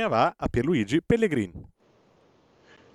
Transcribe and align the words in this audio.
Linea 0.00 0.08
va 0.08 0.34
a 0.36 0.48
Pierluigi 0.48 1.02
Pellegrin. 1.02 1.52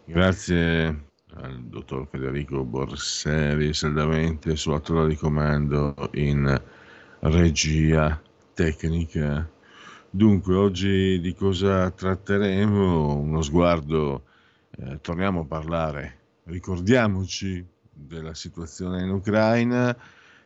Grazie 0.05 1.03
al 1.35 1.63
dottor 1.65 2.07
Federico 2.09 2.63
Borseri, 2.63 3.73
saldamente 3.73 4.55
sulla 4.55 4.79
torre 4.79 5.09
di 5.09 5.15
comando 5.15 5.93
in 6.13 6.61
regia 7.19 8.19
tecnica. 8.53 9.47
Dunque, 10.09 10.55
oggi 10.55 11.19
di 11.19 11.35
cosa 11.35 11.91
tratteremo? 11.91 13.17
Uno 13.17 13.41
sguardo, 13.41 14.23
eh, 14.77 14.99
torniamo 15.01 15.41
a 15.41 15.45
parlare, 15.45 16.19
ricordiamoci 16.45 17.63
della 17.91 18.33
situazione 18.33 19.03
in 19.03 19.09
Ucraina. 19.09 19.95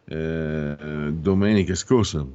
Eh, 0.04 1.12
domenica 1.14 1.76
scorsa 1.76 2.26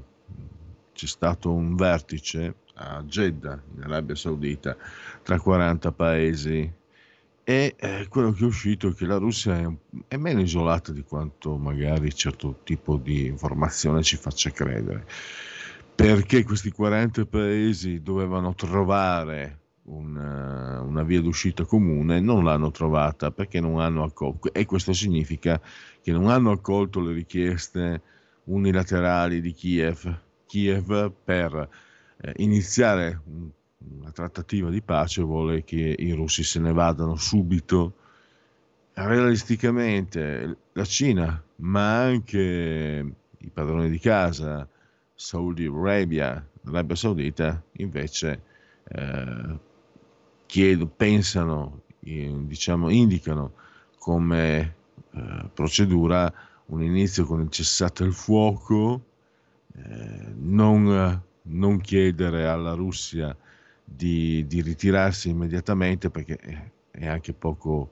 c'è 0.92 1.06
stato 1.06 1.52
un 1.52 1.74
vertice 1.74 2.54
a 2.74 3.02
Jeddah, 3.06 3.60
in 3.76 3.82
Arabia 3.82 4.14
Saudita, 4.14 4.76
tra 5.22 5.38
40 5.38 5.92
paesi. 5.92 6.72
E 7.46 7.74
eh, 7.76 8.06
quello 8.08 8.32
che 8.32 8.42
è 8.42 8.46
uscito 8.46 8.88
è 8.88 8.94
che 8.94 9.04
la 9.04 9.18
Russia 9.18 9.58
è, 9.58 9.68
è, 10.08 10.16
meno 10.16 10.40
isolata 10.40 10.92
di 10.92 11.02
quanto 11.02 11.58
magari 11.58 12.14
certo 12.14 12.60
tipo 12.64 12.96
di 12.96 13.26
informazione 13.26 14.02
ci 14.02 14.16
faccia 14.16 14.50
credere. 14.50 15.06
Perché 15.94 16.42
questi 16.42 16.70
40 16.70 17.26
paesi 17.26 18.02
dovevano 18.02 18.54
trovare 18.54 19.60
una, 19.84 20.80
una 20.80 21.02
via 21.02 21.20
d'uscita 21.20 21.64
comune, 21.64 22.20
non 22.20 22.44
l'hanno 22.44 22.70
trovata 22.70 23.30
perché 23.30 23.60
non 23.60 23.80
hanno 23.80 24.04
accolto, 24.04 24.52
e 24.52 24.64
questo 24.64 24.92
significa 24.92 25.60
che 26.02 26.12
non 26.12 26.28
hanno 26.28 26.50
accolto 26.52 27.00
le 27.00 27.12
richieste 27.12 28.02
unilaterali 28.44 29.40
di 29.40 29.52
Kiev, 29.52 30.18
Kiev 30.46 31.12
per 31.24 31.54
eh, 31.54 31.68
iniziare 32.36 33.20
una 33.78 34.10
trattativa 34.10 34.70
di 34.70 34.80
pace 34.80 35.22
vuole 35.22 35.64
che 35.64 35.94
i 35.98 36.12
russi 36.12 36.42
se 36.42 36.60
ne 36.60 36.72
vadano 36.72 37.16
subito. 37.16 37.94
Realisticamente 38.94 40.56
la 40.72 40.84
Cina, 40.84 41.42
ma 41.56 42.02
anche 42.02 43.14
i 43.38 43.50
padroni 43.50 43.90
di 43.90 43.98
casa, 43.98 44.66
Saudi 45.14 45.66
Arabia, 45.66 46.46
Arabia 46.64 46.94
Saudita, 46.94 47.62
invece 47.72 48.42
eh, 48.88 49.58
chiedo, 50.46 50.86
pensano, 50.86 51.82
eh, 52.00 52.34
diciamo, 52.46 52.88
indicano 52.88 53.52
come 53.98 54.76
eh, 55.12 55.50
procedura 55.52 56.32
un 56.66 56.82
inizio 56.82 57.24
con 57.24 57.40
il 57.40 57.50
cessate 57.50 58.04
il 58.04 58.12
fuoco, 58.12 59.02
eh, 59.74 60.32
non 60.36 61.22
non 61.46 61.80
chiedere 61.80 62.46
alla 62.46 62.74
Russia 62.74 63.36
di, 63.84 64.46
di 64.46 64.62
ritirarsi 64.62 65.28
immediatamente 65.28 66.10
perché 66.10 66.38
è 66.90 67.06
anche 67.06 67.32
poco 67.32 67.90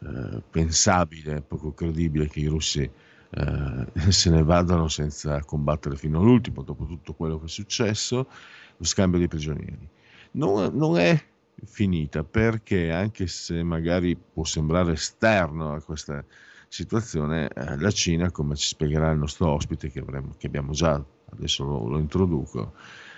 eh, 0.00 0.42
pensabile, 0.50 1.40
poco 1.40 1.72
credibile 1.72 2.28
che 2.28 2.40
i 2.40 2.46
russi 2.46 2.90
eh, 3.30 3.86
se 4.10 4.30
ne 4.30 4.42
vadano 4.42 4.88
senza 4.88 5.40
combattere 5.44 5.96
fino 5.96 6.20
all'ultimo, 6.20 6.62
dopo 6.62 6.84
tutto 6.84 7.14
quello 7.14 7.38
che 7.38 7.46
è 7.46 7.48
successo, 7.48 8.28
lo 8.76 8.84
scambio 8.84 9.18
di 9.18 9.28
prigionieri. 9.28 9.88
Non, 10.32 10.76
non 10.76 10.98
è 10.98 11.20
finita 11.64 12.24
perché 12.24 12.90
anche 12.90 13.26
se 13.26 13.62
magari 13.62 14.16
può 14.16 14.44
sembrare 14.44 14.92
esterno 14.92 15.72
a 15.72 15.80
questa 15.80 16.24
situazione, 16.68 17.48
eh, 17.48 17.78
la 17.78 17.90
Cina, 17.90 18.30
come 18.30 18.56
ci 18.56 18.66
spiegherà 18.66 19.10
il 19.10 19.18
nostro 19.18 19.48
ospite 19.50 19.90
che, 19.90 20.00
avremo, 20.00 20.34
che 20.36 20.48
abbiamo 20.48 20.72
già 20.72 21.02
adesso 21.30 21.64
lo, 21.64 21.98
introduco, 21.98 22.72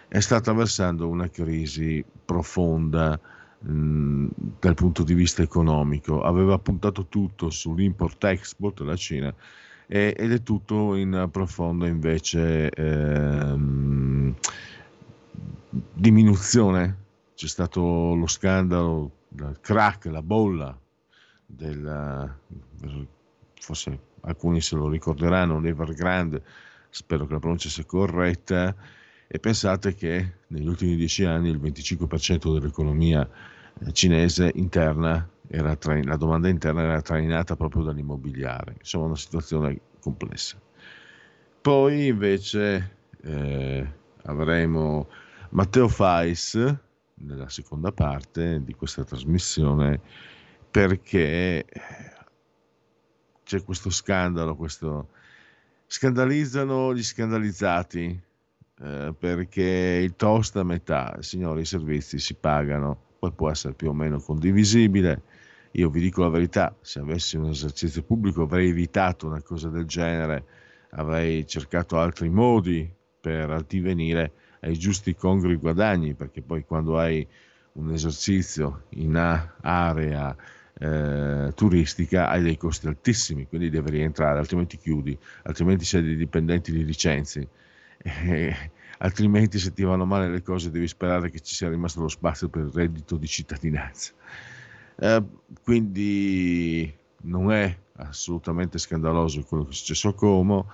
è 0.08 0.20
sta 0.20 0.36
attraversando 0.36 1.08
una 1.08 1.28
crisi 1.28 2.04
profonda 2.24 3.18
mh, 3.58 4.26
dal 4.60 4.74
punto 4.74 5.02
di 5.02 5.14
vista 5.14 5.42
economico. 5.42 6.22
Aveva 6.22 6.58
puntato 6.58 7.06
tutto 7.06 7.50
sull'import-export 7.50 8.80
della 8.80 8.96
Cina 8.96 9.34
e, 9.86 10.14
ed 10.16 10.32
è 10.32 10.42
tutto 10.42 10.94
in 10.94 11.28
profonda 11.30 11.86
invece 11.86 12.70
ehm, 12.70 14.34
diminuzione. 15.92 17.04
C'è 17.34 17.48
stato 17.48 18.14
lo 18.14 18.26
scandalo, 18.26 19.10
il 19.36 19.58
crack, 19.60 20.06
la 20.06 20.22
bolla 20.22 20.78
del, 21.44 22.34
forse 23.60 23.98
alcuni 24.22 24.60
se 24.60 24.74
lo 24.74 24.88
ricorderanno, 24.88 25.60
l'Evergrande 25.60 26.42
spero 26.96 27.26
che 27.26 27.34
la 27.34 27.38
pronuncia 27.38 27.68
sia 27.68 27.84
corretta, 27.84 28.74
e 29.28 29.38
pensate 29.38 29.94
che 29.94 30.34
negli 30.46 30.66
ultimi 30.66 30.96
dieci 30.96 31.24
anni 31.24 31.50
il 31.50 31.60
25% 31.60 32.54
dell'economia 32.54 33.28
eh, 33.80 33.92
cinese 33.92 34.50
interna 34.54 35.28
era 35.48 35.76
tra, 35.76 36.00
la 36.02 36.16
domanda 36.16 36.48
interna 36.48 36.82
era 36.82 37.02
trainata 37.02 37.54
proprio 37.54 37.82
dall'immobiliare, 37.82 38.76
insomma 38.78 39.06
una 39.06 39.16
situazione 39.16 39.78
complessa. 40.00 40.58
Poi 41.60 42.06
invece 42.06 42.96
eh, 43.22 43.92
avremo 44.22 45.08
Matteo 45.50 45.88
Fais 45.88 46.54
nella 47.14 47.48
seconda 47.48 47.92
parte 47.92 48.62
di 48.64 48.74
questa 48.74 49.04
trasmissione 49.04 50.00
perché 50.70 51.66
c'è 53.42 53.62
questo 53.64 53.90
scandalo, 53.90 54.56
questo, 54.56 55.08
Scandalizzano 55.88 56.92
gli 56.92 57.02
scandalizzati 57.02 58.20
eh, 58.80 59.14
perché 59.16 60.00
il 60.02 60.16
toast 60.16 60.56
a 60.56 60.64
metà, 60.64 61.16
signori, 61.20 61.60
i 61.60 61.64
servizi 61.64 62.18
si 62.18 62.34
pagano, 62.34 63.14
poi 63.18 63.32
può 63.32 63.50
essere 63.50 63.74
più 63.74 63.88
o 63.88 63.92
meno 63.92 64.20
condivisibile. 64.20 65.22
Io 65.72 65.88
vi 65.88 66.00
dico 66.00 66.22
la 66.22 66.28
verità, 66.28 66.74
se 66.80 66.98
avessi 66.98 67.36
un 67.36 67.50
esercizio 67.50 68.02
pubblico 68.02 68.42
avrei 68.42 68.70
evitato 68.70 69.26
una 69.26 69.42
cosa 69.42 69.68
del 69.68 69.84
genere, 69.84 70.44
avrei 70.90 71.46
cercato 71.46 71.98
altri 71.98 72.30
modi 72.30 72.90
per 73.20 73.50
addivenire 73.50 74.32
ai 74.60 74.76
giusti 74.76 75.14
congrui 75.14 75.56
guadagni, 75.56 76.14
perché 76.14 76.42
poi 76.42 76.64
quando 76.64 76.98
hai 76.98 77.26
un 77.74 77.92
esercizio 77.92 78.86
in 78.90 79.16
area 79.60 80.36
eh, 80.78 81.52
turistica 81.54 82.28
hai 82.28 82.42
dei 82.42 82.56
costi 82.56 82.86
altissimi, 82.86 83.46
quindi 83.46 83.70
devi 83.70 83.90
rientrare, 83.90 84.38
altrimenti 84.38 84.76
chiudi, 84.76 85.16
altrimenti 85.44 85.84
sei 85.84 86.02
dei 86.02 86.16
dipendenti 86.16 86.70
di 86.72 86.84
licenzi, 86.84 87.46
eh, 87.98 88.70
altrimenti 88.98 89.58
se 89.58 89.72
ti 89.72 89.82
vanno 89.82 90.04
male 90.04 90.28
le 90.28 90.42
cose 90.42 90.70
devi 90.70 90.86
sperare 90.86 91.30
che 91.30 91.40
ci 91.40 91.54
sia 91.54 91.68
rimasto 91.68 92.00
lo 92.00 92.08
spazio 92.08 92.48
per 92.48 92.62
il 92.62 92.72
reddito 92.72 93.16
di 93.16 93.26
cittadinanza. 93.26 94.12
Eh, 94.98 95.22
quindi 95.62 96.94
non 97.22 97.52
è 97.52 97.76
assolutamente 97.96 98.78
scandaloso 98.78 99.42
quello 99.44 99.64
che 99.64 99.70
è 99.70 99.74
successo 99.74 100.08
a 100.08 100.14
Como, 100.14 100.70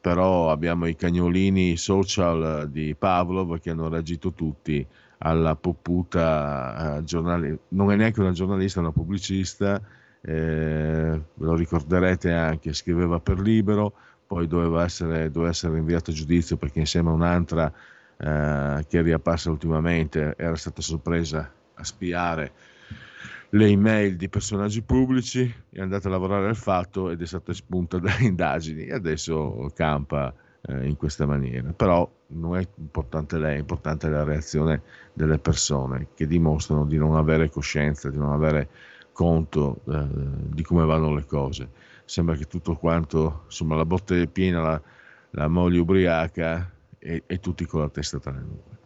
però 0.00 0.50
abbiamo 0.50 0.86
i 0.86 0.94
cagnolini 0.94 1.76
social 1.76 2.68
di 2.70 2.94
Pavlov 2.94 3.58
che 3.58 3.70
hanno 3.70 3.88
reagito 3.88 4.32
tutti 4.32 4.86
alla 5.18 5.56
popputa 5.56 6.98
eh, 6.98 7.04
giornalista, 7.04 7.58
non 7.68 7.90
è 7.90 7.96
neanche 7.96 8.20
una 8.20 8.32
giornalista, 8.32 8.80
è 8.80 8.82
una 8.82 8.92
pubblicista, 8.92 9.80
eh, 10.20 11.22
lo 11.34 11.54
ricorderete 11.54 12.32
anche, 12.32 12.72
scriveva 12.72 13.20
per 13.20 13.40
Libero, 13.40 13.92
poi 14.26 14.46
doveva 14.46 14.84
essere, 14.84 15.30
doveva 15.30 15.50
essere 15.50 15.78
inviato 15.78 16.10
a 16.10 16.14
giudizio 16.14 16.56
perché 16.56 16.80
insieme 16.80 17.10
a 17.10 17.12
un'altra 17.12 17.72
eh, 18.18 18.84
che 18.88 18.98
è 18.98 19.02
riapparsa 19.02 19.50
ultimamente 19.50 20.34
era 20.36 20.56
stata 20.56 20.82
sorpresa 20.82 21.52
a 21.74 21.84
spiare 21.84 22.52
le 23.50 23.66
email 23.66 24.16
di 24.16 24.28
personaggi 24.28 24.82
pubblici, 24.82 25.52
è 25.70 25.80
andata 25.80 26.08
a 26.08 26.10
lavorare 26.10 26.48
al 26.48 26.56
fatto 26.56 27.10
ed 27.10 27.22
è 27.22 27.26
stata 27.26 27.52
espunta 27.52 27.98
dalle 28.00 28.24
indagini. 28.24 28.86
E 28.86 28.94
adesso 28.94 29.70
campa 29.74 30.34
eh, 30.68 30.86
in 30.86 30.96
questa 30.96 31.26
maniera. 31.26 31.72
Però 31.72 32.08
non 32.28 32.56
è 32.56 32.66
importante 32.76 33.38
lei, 33.38 33.56
è 33.56 33.60
importante 33.60 34.08
la 34.08 34.24
reazione 34.24 34.82
delle 35.12 35.38
persone 35.38 36.08
che 36.14 36.26
dimostrano 36.26 36.84
di 36.84 36.96
non 36.96 37.16
avere 37.16 37.50
coscienza, 37.50 38.10
di 38.10 38.18
non 38.18 38.32
avere 38.32 38.68
conto 39.12 39.80
eh, 39.88 40.06
di 40.10 40.62
come 40.62 40.84
vanno 40.84 41.14
le 41.14 41.24
cose. 41.24 41.70
Sembra 42.04 42.36
che 42.36 42.44
tutto 42.44 42.76
quanto, 42.76 43.42
insomma, 43.46 43.76
la 43.76 43.84
botte 43.84 44.26
piena, 44.26 44.60
la, 44.60 44.82
la 45.30 45.48
moglie 45.48 45.78
ubriaca 45.78 46.70
e, 46.98 47.22
e, 47.26 47.40
tutti 47.40 47.64
con 47.64 47.80
la 47.80 47.88
testa 47.88 48.18
tra 48.18 48.32
le 48.32 48.40
nuvole. 48.40 48.78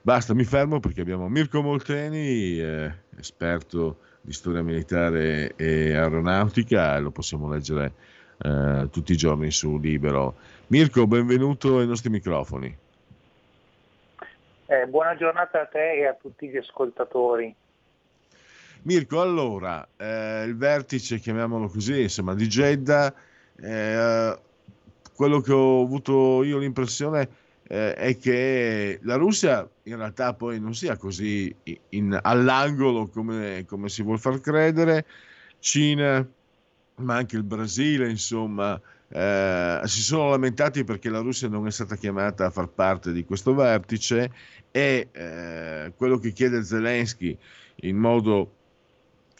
Basta, 0.00 0.34
mi 0.34 0.44
fermo 0.44 0.80
perché 0.80 1.00
abbiamo 1.00 1.28
Mirko 1.28 1.62
Molteni, 1.62 2.58
eh, 2.58 2.92
esperto 3.16 3.98
di 4.20 4.32
storia 4.32 4.62
militare 4.62 5.54
e 5.56 5.94
aeronautica, 5.94 6.98
lo 6.98 7.10
possiamo 7.10 7.48
leggere 7.48 7.92
eh, 8.38 8.88
tutti 8.90 9.12
i 9.12 9.16
giorni 9.16 9.50
su 9.50 9.78
Libero. 9.78 10.34
Mirko, 10.68 11.06
benvenuto 11.06 11.78
ai 11.78 11.86
nostri 11.86 12.08
microfoni. 12.08 12.74
Eh, 14.66 14.86
buona 14.86 15.14
giornata 15.14 15.60
a 15.60 15.66
te 15.66 15.92
e 15.92 16.06
a 16.06 16.14
tutti 16.14 16.48
gli 16.48 16.56
ascoltatori. 16.56 17.54
Mirko, 18.82 19.20
allora, 19.20 19.86
eh, 19.96 20.44
il 20.44 20.56
vertice, 20.56 21.18
chiamiamolo 21.18 21.68
così, 21.68 22.02
insomma, 22.02 22.34
di 22.34 22.46
Jeddah, 22.46 23.14
eh, 23.56 24.38
quello 25.14 25.40
che 25.40 25.52
ho 25.52 25.82
avuto 25.82 26.42
io 26.42 26.58
l'impressione 26.58 27.28
eh, 27.68 27.94
è 27.94 28.18
che 28.18 29.00
la 29.02 29.16
Russia 29.16 29.68
in 29.84 29.96
realtà 29.96 30.32
poi 30.32 30.60
non 30.60 30.74
sia 30.74 30.96
così 30.96 31.54
in, 31.90 32.18
all'angolo 32.20 33.06
come, 33.08 33.64
come 33.66 33.90
si 33.90 34.02
vuole 34.02 34.18
far 34.18 34.40
credere, 34.40 35.04
Cina, 35.58 36.26
ma 36.96 37.16
anche 37.16 37.36
il 37.36 37.42
Brasile, 37.42 38.08
insomma, 38.08 38.80
eh, 39.16 39.80
si 39.84 40.02
sono 40.02 40.30
lamentati 40.30 40.82
perché 40.82 41.08
la 41.08 41.20
Russia 41.20 41.46
non 41.46 41.68
è 41.68 41.70
stata 41.70 41.94
chiamata 41.94 42.46
a 42.46 42.50
far 42.50 42.66
parte 42.66 43.12
di 43.12 43.24
questo 43.24 43.54
vertice 43.54 44.32
e 44.72 45.08
eh, 45.12 45.92
quello 45.96 46.18
che 46.18 46.32
chiede 46.32 46.64
Zelensky 46.64 47.38
in 47.82 47.96
modo 47.96 48.56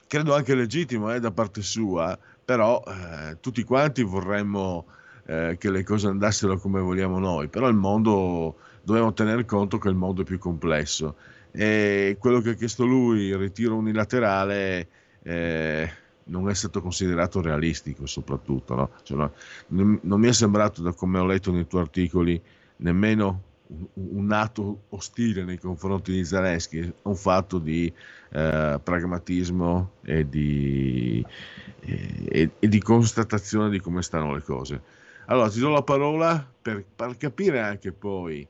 credo 0.07 0.33
anche 0.33 0.55
legittimo 0.55 1.13
eh, 1.13 1.19
da 1.19 1.33
parte 1.33 1.61
sua, 1.61 2.17
però 2.45 2.81
eh, 2.87 3.39
tutti 3.41 3.65
quanti 3.65 4.05
vorremmo 4.05 4.87
eh, 5.27 5.57
che 5.59 5.71
le 5.73 5.83
cose 5.83 6.07
andassero 6.07 6.57
come 6.57 6.81
vogliamo 6.81 7.19
noi, 7.19 7.49
però 7.49 7.67
il 7.67 7.75
mondo 7.75 8.57
dobbiamo 8.85 9.13
tener 9.13 9.45
conto 9.45 9.79
che 9.79 9.89
il 9.89 9.97
mondo 9.97 10.23
è 10.23 10.25
più 10.25 10.39
complesso. 10.39 11.17
E 11.51 12.17
quello 12.21 12.41
che 12.41 12.51
ha 12.51 12.55
chiesto 12.55 12.85
lui, 12.85 13.23
il 13.23 13.39
ritiro 13.39 13.75
unilaterale, 13.75 14.89
eh, 15.23 15.91
non 16.25 16.49
è 16.49 16.55
stato 16.55 16.81
considerato 16.81 17.41
realistico 17.41 18.07
soprattutto. 18.07 18.75
No? 18.75 18.91
Cioè, 19.03 19.17
no, 19.17 19.33
non, 19.69 19.99
non, 20.03 20.21
mi 20.21 20.29
è 20.29 20.33
sembrato, 20.33 20.83
da 20.83 20.93
come 20.93 21.19
ho 21.19 21.27
letto 21.27 21.53
nei 21.53 21.67
tuoi 21.67 21.83
articoli, 21.83 22.41
nemmeno 22.77 23.43
un, 23.67 23.87
un 23.95 24.33
atto 24.33 24.85
ostile 24.91 25.45
nei 25.45 25.59
confronti 25.59 26.13
di 26.13 26.21
è 26.21 26.93
un 27.03 27.17
fatto 27.17 27.59
di 27.59 27.93
eh, 28.31 28.81
pragmatismo 28.83 29.93
e 30.03 30.29
di, 30.29 31.25
e, 31.81 32.51
e 32.59 32.69
di 32.69 32.81
constatazione 32.81 33.71
di 33.71 33.81
come 33.81 34.03
stanno 34.03 34.35
le 34.35 34.43
cose. 34.43 34.83
Allora, 35.27 35.49
ti 35.49 35.59
do 35.59 35.71
la 35.71 35.83
parola 35.83 36.47
per, 36.61 36.85
per 36.95 37.17
capire 37.17 37.61
anche 37.61 37.93
poi 37.93 38.47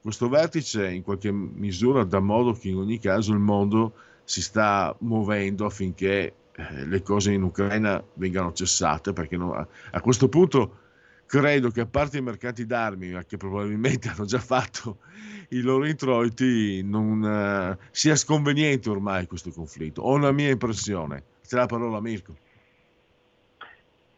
questo 0.00 0.28
vertice 0.28 0.90
in 0.90 1.02
qualche 1.02 1.32
misura 1.32 2.04
dà 2.04 2.20
modo 2.20 2.52
che 2.52 2.68
in 2.68 2.76
ogni 2.76 2.98
caso 2.98 3.32
il 3.32 3.38
mondo 3.38 3.94
si 4.24 4.42
sta 4.42 4.94
muovendo 5.00 5.64
affinché 5.66 6.08
eh, 6.16 6.34
le 6.86 7.02
cose 7.02 7.32
in 7.32 7.42
Ucraina 7.42 8.02
vengano 8.14 8.52
cessate, 8.52 9.12
perché 9.12 9.36
no, 9.36 9.54
a, 9.54 9.66
a, 9.92 10.00
questo 10.00 10.28
punto 10.28 10.78
credo 11.26 11.70
che 11.70 11.82
a 11.82 11.86
parte 11.86 12.18
i 12.18 12.22
mercati 12.22 12.66
d'armi, 12.66 13.16
che 13.26 13.36
probabilmente 13.36 14.08
hanno 14.14 14.24
già 14.24 14.40
fatto 14.40 14.98
i 15.50 15.60
loro 15.60 15.86
introiti, 15.86 16.82
non 16.82 17.22
uh, 17.22 17.84
sia 17.90 18.16
sconveniente 18.16 18.90
ormai 18.90 19.26
questo 19.26 19.50
conflitto. 19.50 20.02
Ho 20.02 20.14
una 20.14 20.32
mia 20.32 20.50
impressione. 20.50 21.22
C'è 21.46 21.56
la 21.56 21.66
parola 21.66 22.00
Mirko. 22.00 22.34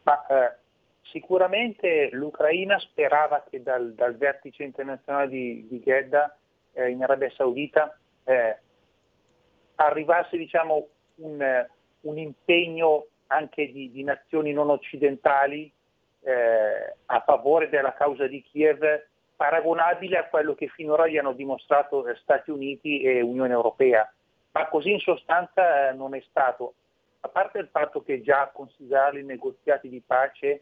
Ma, 0.03 0.25
eh, 0.25 0.57
sicuramente 1.03 2.09
l'Ucraina 2.11 2.79
sperava 2.79 3.45
che 3.49 3.61
dal, 3.61 3.93
dal 3.93 4.17
vertice 4.17 4.63
internazionale 4.63 5.29
di, 5.29 5.67
di 5.69 5.79
Jeddah 5.79 6.35
eh, 6.73 6.89
in 6.89 7.03
Arabia 7.03 7.29
Saudita 7.35 7.97
eh, 8.23 8.57
arrivasse 9.75 10.37
diciamo, 10.37 10.87
un 11.15 11.67
un 12.01 12.17
impegno 12.17 13.07
anche 13.27 13.71
di, 13.71 13.91
di 13.91 14.03
nazioni 14.03 14.51
non 14.53 14.69
occidentali 14.69 15.71
eh, 16.23 16.95
a 17.05 17.19
favore 17.21 17.69
della 17.69 17.93
causa 17.93 18.27
di 18.27 18.43
Kiev 18.43 19.05
paragonabile 19.35 20.17
a 20.17 20.27
quello 20.27 20.53
che 20.53 20.67
finora 20.67 21.07
gli 21.07 21.17
hanno 21.17 21.33
dimostrato 21.33 22.05
Stati 22.21 22.51
Uniti 22.51 23.01
e 23.01 23.21
Unione 23.21 23.53
Europea, 23.53 24.07
ma 24.51 24.67
così 24.67 24.91
in 24.91 24.99
sostanza 24.99 25.89
eh, 25.89 25.93
non 25.93 26.13
è 26.13 26.23
stato. 26.29 26.75
A 27.21 27.27
parte 27.27 27.57
il 27.57 27.67
fatto 27.71 28.03
che 28.03 28.21
già 28.21 28.51
considerare 28.53 29.19
i 29.19 29.23
negoziati 29.23 29.89
di 29.89 30.01
pace 30.05 30.61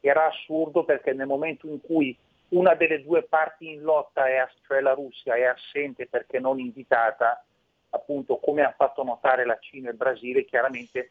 era 0.00 0.26
assurdo 0.26 0.84
perché 0.84 1.12
nel 1.12 1.26
momento 1.26 1.66
in 1.66 1.80
cui 1.80 2.16
una 2.48 2.74
delle 2.74 3.02
due 3.02 3.24
parti 3.24 3.72
in 3.72 3.82
lotta, 3.82 4.26
è, 4.26 4.46
cioè 4.66 4.80
la 4.80 4.94
Russia, 4.94 5.34
è 5.34 5.44
assente 5.44 6.06
perché 6.06 6.38
non 6.38 6.58
invitata, 6.58 7.44
appunto 7.90 8.38
come 8.38 8.62
ha 8.62 8.72
fatto 8.76 9.02
notare 9.02 9.44
la 9.44 9.58
Cina 9.58 9.88
e 9.88 9.92
il 9.92 9.96
Brasile, 9.96 10.44
chiaramente 10.44 11.10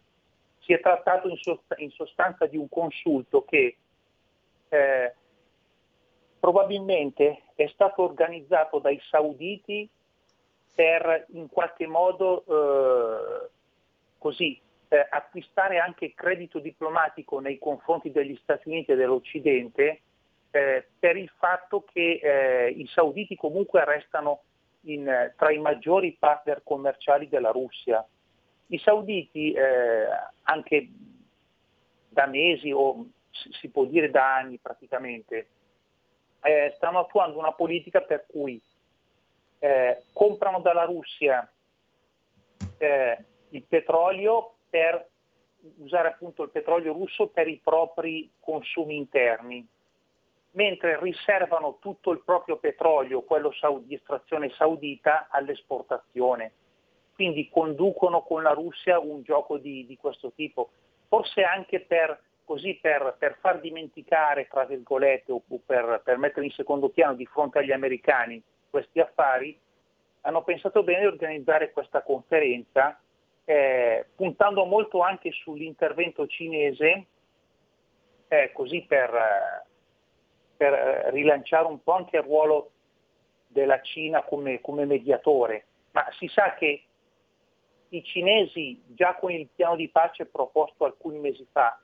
si 0.60 0.74
è 0.74 0.80
trattato 0.80 1.27
in, 1.27 1.38
sost- 1.38 1.75
in 1.77 1.92
sostanza 1.92 2.45
di 2.48 2.57
un 2.57 2.68
consulto 2.69 3.44
che 3.44 3.77
eh, 4.69 5.13
probabilmente 6.39 7.44
è 7.56 7.68
stato 7.68 8.04
organizzato 8.04 8.80
dai 8.80 9.00
sauditi 9.10 9.88
per 10.74 11.25
in 11.30 11.48
qualche 11.50 11.88
modo 11.88 12.44
eh, 12.45 13.50
così 14.18 14.60
eh, 14.89 15.07
acquistare 15.10 15.77
anche 15.77 16.13
credito 16.13 16.60
diplomatico 16.60 17.39
nei 17.39 17.57
confronti 17.57 18.12
degli 18.12 18.38
Stati 18.42 18.69
Uniti 18.69 18.92
e 18.92 18.95
dell'Occidente 18.95 20.01
eh, 20.51 20.88
per 21.00 21.18
il 21.18 21.31
fatto 21.38 21.83
che 21.92 22.19
eh, 22.22 22.69
i 22.69 22.88
sauditi 22.88 23.36
comunque 23.36 23.83
restano 23.83 24.44
in, 24.85 25.33
tra 25.37 25.51
i 25.51 25.57
maggiori 25.57 26.15
partner 26.19 26.61
commerciali 26.63 27.27
della 27.29 27.51
Russia. 27.51 28.05
I 28.67 28.77
sauditi 28.79 29.51
eh, 29.51 30.07
anche 30.43 30.89
da 32.09 32.25
mesi 32.25 32.71
o 32.71 33.05
si 33.29 33.69
può 33.69 33.85
dire 33.85 34.09
da 34.09 34.37
anni 34.37 34.57
praticamente 34.57 35.47
eh, 36.41 36.73
stanno 36.75 36.99
attuando 36.99 37.37
una 37.37 37.51
politica 37.51 38.01
per 38.01 38.25
cui 38.27 38.61
eh, 39.59 40.03
comprano 40.13 40.61
dalla 40.61 40.85
Russia 40.85 41.49
eh, 42.77 43.25
il 43.50 43.63
petrolio 43.63 44.55
per 44.69 45.10
usare 45.77 46.10
appunto 46.10 46.43
il 46.43 46.50
petrolio 46.50 46.93
russo 46.93 47.27
per 47.27 47.48
i 47.48 47.60
propri 47.63 48.29
consumi 48.39 48.95
interni 48.95 49.67
mentre 50.55 51.00
riservano 51.01 51.77
tutto 51.79 52.12
il 52.12 52.21
proprio 52.24 52.57
petrolio, 52.57 53.21
quello 53.21 53.51
di 53.83 53.95
estrazione 53.95 54.50
saudita, 54.51 55.27
all'esportazione. 55.29 56.51
Quindi 57.13 57.50
conducono 57.50 58.24
con 58.24 58.43
la 58.43 58.51
Russia 58.51 59.00
un 59.00 59.21
gioco 59.21 59.57
di, 59.57 59.85
di 59.85 59.97
questo 59.97 60.31
tipo, 60.33 60.69
forse 61.07 61.43
anche 61.43 61.81
per, 61.81 62.19
così, 62.43 62.77
per, 62.81 63.15
per 63.17 63.38
far 63.39 63.59
dimenticare, 63.59 64.47
tra 64.47 64.65
virgolette, 64.65 65.31
o 65.31 65.41
per, 65.65 66.01
per 66.03 66.17
mettere 66.17 66.45
in 66.45 66.51
secondo 66.51 66.89
piano 66.89 67.15
di 67.15 67.25
fronte 67.25 67.59
agli 67.59 67.71
americani 67.71 68.41
questi 68.69 69.00
affari, 69.00 69.57
hanno 70.21 70.43
pensato 70.43 70.83
bene 70.83 71.01
di 71.01 71.05
organizzare 71.05 71.71
questa 71.71 72.01
conferenza, 72.01 73.00
eh, 73.45 74.07
puntando 74.15 74.65
molto 74.65 75.01
anche 75.01 75.31
sull'intervento 75.31 76.27
cinese, 76.27 77.05
eh, 78.27 78.51
così 78.53 78.81
per, 78.81 79.63
per 80.55 80.74
eh, 80.74 81.12
rilanciare 81.12 81.65
un 81.65 81.81
po' 81.81 81.93
anche 81.93 82.17
il 82.17 82.24
ruolo 82.24 82.71
della 83.47 83.81
Cina 83.81 84.24
come, 84.24 84.62
come 84.62 84.85
mediatore, 84.85 85.65
ma 85.91 86.05
si 86.17 86.27
sa 86.27 86.55
che 86.55 86.83
i 87.89 88.03
cinesi 88.03 88.81
già 88.88 89.15
con 89.15 89.31
il 89.31 89.47
piano 89.53 89.75
di 89.75 89.89
pace 89.89 90.25
proposto 90.25 90.85
alcuni 90.85 91.19
mesi 91.19 91.47
fa 91.51 91.79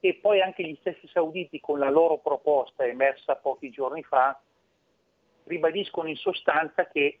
e 0.00 0.14
poi 0.14 0.40
anche 0.40 0.62
gli 0.62 0.76
stessi 0.80 1.06
sauditi 1.08 1.60
con 1.60 1.78
la 1.78 1.90
loro 1.90 2.18
proposta 2.18 2.84
emersa 2.84 3.36
pochi 3.36 3.70
giorni 3.70 4.02
fa, 4.02 4.38
ribadiscono 5.44 6.08
in 6.08 6.16
sostanza 6.16 6.86
che 6.86 7.18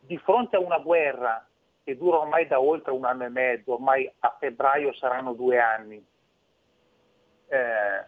di 0.00 0.16
fronte 0.18 0.56
a 0.56 0.60
una 0.60 0.78
guerra 0.78 1.46
che 1.84 1.96
dura 1.96 2.18
ormai 2.18 2.46
da 2.46 2.60
oltre 2.60 2.92
un 2.92 3.04
anno 3.04 3.24
e 3.24 3.28
mezzo, 3.28 3.74
ormai 3.74 4.10
a 4.20 4.36
febbraio 4.38 4.92
saranno 4.94 5.32
due 5.34 5.58
anni, 5.58 6.04
eh, 7.48 8.06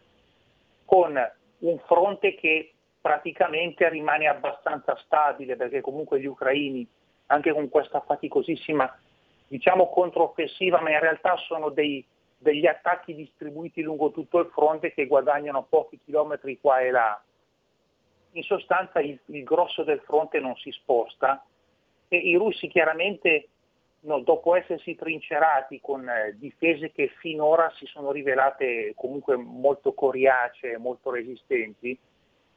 con 0.84 1.32
un 1.58 1.78
fronte 1.86 2.34
che 2.34 2.72
praticamente 3.00 3.88
rimane 3.88 4.26
abbastanza 4.26 4.96
stabile 5.04 5.56
perché 5.56 5.80
comunque 5.80 6.20
gli 6.20 6.26
ucraini, 6.26 6.86
anche 7.26 7.52
con 7.52 7.68
questa 7.68 8.00
faticosissima 8.00 8.98
diciamo 9.46 9.88
controffensiva, 9.90 10.80
ma 10.80 10.90
in 10.90 11.00
realtà 11.00 11.36
sono 11.36 11.68
dei, 11.68 12.04
degli 12.36 12.66
attacchi 12.66 13.14
distribuiti 13.14 13.82
lungo 13.82 14.10
tutto 14.10 14.40
il 14.40 14.50
fronte 14.52 14.92
che 14.92 15.06
guadagnano 15.06 15.66
pochi 15.68 16.00
chilometri 16.04 16.58
qua 16.60 16.80
e 16.80 16.90
là. 16.90 17.22
In 18.32 18.42
sostanza 18.42 19.00
il, 19.00 19.18
il 19.26 19.44
grosso 19.44 19.84
del 19.84 20.00
fronte 20.00 20.40
non 20.40 20.56
si 20.56 20.70
sposta 20.72 21.44
e 22.08 22.16
i 22.16 22.34
russi 22.36 22.68
chiaramente 22.68 23.48
no, 24.04 24.20
dopo 24.20 24.54
essersi 24.54 24.94
trincerati 24.94 25.80
con 25.80 26.08
eh, 26.08 26.34
difese 26.38 26.92
che 26.92 27.08
finora 27.18 27.70
si 27.76 27.86
sono 27.86 28.10
rivelate 28.12 28.92
comunque 28.94 29.36
molto 29.36 29.92
coriacee, 29.92 30.78
molto 30.78 31.10
resistenti, 31.10 31.98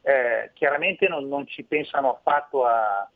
eh, 0.02 0.50
chiaramente 0.54 1.08
non, 1.08 1.26
non, 1.28 1.46
ci 1.46 1.64
pensano 1.64 2.14
affatto 2.14 2.64
a, 2.64 3.08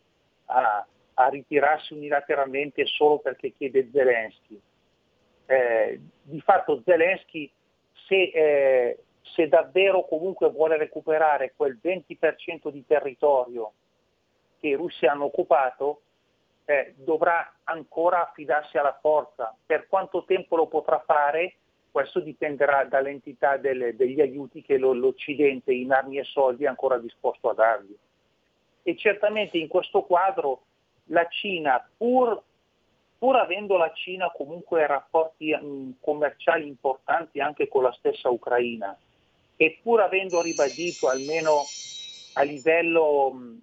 a, 0.47 0.87
a, 1.15 1.29
ritirarsi 1.29 1.95
unilateralmente 1.95 2.85
solo 2.87 3.19
perché 3.19 3.53
chiede 3.53 3.89
Zelensky. 3.93 4.61
Eh, 5.47 6.01
di 6.23 6.41
fatto 6.41 6.83
Zelensky, 6.85 7.51
se, 8.07 8.31
eh, 8.35 8.99
se 9.21 9.49
davvero 9.49 10.05
comunque 10.07 10.51
vuole 10.51 10.77
recuperare 10.77 11.53
quel 11.57 11.79
20% 11.83 12.71
di 12.71 12.85
territorio 12.87 13.73
che 14.59 14.69
i 14.69 14.75
russi 14.75 15.07
hanno 15.07 15.25
occupato, 15.25 16.03
eh, 16.65 16.95
dovrà 16.97 17.55
ancora 17.65 18.29
affidarsi 18.29 18.79
alla 18.79 18.97
forza. 19.01 19.55
Per 19.65 19.87
quanto 19.89 20.25
tempo 20.25 20.57
lo 20.57 20.67
potrà 20.67 21.03
fare? 21.05 21.57
Questo 21.91 22.21
dipenderà 22.21 22.85
dall'entità 22.85 23.57
delle, 23.57 23.95
degli 23.97 24.21
aiuti 24.21 24.63
che 24.63 24.79
lo, 24.79 24.93
l'Occidente 24.93 25.73
in 25.73 25.93
armi 25.93 26.19
e 26.19 26.25
soldi 26.25 26.65
è 26.65 26.69
ancora 26.69 26.99
disposto 26.99 27.51
a 27.51 27.55
dargli. 27.55 27.95
E 28.83 28.97
certamente 28.97 29.59
in 29.59 29.69
questo 29.69 30.03
quadro 30.03 30.63
la 31.07 31.27
Cina, 31.29 31.87
pur, 31.97 32.43
pur 33.19 33.37
avendo 33.37 33.77
la 33.77 33.93
Cina 33.93 34.31
comunque 34.31 34.87
rapporti 34.87 35.55
mm, 35.55 35.91
commerciali 36.01 36.67
importanti 36.67 37.41
anche 37.41 37.69
con 37.69 37.83
la 37.83 37.93
stessa 37.93 38.31
Ucraina, 38.31 38.97
e 39.57 39.79
pur 39.83 40.01
avendo 40.01 40.41
ribadito 40.41 41.09
almeno 41.09 41.63
a 42.35 42.43
livello, 42.43 43.33
mm, 43.35 43.59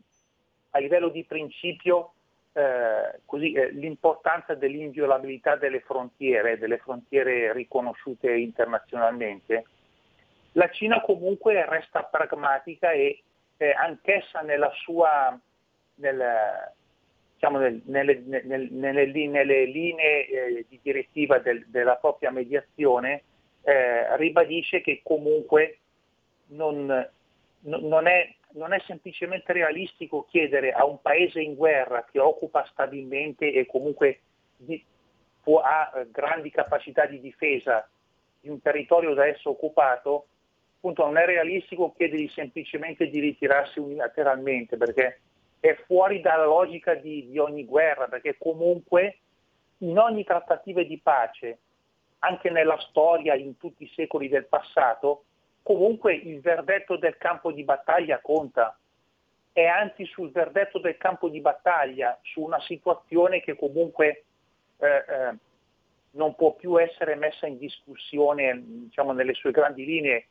a 0.71 0.79
livello 0.79 1.09
di 1.09 1.23
principio 1.23 2.13
eh, 2.59 3.21
così, 3.25 3.53
eh, 3.53 3.71
l'importanza 3.71 4.53
dell'inviolabilità 4.53 5.55
delle 5.55 5.79
frontiere, 5.79 6.57
delle 6.57 6.77
frontiere 6.77 7.53
riconosciute 7.53 8.33
internazionalmente, 8.33 9.63
la 10.53 10.69
Cina 10.69 10.99
comunque 10.99 11.65
resta 11.65 12.03
pragmatica 12.03 12.91
e 12.91 13.23
eh, 13.55 13.71
anch'essa 13.71 14.41
sua, 14.83 15.39
nel, 15.95 16.23
diciamo 17.35 17.59
nel, 17.59 17.81
nelle, 17.85 18.23
nelle, 18.25 18.67
nelle, 18.69 19.27
nelle, 19.27 19.65
linee 19.65 20.27
eh, 20.27 20.65
di 20.67 20.79
direttiva 20.81 21.39
del, 21.39 21.65
della 21.67 21.95
propria 21.95 22.29
mediazione, 22.29 23.23
eh, 23.61 24.17
ribadisce 24.17 24.81
che 24.81 24.99
comunque 25.01 25.77
non, 26.47 27.09
non 27.61 28.07
è 28.07 28.35
non 28.53 28.73
è 28.73 28.79
semplicemente 28.85 29.53
realistico 29.53 30.25
chiedere 30.25 30.71
a 30.71 30.85
un 30.85 31.01
paese 31.01 31.41
in 31.41 31.55
guerra 31.55 32.05
che 32.09 32.19
occupa 32.19 32.65
stabilmente 32.71 33.51
e 33.51 33.65
comunque 33.65 34.21
di, 34.57 34.83
può, 35.41 35.59
ha 35.59 35.91
eh, 35.95 36.07
grandi 36.11 36.49
capacità 36.49 37.05
di 37.05 37.19
difesa 37.19 37.87
di 38.41 38.49
un 38.49 38.61
territorio 38.61 39.13
da 39.13 39.27
esso 39.27 39.51
occupato, 39.51 40.27
appunto 40.77 41.05
non 41.05 41.17
è 41.17 41.25
realistico 41.25 41.93
chiedergli 41.95 42.29
semplicemente 42.29 43.07
di 43.09 43.19
ritirarsi 43.19 43.79
unilateralmente 43.79 44.77
perché 44.77 45.19
è 45.59 45.75
fuori 45.85 46.21
dalla 46.21 46.45
logica 46.45 46.95
di, 46.95 47.29
di 47.29 47.37
ogni 47.37 47.65
guerra, 47.65 48.07
perché 48.07 48.37
comunque 48.37 49.17
in 49.79 49.97
ogni 49.97 50.23
trattativa 50.23 50.81
di 50.83 50.97
pace, 50.97 51.57
anche 52.19 52.49
nella 52.49 52.77
storia, 52.79 53.35
in 53.35 53.57
tutti 53.57 53.83
i 53.83 53.91
secoli 53.93 54.29
del 54.29 54.45
passato, 54.45 55.25
comunque 55.63 56.15
il 56.15 56.39
verdetto 56.41 56.97
del 56.97 57.17
campo 57.17 57.51
di 57.51 57.63
battaglia 57.63 58.19
conta. 58.19 58.77
È 59.51 59.65
anzi 59.65 60.05
sul 60.05 60.31
verdetto 60.31 60.79
del 60.79 60.97
campo 60.97 61.27
di 61.27 61.41
battaglia, 61.41 62.17
su 62.21 62.41
una 62.41 62.61
situazione 62.61 63.41
che 63.41 63.55
comunque 63.55 64.23
eh, 64.77 64.87
eh, 64.87 65.37
non 66.11 66.35
può 66.35 66.53
più 66.53 66.79
essere 66.79 67.15
messa 67.15 67.45
in 67.45 67.57
discussione 67.57 68.61
diciamo, 68.63 69.11
nelle 69.11 69.33
sue 69.33 69.51
grandi 69.51 69.85
linee, 69.85 70.27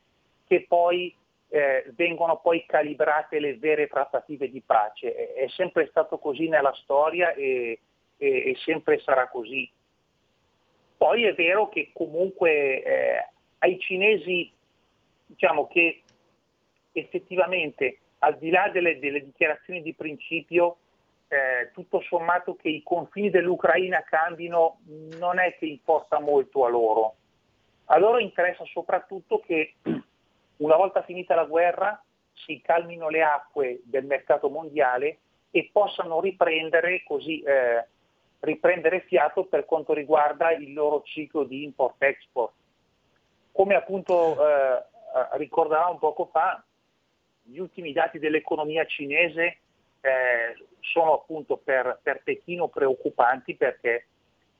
che 0.47 0.65
poi 0.67 1.15
eh, 1.49 1.85
vengono 1.95 2.37
poi 2.37 2.65
calibrate 2.65 3.39
le 3.39 3.57
vere 3.57 3.87
trattative 3.87 4.49
di 4.49 4.61
pace. 4.61 5.13
È, 5.13 5.33
è 5.43 5.47
sempre 5.49 5.87
stato 5.87 6.17
così 6.17 6.47
nella 6.47 6.73
storia 6.81 7.33
e, 7.33 7.79
e, 8.17 8.27
e, 8.27 8.55
sempre 8.63 8.99
sarà 8.99 9.27
così. 9.27 9.69
Poi 10.97 11.23
è 11.23 11.33
vero 11.33 11.69
che 11.69 11.91
comunque 11.93 12.83
eh, 12.83 13.29
ai 13.59 13.79
cinesi 13.79 14.51
diciamo 15.29 15.67
che 15.67 16.01
effettivamente 16.91 17.99
al 18.19 18.37
di 18.37 18.49
là 18.49 18.69
delle, 18.69 18.99
delle 18.99 19.23
dichiarazioni 19.23 19.81
di 19.81 19.93
principio, 19.93 20.77
eh, 21.27 21.71
tutto 21.73 22.01
sommato 22.01 22.55
che 22.55 22.69
i 22.69 22.81
confini 22.83 23.29
dell'Ucraina 23.29 24.03
cambino 24.03 24.79
non 25.19 25.39
è 25.39 25.55
che 25.57 25.65
importa 25.65 26.19
molto 26.19 26.65
a 26.65 26.69
loro. 26.69 27.15
A 27.85 27.97
loro 27.97 28.17
interessa 28.17 28.65
soprattutto 28.65 29.39
che 29.39 29.75
una 30.57 30.75
volta 30.75 31.03
finita 31.03 31.35
la 31.35 31.45
guerra 31.45 32.03
si 32.33 32.59
calmino 32.61 33.09
le 33.09 33.21
acque 33.21 33.81
del 33.83 34.05
mercato 34.05 34.49
mondiale 34.49 35.19
e 35.51 35.69
possano 35.71 36.19
riprendere, 36.19 37.03
così, 37.03 37.41
eh, 37.41 37.85
riprendere 38.39 39.01
fiato 39.01 39.45
per 39.45 39.65
quanto 39.65 39.93
riguarda 39.93 40.51
il 40.51 40.73
loro 40.73 41.03
ciclo 41.03 41.43
di 41.43 41.63
import-export. 41.63 42.53
Come 43.51 43.75
appunto 43.75 44.35
eh, 44.47 44.83
ricordavamo 45.37 45.97
poco 45.97 46.25
fa, 46.31 46.63
gli 47.43 47.57
ultimi 47.57 47.93
dati 47.93 48.19
dell'economia 48.19 48.85
cinese 48.85 49.57
eh, 50.01 50.55
sono 50.79 51.13
appunto 51.13 51.57
per, 51.57 51.99
per, 52.01 52.21
Pechino 52.23 52.67
preoccupanti 52.67 53.55
perché 53.55 54.07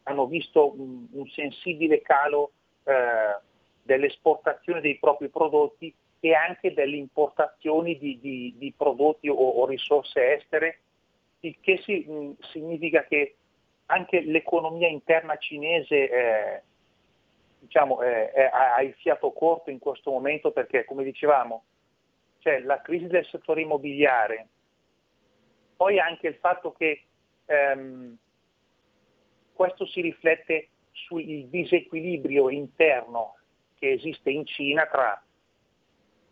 hanno 0.03 0.25
visto 0.25 0.73
un, 0.79 1.07
un 1.11 1.27
sensibile 1.27 2.01
calo 2.01 2.51
eh, 2.83 3.37
dell'esportazione 3.83 4.81
dei 4.81 4.97
propri 4.97 5.29
prodotti 5.29 5.93
e 6.19 6.33
anche 6.33 6.73
delle 6.73 6.97
importazioni 6.97 7.97
di, 7.97 8.19
di, 8.19 8.53
di 8.57 8.73
prodotti 8.75 9.29
o, 9.29 9.35
o, 9.35 9.65
risorse 9.65 10.35
estere, 10.35 10.79
il 11.41 11.55
che 11.61 11.79
si, 11.83 12.05
mh, 12.05 12.37
significa 12.51 13.05
che 13.05 13.35
anche 13.85 14.21
l'economia 14.21 14.87
interna 14.87 15.37
cinese 15.37 16.09
eh, 16.09 16.63
diciamo, 17.59 18.01
eh, 18.01 18.31
è, 18.31 18.49
ha 18.51 18.81
il 18.81 18.93
fiato 18.95 19.31
corto 19.31 19.69
in 19.69 19.79
questo 19.79 20.11
momento 20.11 20.51
perché, 20.51 20.85
come 20.85 21.03
dicevamo, 21.03 21.63
c'è 22.39 22.59
la 22.61 22.81
crisi 22.81 23.07
del 23.07 23.25
settore 23.25 23.61
immobiliare, 23.61 24.47
poi 25.75 25.99
anche 25.99 26.27
il 26.27 26.35
fatto 26.35 26.71
che 26.71 27.03
ehm, 27.45 28.17
questo 29.53 29.85
si 29.85 30.01
riflette 30.01 30.69
sul 30.91 31.23
disequilibrio 31.47 32.49
interno 32.49 33.35
che 33.77 33.91
esiste 33.91 34.29
in 34.29 34.45
Cina 34.45 34.85
tra 34.87 35.21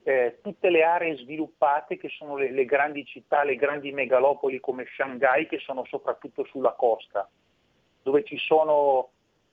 eh, 0.04 0.40
tutte 0.42 0.70
le 0.70 0.84
aree 0.84 1.18
sviluppate 1.18 1.98
che 1.98 2.08
sono 2.10 2.38
le, 2.38 2.52
le, 2.52 2.64
grandi 2.64 3.06
città, 3.06 3.44
le 3.44 3.56
grandi 3.56 3.92
megalopoli 3.92 4.60
come 4.62 4.86
Shanghai 4.96 5.48
che 5.48 5.60
sono 5.60 5.84
soprattutto 5.86 6.46
sulla 6.46 6.72
costa, 6.74 7.30
dove 8.04 8.24
ci 8.24 8.38
sono 8.38 9.10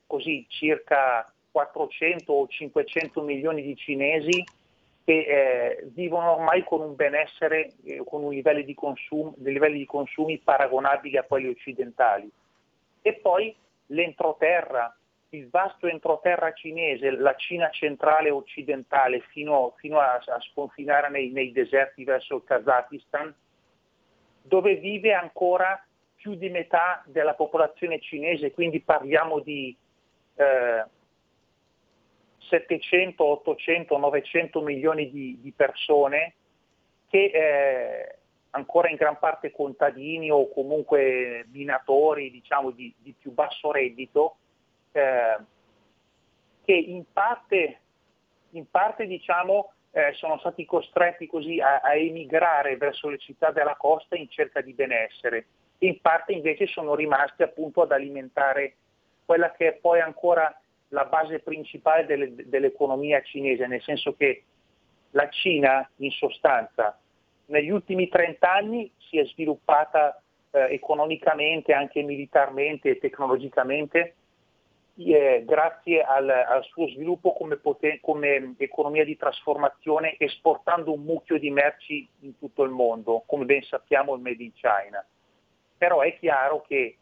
così 0.06 0.46
circa 0.48 1.33
400 1.54 2.32
o 2.32 2.48
500 2.48 3.22
milioni 3.22 3.62
di 3.62 3.76
cinesi 3.76 4.44
che 5.04 5.12
eh, 5.12 5.88
vivono 5.92 6.32
ormai 6.32 6.64
con 6.64 6.80
un 6.80 6.96
benessere, 6.96 7.74
eh, 7.84 8.02
con 8.04 8.24
un 8.24 8.32
livello 8.32 8.62
di, 8.62 8.74
consum- 8.74 9.36
dei 9.36 9.52
livelli 9.52 9.78
di 9.78 9.86
consumi 9.86 10.38
paragonabili 10.38 11.16
a 11.16 11.22
quelli 11.22 11.46
occidentali. 11.46 12.28
E 13.02 13.14
poi 13.14 13.54
l'entroterra, 13.86 14.96
il 15.28 15.48
vasto 15.48 15.86
entroterra 15.86 16.52
cinese, 16.52 17.10
la 17.10 17.36
Cina 17.36 17.70
centrale 17.70 18.30
occidentale 18.30 19.20
fino, 19.30 19.74
fino 19.76 20.00
a, 20.00 20.14
a, 20.14 20.40
sconfinare 20.40 21.08
nei, 21.08 21.30
nei 21.30 21.52
deserti 21.52 22.02
verso 22.02 22.36
il 22.36 22.42
Kazakistan, 22.44 23.32
dove 24.42 24.74
vive 24.76 25.12
ancora 25.12 25.84
più 26.16 26.34
di 26.34 26.48
metà 26.48 27.04
della 27.06 27.34
popolazione 27.34 28.00
cinese, 28.00 28.50
quindi 28.50 28.80
parliamo 28.80 29.40
di 29.40 29.76
eh, 30.36 30.84
700, 32.48 33.24
800, 33.24 33.96
900 33.96 34.60
milioni 34.62 35.10
di, 35.10 35.38
di 35.40 35.52
persone 35.52 36.34
che 37.08 37.30
eh, 37.32 38.18
ancora 38.50 38.88
in 38.88 38.96
gran 38.96 39.18
parte 39.18 39.50
contadini 39.50 40.30
o 40.30 40.48
comunque 40.48 41.46
minatori 41.50 42.30
diciamo, 42.30 42.70
di, 42.70 42.92
di 42.98 43.14
più 43.18 43.32
basso 43.32 43.70
reddito, 43.70 44.36
eh, 44.92 45.38
che 46.64 46.72
in 46.72 47.04
parte, 47.12 47.80
in 48.50 48.68
parte 48.70 49.06
diciamo, 49.06 49.72
eh, 49.90 50.12
sono 50.14 50.38
stati 50.38 50.64
costretti 50.64 51.26
così 51.26 51.60
a, 51.60 51.80
a, 51.80 51.94
emigrare 51.94 52.76
verso 52.76 53.08
le 53.08 53.18
città 53.18 53.50
della 53.50 53.76
costa 53.76 54.16
in 54.16 54.28
cerca 54.28 54.60
di 54.60 54.72
benessere, 54.72 55.46
in 55.78 56.00
parte 56.00 56.32
invece 56.32 56.66
sono 56.66 56.94
rimasti 56.94 57.42
appunto 57.42 57.82
ad 57.82 57.92
alimentare 57.92 58.76
quella 59.24 59.52
che 59.52 59.68
è 59.68 59.72
poi 59.74 60.00
ancora 60.00 60.52
la 60.88 61.04
base 61.04 61.40
principale 61.40 62.06
delle, 62.06 62.34
dell'economia 62.34 63.20
cinese, 63.22 63.66
nel 63.66 63.82
senso 63.82 64.14
che 64.14 64.44
la 65.10 65.28
Cina 65.28 65.88
in 65.96 66.10
sostanza 66.10 66.98
negli 67.46 67.70
ultimi 67.70 68.08
30 68.08 68.50
anni 68.50 68.90
si 68.98 69.18
è 69.18 69.24
sviluppata 69.26 70.22
eh, 70.50 70.68
economicamente, 70.70 71.72
anche 71.72 72.02
militarmente 72.02 72.90
e 72.90 72.98
tecnologicamente, 72.98 74.14
eh, 74.96 75.42
grazie 75.44 76.02
al, 76.02 76.28
al, 76.28 76.62
suo 76.64 76.88
sviluppo 76.88 77.32
come, 77.32 77.56
poten- 77.56 78.00
come, 78.00 78.54
economia 78.58 79.04
di 79.04 79.16
trasformazione 79.16 80.16
esportando 80.18 80.92
un 80.92 81.02
mucchio 81.02 81.38
di 81.38 81.50
merci 81.50 82.06
in 82.20 82.38
tutto 82.38 82.62
il 82.62 82.70
mondo, 82.70 83.24
come 83.26 83.44
ben 83.44 83.62
sappiamo 83.62 84.14
il 84.14 84.22
Made 84.22 84.42
in 84.42 84.52
China. 84.52 85.04
Però 85.76 86.00
è 86.00 86.16
chiaro 86.18 86.64
che 86.66 86.96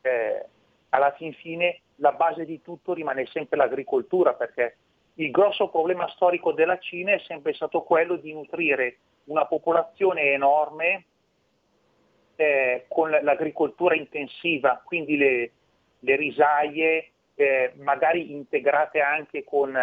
eh, 0.00 0.46
alla 0.88 1.12
fin 1.12 1.34
fine 1.34 1.81
la 1.96 2.12
base 2.12 2.44
di 2.44 2.60
tutto 2.62 2.94
rimane 2.94 3.26
sempre 3.26 3.56
l'agricoltura, 3.56 4.34
perché 4.34 4.76
il 5.14 5.30
grosso 5.30 5.68
problema 5.68 6.08
storico 6.08 6.52
della 6.52 6.78
Cina 6.78 7.12
è 7.12 7.18
sempre 7.26 7.52
stato 7.52 7.82
quello 7.82 8.16
di 8.16 8.32
nutrire 8.32 8.98
una 9.24 9.46
popolazione 9.46 10.32
enorme 10.32 11.04
eh, 12.36 12.86
con 12.88 13.10
l'agricoltura 13.10 13.94
intensiva, 13.94 14.80
quindi 14.84 15.16
le, 15.16 15.50
le 16.00 16.16
risaie, 16.16 17.10
eh, 17.34 17.72
magari 17.76 18.32
integrate 18.32 19.00
anche 19.00 19.44
con, 19.44 19.76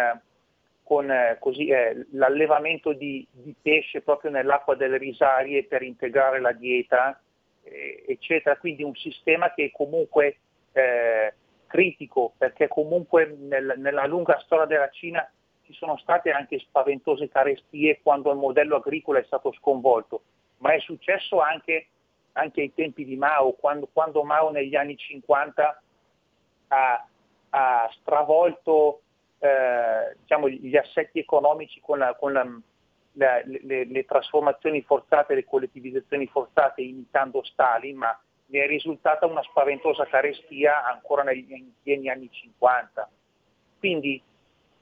con 0.82 1.10
eh, 1.10 1.36
così, 1.38 1.68
eh, 1.68 2.06
l'allevamento 2.12 2.92
di, 2.92 3.26
di, 3.30 3.54
pesce 3.60 4.02
proprio 4.02 4.30
nell'acqua 4.30 4.74
delle 4.74 4.98
risaie 4.98 5.64
per 5.64 5.82
integrare 5.82 6.40
la 6.40 6.52
dieta, 6.52 7.20
eh, 7.62 8.04
eccetera. 8.06 8.56
Quindi 8.56 8.82
un 8.82 8.94
sistema 8.94 9.54
che 9.54 9.70
comunque 9.72 10.38
eh, 10.72 11.34
critico, 11.70 12.32
perché 12.36 12.66
comunque 12.66 13.36
nel, 13.38 13.74
nella 13.76 14.04
lunga 14.06 14.40
storia 14.40 14.66
della 14.66 14.90
Cina 14.90 15.30
ci 15.62 15.72
sono 15.72 15.96
state 15.98 16.32
anche 16.32 16.58
spaventose 16.58 17.28
carestie 17.28 18.00
quando 18.02 18.32
il 18.32 18.38
modello 18.38 18.74
agricolo 18.76 19.20
è 19.20 19.24
stato 19.24 19.52
sconvolto, 19.52 20.22
ma 20.58 20.72
è 20.72 20.80
successo 20.80 21.40
anche, 21.40 21.86
anche 22.32 22.60
ai 22.60 22.74
tempi 22.74 23.04
di 23.04 23.14
Mao, 23.14 23.52
quando, 23.52 23.88
quando 23.92 24.24
Mao 24.24 24.50
negli 24.50 24.74
anni 24.74 24.96
50 24.96 25.82
ha, 26.68 27.06
ha 27.50 27.90
stravolto 28.00 29.02
eh, 29.38 30.16
diciamo, 30.18 30.48
gli 30.48 30.76
assetti 30.76 31.20
economici 31.20 31.80
con, 31.80 31.98
la, 31.98 32.16
con 32.16 32.32
la, 32.32 32.44
la, 33.12 33.40
le, 33.44 33.84
le, 33.84 34.04
trasformazioni 34.04 34.82
forzate, 34.82 35.36
le 35.36 35.44
collettivizzazioni 35.44 36.26
forzate 36.26 36.82
imitando 36.82 37.44
Stalin, 37.44 37.96
ma 37.96 38.20
ne 38.50 38.64
è 38.64 38.66
risultata 38.66 39.26
una 39.26 39.42
spaventosa 39.42 40.06
carestia 40.06 40.84
ancora 40.84 41.22
negli, 41.22 41.72
negli 41.82 42.08
anni 42.08 42.28
50. 42.30 43.08
Quindi 43.78 44.20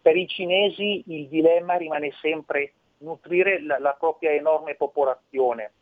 per 0.00 0.16
i 0.16 0.26
cinesi 0.26 1.04
il 1.06 1.28
dilemma 1.28 1.76
rimane 1.76 2.12
sempre 2.20 2.72
nutrire 2.98 3.62
la, 3.62 3.78
la 3.78 3.92
propria 3.92 4.32
enorme 4.32 4.74
popolazione, 4.74 5.72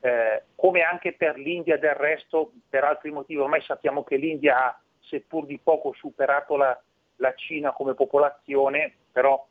eh, 0.00 0.44
come 0.54 0.82
anche 0.82 1.14
per 1.14 1.38
l'India 1.38 1.78
del 1.78 1.94
resto, 1.94 2.52
per 2.68 2.84
altri 2.84 3.10
motivi. 3.10 3.40
Ormai 3.40 3.62
sappiamo 3.62 4.04
che 4.04 4.16
l'India 4.16 4.66
ha 4.66 4.80
seppur 5.00 5.46
di 5.46 5.58
poco 5.58 5.92
superato 5.94 6.56
la, 6.56 6.78
la 7.16 7.34
Cina 7.34 7.72
come 7.72 7.94
popolazione, 7.94 8.94
però 9.10 9.44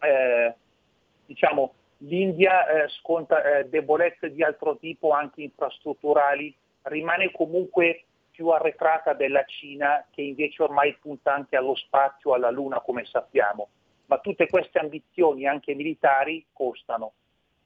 eh, 0.00 0.54
diciamo, 1.26 1.74
l'India 1.98 2.66
eh, 2.66 2.88
sconta 2.88 3.42
eh, 3.42 3.68
debolezze 3.68 4.32
di 4.32 4.42
altro 4.42 4.76
tipo, 4.76 5.10
anche 5.10 5.42
infrastrutturali, 5.42 6.54
rimane 6.82 7.30
comunque 7.30 8.04
più 8.30 8.48
arretrata 8.48 9.12
della 9.12 9.44
Cina 9.44 10.06
che 10.10 10.22
invece 10.22 10.62
ormai 10.62 10.96
punta 11.00 11.34
anche 11.34 11.56
allo 11.56 11.74
spazio, 11.74 12.34
alla 12.34 12.50
Luna 12.50 12.80
come 12.80 13.04
sappiamo. 13.04 13.68
Ma 14.06 14.18
tutte 14.18 14.48
queste 14.48 14.78
ambizioni, 14.78 15.46
anche 15.46 15.74
militari, 15.74 16.44
costano. 16.52 17.12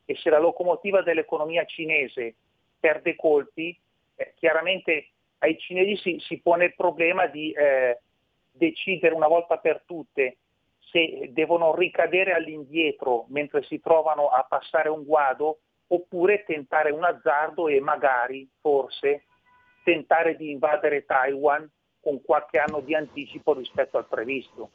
E 0.04 0.16
se 0.16 0.30
la 0.30 0.38
locomotiva 0.38 1.02
dell'economia 1.02 1.64
cinese 1.64 2.34
perde 2.78 3.16
colpi, 3.16 3.78
eh, 4.16 4.34
chiaramente 4.36 5.08
ai 5.38 5.58
cinesi 5.58 5.96
si, 5.96 6.18
si 6.20 6.40
pone 6.40 6.66
il 6.66 6.74
problema 6.74 7.26
di 7.26 7.52
eh, 7.52 8.00
decidere 8.50 9.14
una 9.14 9.28
volta 9.28 9.58
per 9.58 9.82
tutte 9.86 10.38
se 10.90 11.30
devono 11.32 11.74
ricadere 11.74 12.32
all'indietro 12.32 13.26
mentre 13.28 13.62
si 13.64 13.80
trovano 13.80 14.28
a 14.28 14.44
passare 14.44 14.88
un 14.88 15.04
guado 15.04 15.58
oppure 15.88 16.44
tentare 16.46 16.90
un 16.90 17.04
azzardo 17.04 17.68
e 17.68 17.80
magari, 17.80 18.48
forse, 18.60 19.24
tentare 19.82 20.36
di 20.36 20.50
invadere 20.50 21.04
Taiwan 21.04 21.68
con 22.00 22.22
qualche 22.22 22.58
anno 22.58 22.80
di 22.80 22.94
anticipo 22.94 23.54
rispetto 23.54 23.98
al 23.98 24.06
previsto. 24.06 24.70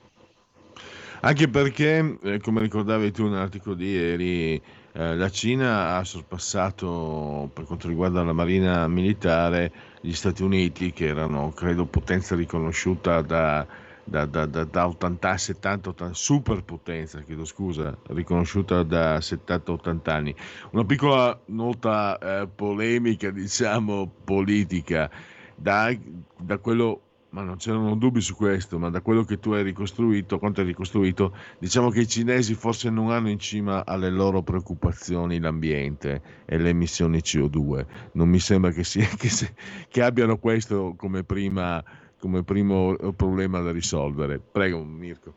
Anche 1.22 1.50
perché, 1.50 2.18
eh, 2.24 2.40
come 2.40 2.62
ricordavi 2.62 3.12
tu 3.12 3.28
nell'articolo 3.28 3.76
di 3.76 3.92
ieri, 3.92 4.56
eh, 4.56 5.16
la 5.16 5.30
Cina 5.30 5.98
ha 5.98 6.04
sorpassato 6.06 7.50
per 7.54 7.66
quanto 7.66 7.88
riguarda 7.88 8.24
la 8.24 8.32
marina 8.32 8.88
militare 8.88 9.72
gli 10.00 10.14
Stati 10.14 10.44
Uniti, 10.44 10.94
che 10.94 11.08
erano, 11.08 11.52
credo, 11.52 11.86
potenza 11.86 12.36
riconosciuta 12.36 13.22
da, 13.22 13.68
da, 14.10 14.26
da, 14.26 14.46
da, 14.46 14.64
da 14.64 14.88
80 14.88 15.38
70 15.38 15.90
80 15.90 16.14
superpotenza 16.14 17.22
chiedo 17.22 17.46
scusa 17.46 17.98
riconosciuta 18.08 18.84
da 18.84 19.18
70-80 19.18 20.10
anni 20.10 20.36
una 20.72 20.86
piccola 20.86 21.40
nota 21.46 22.18
eh, 22.18 22.48
polemica 22.48 23.30
diciamo 23.30 24.12
politica 24.26 25.10
da, 25.56 25.96
da 26.38 26.58
quello 26.58 27.02
ma 27.32 27.44
non 27.44 27.58
c'erano 27.58 27.96
dubbi 27.96 28.22
su 28.22 28.36
questo, 28.36 28.80
ma 28.80 28.90
da 28.90 29.02
quello 29.02 29.24
che 29.24 29.40
tu 29.40 29.52
hai 29.52 29.64
ricostruito, 29.64 30.40
quanto 30.40 30.62
hai 30.62 30.68
ricostruito, 30.68 31.36
diciamo 31.60 31.90
che 31.90 32.02
i 32.02 32.08
cinesi 32.08 32.56
forse 32.56 32.90
non 32.90 33.12
hanno 33.12 33.30
in 33.30 33.40
cima 33.40 33.86
alle 33.86 34.10
loro 34.10 34.42
preoccupazioni 34.42 35.40
l'ambiente 35.40 36.22
e 36.46 36.58
le 36.58 36.70
emissioni 36.70 37.20
CO2. 37.20 37.86
Non 38.14 38.30
mi 38.30 38.40
sembra 38.40 38.72
che, 38.72 38.84
sia, 38.84 39.08
che, 39.18 39.30
se, 39.30 39.54
che 39.90 40.02
abbiano 40.02 40.38
questo 40.38 40.96
come, 40.98 41.24
prima, 41.24 41.84
come 42.20 42.44
primo 42.44 42.96
problema 43.16 43.60
da 43.60 43.72
risolvere. 43.72 44.40
Prego, 44.40 44.80
Mirko. 44.84 45.34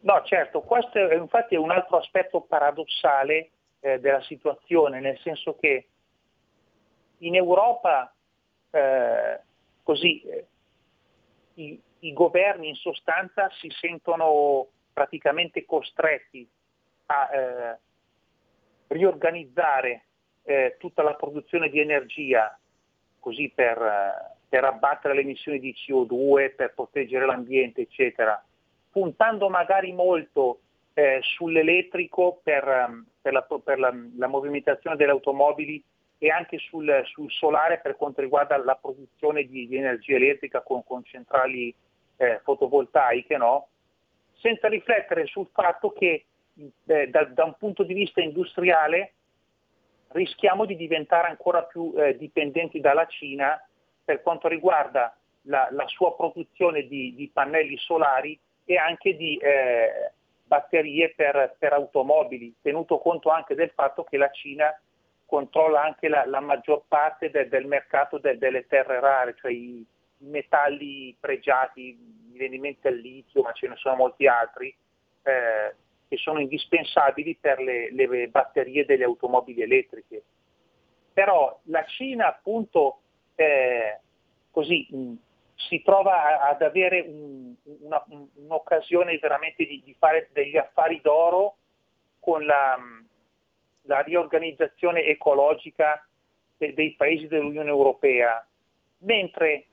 No, 0.00 0.22
certo, 0.24 0.60
questo 0.60 0.98
è, 0.98 1.14
infatti 1.14 1.54
è 1.54 1.58
un 1.58 1.70
altro 1.70 1.98
aspetto 1.98 2.40
paradossale 2.40 3.50
eh, 3.80 3.98
della 3.98 4.22
situazione, 4.22 5.00
nel 5.00 5.18
senso 5.18 5.56
che 5.56 5.88
in 7.18 7.34
Europa 7.34 8.12
eh, 8.70 9.40
così 9.82 10.22
eh, 10.22 10.46
i, 11.54 11.80
i 12.00 12.12
governi 12.12 12.68
in 12.68 12.74
sostanza 12.76 13.50
si 13.58 13.68
sentono 13.70 14.68
praticamente 14.92 15.64
costretti 15.64 16.48
a 17.06 17.30
eh, 17.32 17.78
riorganizzare 18.88 20.04
eh, 20.44 20.76
tutta 20.78 21.02
la 21.02 21.14
produzione 21.14 21.68
di 21.68 21.80
energia 21.80 22.56
così 23.18 23.50
per, 23.54 23.82
eh, 23.82 24.37
per, 24.48 24.64
abbattere 24.64 25.14
le 25.14 25.20
emissioni 25.20 25.58
di 25.58 25.74
CO2, 25.74 26.54
per 26.54 26.74
proteggere 26.74 27.26
l'ambiente, 27.26 27.82
eccetera, 27.82 28.42
puntando 28.90 29.48
magari 29.48 29.92
molto 29.92 30.60
eh, 30.94 31.20
sull'elettrico 31.22 32.40
per, 32.42 32.66
ehm, 32.66 33.06
per, 33.20 33.32
la, 33.32 33.42
per 33.42 33.78
la, 33.78 33.94
la, 34.16 34.26
movimentazione 34.26 34.96
delle 34.96 35.12
automobili 35.12 35.82
e 36.18 36.30
anche 36.30 36.58
sul, 36.58 37.02
sul, 37.04 37.30
solare 37.30 37.78
per 37.78 37.94
quanto 37.94 38.20
riguarda 38.20 38.56
la 38.56 38.74
produzione 38.74 39.44
di, 39.44 39.68
di 39.68 39.76
energia 39.76 40.16
elettrica 40.16 40.62
con, 40.62 40.82
con 40.84 41.04
centrali 41.04 41.72
eh, 42.16 42.40
fotovoltaiche, 42.42 43.36
no? 43.36 43.68
senza 44.40 44.68
riflettere 44.68 45.26
sul 45.26 45.48
fatto 45.52 45.92
che 45.92 46.24
eh, 46.86 47.06
da, 47.08 47.24
da, 47.24 47.44
un 47.44 47.54
punto 47.56 47.84
di 47.84 47.94
vista 47.94 48.20
industriale 48.20 49.12
rischiamo 50.08 50.64
di 50.64 50.74
diventare 50.74 51.28
ancora 51.28 51.62
più 51.62 51.92
eh, 51.96 52.16
dipendenti 52.16 52.80
dalla 52.80 53.06
Cina 53.06 53.60
per 54.08 54.22
quanto 54.22 54.48
riguarda 54.48 55.14
la, 55.42 55.68
la 55.70 55.86
sua 55.86 56.16
produzione 56.16 56.86
di, 56.86 57.14
di, 57.14 57.28
pannelli 57.28 57.76
solari 57.76 58.40
e 58.64 58.78
anche 58.78 59.14
di 59.14 59.36
eh, 59.36 60.12
batterie 60.44 61.12
per, 61.14 61.56
per 61.58 61.74
automobili, 61.74 62.54
tenuto 62.62 63.00
conto 63.00 63.28
anche 63.28 63.54
del 63.54 63.68
fatto 63.74 64.04
che 64.04 64.16
la 64.16 64.30
Cina 64.30 64.74
controlla 65.26 65.82
anche 65.82 66.08
la, 66.08 66.24
la 66.24 66.40
maggior 66.40 66.84
parte 66.88 67.28
de, 67.28 67.48
del 67.48 67.66
mercato 67.66 68.16
de, 68.16 68.38
delle 68.38 68.66
terre 68.66 68.98
rare, 68.98 69.36
cioè 69.38 69.52
i, 69.52 69.86
metalli 70.20 71.14
pregiati, 71.20 71.94
mi 72.30 72.38
viene 72.38 72.54
in 72.54 72.62
mente 72.62 72.88
il 72.88 72.96
litio, 72.96 73.42
ma 73.42 73.52
ce 73.52 73.68
ne 73.68 73.76
sono 73.76 73.94
molti 73.94 74.26
altri, 74.26 74.74
eh, 75.22 75.74
che 76.08 76.16
sono 76.16 76.40
indispensabili 76.40 77.36
per 77.38 77.60
le, 77.60 77.92
le, 77.92 78.28
batterie 78.28 78.86
delle 78.86 79.04
automobili 79.04 79.60
elettriche. 79.60 80.22
Però 81.12 81.60
la 81.64 81.84
Cina 81.84 82.26
appunto 82.26 83.00
così 84.50 84.86
mh, 84.90 85.12
si 85.54 85.82
trova 85.82 86.40
ad 86.40 86.62
avere 86.62 87.00
un, 87.00 87.54
una, 87.80 88.04
un'occasione 88.34 89.18
veramente 89.18 89.64
di, 89.64 89.82
di, 89.84 89.94
fare 89.98 90.28
degli 90.32 90.56
affari 90.56 91.00
d'oro 91.00 91.56
con 92.20 92.44
la, 92.44 92.78
la 93.82 94.00
riorganizzazione 94.00 95.04
ecologica 95.04 96.06
de- 96.56 96.74
dei 96.74 96.94
paesi 96.94 97.26
dell'Unione 97.26 97.68
Europea, 97.68 98.46
mentre 98.98 99.66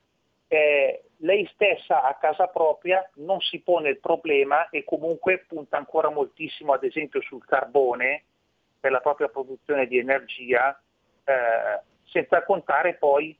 eh, 0.48 1.04
lei 1.18 1.50
stessa 1.54 2.04
a 2.04 2.16
casa 2.16 2.48
propria 2.48 3.08
non 3.16 3.40
si 3.40 3.60
pone 3.60 3.90
il 3.90 4.00
problema 4.00 4.70
e 4.70 4.84
comunque 4.84 5.46
punta 5.48 5.78
ancora 5.78 6.10
moltissimo 6.10 6.74
ad 6.74 6.84
esempio 6.84 7.22
sul 7.22 7.46
carbone 7.46 8.24
per 8.80 8.92
la 8.92 9.00
propria 9.00 9.30
produzione 9.30 9.88
di 9.88 9.98
energia, 9.98 10.80
eh, 11.24 11.82
senza 12.04 12.44
contare 12.44 12.96
poi 12.96 13.36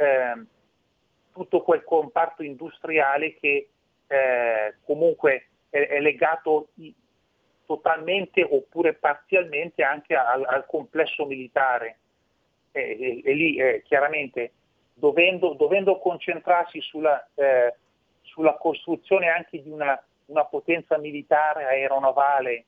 eh, 0.00 0.44
tutto 1.32 1.62
quel 1.62 1.84
comparto 1.84 2.42
industriale 2.42 3.34
che 3.34 3.68
eh, 4.06 4.74
comunque 4.84 5.48
è, 5.68 5.86
è 5.86 6.00
legato 6.00 6.68
totalmente 7.66 8.42
oppure 8.42 8.94
parzialmente 8.94 9.82
anche 9.82 10.14
al, 10.14 10.44
al 10.44 10.66
complesso 10.66 11.26
militare. 11.26 11.98
E, 12.72 12.80
e, 12.80 13.22
e 13.24 13.34
lì 13.34 13.56
eh, 13.56 13.82
chiaramente 13.84 14.52
dovendo, 14.94 15.54
dovendo, 15.54 15.98
concentrarsi 15.98 16.80
sulla, 16.80 17.28
eh, 17.34 17.74
sulla, 18.22 18.54
costruzione 18.54 19.28
anche 19.28 19.60
di 19.60 19.70
una, 19.70 20.00
una, 20.26 20.44
potenza 20.44 20.96
militare 20.98 21.64
aeronavale 21.64 22.64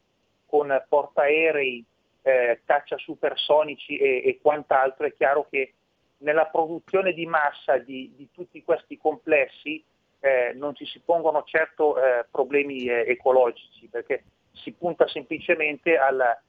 con 0.46 0.84
portaerei, 0.88 1.84
eh, 2.22 2.60
caccia 2.64 2.96
supersonici 2.98 3.96
e, 3.96 4.22
e 4.24 4.38
quant'altro, 4.42 5.06
è 5.06 5.14
chiaro 5.14 5.46
che 5.48 5.74
nella 6.22 6.46
produzione 6.46 7.12
di 7.12 7.26
massa 7.26 7.78
di, 7.78 8.12
di 8.16 8.28
tutti 8.32 8.62
questi 8.64 8.96
complessi 8.98 9.82
eh, 10.20 10.52
non 10.54 10.74
ci 10.74 10.86
si 10.86 11.00
pongono 11.04 11.42
certo 11.44 11.96
eh, 11.96 12.24
problemi 12.30 12.84
eh, 12.84 13.04
ecologici, 13.08 13.88
perché 13.90 14.22
si 14.52 14.72
punta 14.72 15.08
semplicemente 15.08 15.96
alla 15.96 16.40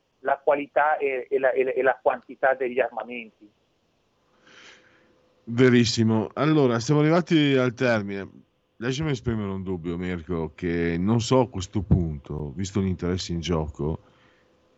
qualità 0.43 0.97
e, 0.97 1.27
e, 1.29 1.39
la, 1.39 1.51
e, 1.51 1.81
la, 1.81 1.97
quantità 2.01 2.53
degli 2.53 2.79
armamenti. 2.79 3.49
Verissimo. 5.45 6.29
Allora, 6.35 6.79
siamo 6.79 7.01
arrivati 7.01 7.55
al 7.55 7.73
termine. 7.73 8.29
Lasciami 8.77 9.11
esprimere 9.11 9.49
un 9.49 9.63
dubbio, 9.63 9.97
Mirko, 9.97 10.53
che 10.53 10.97
non 10.99 11.19
so 11.19 11.39
a 11.39 11.49
questo 11.49 11.81
punto, 11.81 12.51
visto 12.55 12.79
gli 12.79 12.87
interessi 12.87 13.31
in 13.31 13.39
gioco, 13.39 14.01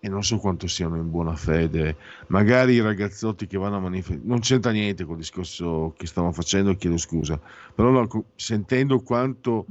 e 0.06 0.08
non 0.08 0.24
so 0.24 0.38
quanto 0.38 0.68
siano 0.68 0.98
in 0.98 1.10
buona 1.10 1.36
fede, 1.36 1.96
magari 2.28 2.74
i 2.74 2.80
ragazzotti 2.80 3.48
che 3.48 3.58
vanno 3.58 3.78
a 3.78 3.80
manifestare, 3.80 4.22
non 4.24 4.40
c'entra 4.40 4.70
niente 4.70 5.04
col 5.04 5.18
discorso 5.18 5.96
che 5.98 6.06
stiamo 6.06 6.32
facendo, 6.32 6.76
chiedo 6.76 6.96
scusa, 6.98 7.42
però 7.74 7.90
no, 7.90 8.26
sentendo 8.36 9.02
quanto 9.02 9.66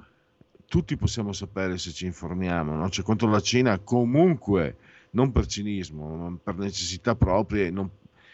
tutti 0.66 0.96
possiamo 0.96 1.32
sapere 1.32 1.78
se 1.78 1.92
ci 1.92 2.06
informiamo, 2.06 2.74
no? 2.74 2.90
cioè 2.90 3.04
contro 3.04 3.30
la 3.30 3.38
Cina 3.38 3.78
comunque, 3.78 4.76
non 5.10 5.30
per 5.30 5.46
cinismo, 5.46 6.16
ma 6.16 6.36
per 6.42 6.56
necessità 6.56 7.14
proprie, 7.14 7.70
non, 7.70 7.88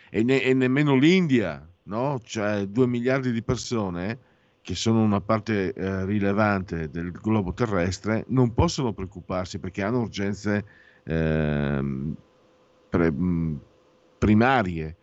e, 0.08 0.22
ne, 0.22 0.42
e, 0.42 0.54
nemmeno 0.54 0.94
l'India, 0.96 1.68
no? 1.82 2.18
cioè 2.24 2.64
2 2.64 2.86
miliardi 2.86 3.30
di 3.30 3.42
persone 3.42 4.18
che 4.62 4.74
sono 4.74 5.02
una 5.02 5.20
parte 5.20 5.74
eh, 5.74 6.06
rilevante 6.06 6.88
del 6.88 7.10
globo 7.10 7.52
terrestre, 7.52 8.24
non 8.28 8.54
possono 8.54 8.94
preoccuparsi 8.94 9.58
perché 9.58 9.82
hanno 9.82 10.00
urgenze 10.00 10.64
eh, 11.10 11.82
pre, 12.88 13.12
primarie 14.18 14.96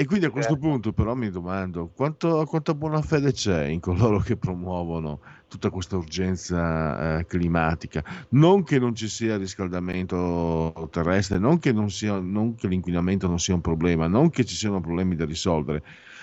e 0.00 0.06
quindi 0.06 0.24
a 0.24 0.30
questo 0.30 0.54
certo. 0.54 0.66
punto 0.66 0.92
però 0.94 1.14
mi 1.14 1.28
domando 1.28 1.90
quanto, 1.94 2.42
quanta 2.46 2.72
buona 2.74 3.02
fede 3.02 3.32
c'è 3.32 3.64
in 3.64 3.80
coloro 3.80 4.18
che 4.20 4.38
promuovono 4.38 5.20
tutta 5.46 5.68
questa 5.68 5.98
urgenza 5.98 7.18
eh, 7.18 7.26
climatica. 7.26 8.02
Non 8.30 8.64
che 8.64 8.78
non 8.78 8.94
ci 8.94 9.08
sia 9.08 9.36
riscaldamento 9.36 10.88
terrestre, 10.90 11.38
non 11.38 11.58
che, 11.58 11.72
non, 11.72 11.90
sia, 11.90 12.18
non 12.18 12.54
che 12.54 12.66
l'inquinamento 12.66 13.26
non 13.26 13.38
sia 13.38 13.52
un 13.52 13.60
problema, 13.60 14.06
non 14.06 14.30
che 14.30 14.46
ci 14.46 14.54
siano 14.54 14.80
problemi 14.80 15.16
da 15.16 15.26
risolvere, 15.26 15.82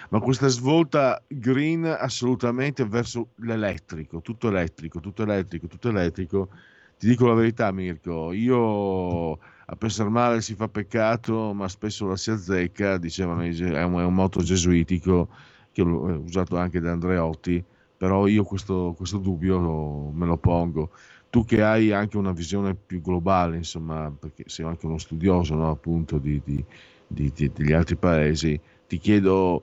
ma 0.09 0.21
questa 0.21 0.47
svolta 0.47 1.21
green 1.27 1.85
assolutamente 1.85 2.83
verso 2.83 3.27
l'elettrico, 3.35 4.21
tutto 4.21 4.47
elettrico, 4.47 4.99
tutto 4.99 5.21
elettrico, 5.21 5.67
tutto 5.67 5.89
elettrico. 5.89 6.49
Ti 6.97 7.07
dico 7.07 7.27
la 7.27 7.35
verità 7.35 7.71
Mirko, 7.71 8.31
io 8.33 9.33
a 9.33 9.75
pensare 9.77 10.09
male 10.09 10.41
si 10.41 10.55
fa 10.55 10.67
peccato, 10.67 11.53
ma 11.53 11.67
spesso 11.67 12.07
la 12.07 12.15
si 12.17 12.31
azzecca, 12.31 12.97
dicevano, 12.97 13.41
è 13.43 13.83
un, 13.83 13.99
è 13.99 14.03
un 14.03 14.13
moto 14.15 14.41
gesuitico 14.41 15.29
che 15.71 15.81
ho 15.83 16.19
usato 16.23 16.57
anche 16.57 16.79
da 16.79 16.91
Andreotti, 16.93 17.63
però 17.95 18.25
io 18.25 18.43
questo, 18.43 18.95
questo 18.97 19.19
dubbio 19.19 20.09
me 20.11 20.25
lo 20.25 20.37
pongo. 20.37 20.91
Tu 21.29 21.45
che 21.45 21.61
hai 21.61 21.91
anche 21.91 22.17
una 22.17 22.31
visione 22.31 22.73
più 22.73 22.99
globale, 23.01 23.57
insomma, 23.57 24.11
perché 24.17 24.45
sei 24.47 24.65
anche 24.65 24.87
uno 24.87 24.97
studioso 24.97 25.53
no, 25.53 25.69
appunto 25.69 26.17
di, 26.17 26.41
di, 26.43 26.65
di, 27.05 27.31
degli 27.53 27.73
altri 27.73 27.95
paesi, 27.97 28.59
ti 28.87 28.97
chiedo 28.97 29.61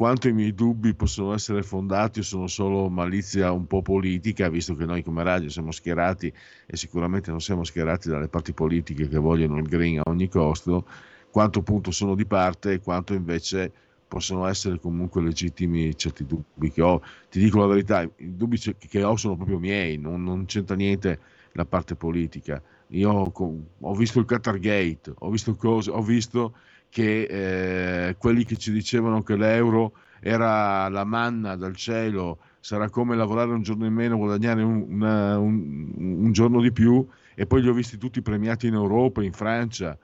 quanto 0.00 0.28
i 0.28 0.32
miei 0.32 0.54
dubbi 0.54 0.94
possono 0.94 1.34
essere 1.34 1.62
fondati 1.62 2.20
o 2.20 2.22
sono 2.22 2.46
solo 2.46 2.88
malizia 2.88 3.52
un 3.52 3.66
po' 3.66 3.82
politica, 3.82 4.48
visto 4.48 4.74
che 4.74 4.86
noi 4.86 5.02
come 5.02 5.22
radio 5.22 5.50
siamo 5.50 5.72
schierati 5.72 6.32
e 6.64 6.74
sicuramente 6.78 7.30
non 7.30 7.42
siamo 7.42 7.64
schierati 7.64 8.08
dalle 8.08 8.28
parti 8.28 8.54
politiche 8.54 9.08
che 9.08 9.18
vogliono 9.18 9.58
il 9.58 9.68
green 9.68 9.98
a 9.98 10.04
ogni 10.06 10.26
costo, 10.26 10.86
quanto 11.30 11.58
appunto 11.58 11.90
sono 11.90 12.14
di 12.14 12.24
parte 12.24 12.72
e 12.72 12.80
quanto 12.80 13.12
invece 13.12 13.70
possono 14.08 14.46
essere 14.46 14.80
comunque 14.80 15.20
legittimi 15.20 15.94
certi 15.94 16.24
dubbi 16.24 16.70
che 16.70 16.80
ho. 16.80 17.02
Ti 17.28 17.38
dico 17.38 17.58
la 17.58 17.66
verità, 17.66 18.00
i 18.00 18.36
dubbi 18.36 18.58
che 18.58 19.04
ho 19.04 19.16
sono 19.16 19.36
proprio 19.36 19.58
miei, 19.58 19.98
non, 19.98 20.24
non 20.24 20.46
c'entra 20.46 20.76
niente 20.76 21.18
la 21.52 21.66
parte 21.66 21.94
politica. 21.94 22.62
Io 22.92 23.10
ho, 23.10 23.62
ho 23.80 23.94
visto 23.94 24.18
il 24.18 24.24
Qatar 24.24 24.58
Gate, 24.60 25.12
ho 25.14 25.28
visto 25.28 25.54
cose, 25.56 25.90
ho 25.90 26.00
visto 26.00 26.54
che 26.90 28.08
eh, 28.08 28.16
quelli 28.18 28.44
che 28.44 28.56
ci 28.56 28.72
dicevano 28.72 29.22
che 29.22 29.36
l'euro 29.36 29.92
era 30.20 30.88
la 30.88 31.04
manna 31.04 31.56
dal 31.56 31.74
cielo, 31.74 32.38
sarà 32.60 32.90
come 32.90 33.16
lavorare 33.16 33.52
un 33.52 33.62
giorno 33.62 33.86
in 33.86 33.94
meno, 33.94 34.18
guadagnare 34.18 34.62
un, 34.62 34.84
una, 34.88 35.38
un, 35.38 35.92
un 35.96 36.32
giorno 36.32 36.60
di 36.60 36.72
più, 36.72 37.06
e 37.34 37.46
poi 37.46 37.62
li 37.62 37.68
ho 37.68 37.72
visti 37.72 37.96
tutti 37.96 38.20
premiati 38.20 38.66
in 38.66 38.74
Europa, 38.74 39.22
in 39.22 39.32
Francia, 39.32 39.96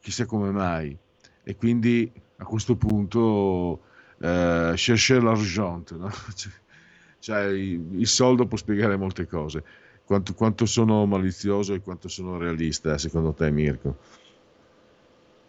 chissà 0.00 0.26
come 0.26 0.50
mai. 0.50 0.96
E 1.44 1.56
quindi 1.56 2.12
a 2.36 2.44
questo 2.44 2.76
punto 2.76 3.80
eh, 4.18 4.72
chercher 4.76 5.22
l'argent, 5.22 5.96
no? 5.96 6.10
cioè 7.18 7.44
il, 7.46 8.00
il, 8.00 8.06
soldo 8.06 8.46
può 8.46 8.58
spiegare 8.58 8.96
molte 8.96 9.26
cose. 9.26 9.64
Quanto, 10.04 10.34
quanto 10.34 10.66
sono 10.66 11.06
malizioso 11.06 11.72
e 11.72 11.80
quanto 11.80 12.08
sono 12.08 12.36
realista, 12.36 12.98
secondo 12.98 13.32
te 13.32 13.50
Mirko? 13.50 13.96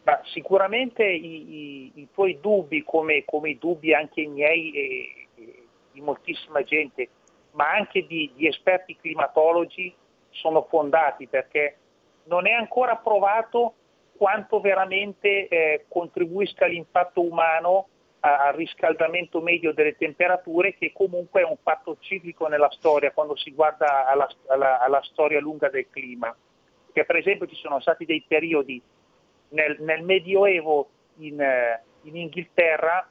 Ma 0.03 0.19
sicuramente 0.25 1.05
i, 1.05 1.53
i, 1.53 1.91
i, 1.95 2.07
tuoi 2.11 2.39
dubbi, 2.41 2.83
come, 2.83 3.23
come, 3.23 3.51
i 3.51 3.57
dubbi 3.57 3.93
anche 3.93 4.27
miei 4.27 4.71
e, 4.71 5.27
e 5.35 5.63
di 5.93 6.01
moltissima 6.01 6.61
gente, 6.63 7.07
ma 7.51 7.71
anche 7.71 8.05
di, 8.05 8.31
di, 8.35 8.47
esperti 8.47 8.97
climatologi, 8.97 9.93
sono 10.31 10.63
fondati 10.63 11.27
perché 11.27 11.77
non 12.25 12.47
è 12.47 12.51
ancora 12.51 12.97
provato 12.97 13.75
quanto 14.17 14.59
veramente 14.59 15.47
eh, 15.47 15.85
contribuisca 15.87 16.65
l'impatto 16.65 17.21
umano 17.21 17.87
al 18.19 18.53
riscaldamento 18.53 19.41
medio 19.41 19.73
delle 19.73 19.97
temperature, 19.97 20.75
che 20.75 20.91
comunque 20.93 21.41
è 21.41 21.45
un 21.45 21.57
fatto 21.61 21.97
ciclico 21.99 22.47
nella 22.47 22.69
storia 22.71 23.11
quando 23.11 23.35
si 23.35 23.51
guarda 23.51 24.07
alla, 24.07 24.29
alla, 24.47 24.79
alla 24.79 25.01
storia 25.03 25.41
lunga 25.41 25.69
del 25.69 25.87
clima. 25.89 26.33
Che 26.93 27.05
per 27.05 27.17
esempio 27.17 27.47
ci 27.47 27.55
sono 27.55 27.81
stati 27.81 28.05
dei 28.05 28.23
periodi 28.25 28.81
nel, 29.53 29.77
nel 29.79 30.03
Medioevo 30.03 30.89
in, 31.17 31.39
eh, 31.39 31.81
in 32.03 32.15
Inghilterra 32.15 33.07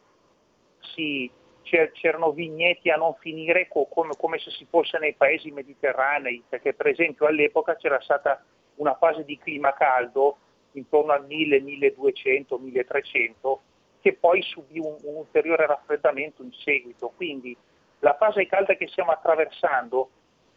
si, 0.81 1.31
c'erano 1.63 2.33
vigneti 2.33 2.91
a 2.91 2.97
non 2.97 3.15
finire 3.15 3.69
come, 3.69 4.15
come, 4.19 4.39
se 4.39 4.51
si 4.51 4.67
fosse 4.69 4.99
nei 4.99 5.15
paesi 5.15 5.51
mediterranei, 5.51 6.43
perché 6.49 6.75
per 6.75 6.89
esempio 6.89 7.27
all'epoca 7.27 7.77
c'era 7.77 8.01
stata 8.01 8.45
una 8.77 8.95
fase 8.97 9.25
di 9.25 9.39
clima 9.39 9.73
caldo 9.73 10.37
intorno 10.73 11.13
al 11.13 11.25
1000, 11.25 11.61
1200, 11.61 12.59
1300, 12.59 13.61
che 14.01 14.15
poi 14.15 14.43
subì 14.43 14.79
un, 14.79 14.97
un 15.03 15.17
ulteriore 15.17 15.67
raffreddamento 15.67 16.43
in 16.43 16.53
seguito. 16.53 17.13
Quindi 17.15 17.57
la 18.01 18.17
fase 18.17 18.47
calda 18.47 18.75
che 18.75 18.89
stiamo 18.89 19.13
attraversando 19.13 20.11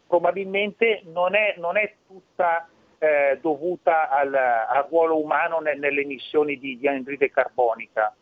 probabilmente 0.06 1.02
non 1.04 1.34
è, 1.34 1.54
non 1.58 1.76
è 1.76 1.94
tutta 2.06 2.68
eh, 2.98 3.38
dovuta 3.40 4.08
al, 4.08 4.34
al, 4.34 4.86
ruolo 4.88 5.20
umano 5.20 5.58
ne, 5.58 5.74
nelle 5.74 6.02
emissioni 6.02 6.58
di, 6.58 6.78
di, 6.78 6.88
anidride 6.88 7.30
carbonica. 7.30 8.14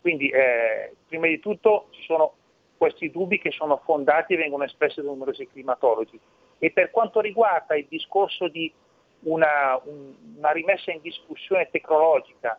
Quindi 0.00 0.28
eh, 0.28 0.94
prima 1.06 1.26
di 1.26 1.40
tutto 1.40 1.88
ci 1.90 2.02
sono 2.02 2.34
questi 2.76 3.10
dubbi 3.10 3.38
che 3.38 3.50
sono 3.50 3.80
fondati 3.84 4.34
e 4.34 4.36
vengono 4.36 4.64
espressi 4.64 5.00
da 5.00 5.08
numerosi 5.08 5.48
climatologi. 5.48 6.18
E 6.58 6.70
per 6.70 6.90
quanto 6.90 7.20
riguarda 7.20 7.76
il 7.76 7.86
discorso 7.88 8.48
di 8.48 8.72
una, 9.20 9.80
un, 9.84 10.14
una 10.36 10.50
rimessa 10.52 10.92
in 10.92 11.00
discussione 11.00 11.68
tecnologica 11.70 12.58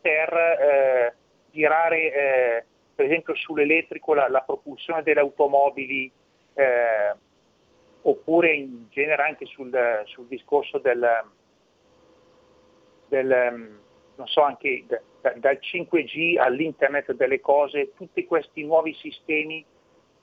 per 0.00 0.32
eh, 0.32 1.14
girare 1.50 2.12
eh, 2.12 2.64
per 2.94 3.06
esempio 3.06 3.34
sull'elettrico 3.34 4.14
la, 4.14 4.28
la 4.28 4.40
propulsione 4.40 5.02
delle 5.02 5.20
automobili 5.20 6.10
eh, 6.54 7.14
oppure 8.08 8.54
in 8.54 8.86
genere 8.88 9.22
anche 9.22 9.44
sul, 9.46 9.70
sul 10.04 10.26
discorso 10.26 10.78
del, 10.78 11.06
del 13.08 13.78
non 14.16 14.26
so, 14.26 14.42
anche 14.42 14.84
da, 14.86 15.00
dal 15.36 15.58
5G 15.60 16.38
all'internet 16.38 17.12
delle 17.12 17.40
cose, 17.40 17.92
tutti 17.94 18.24
questi 18.26 18.64
nuovi 18.64 18.94
sistemi 18.94 19.64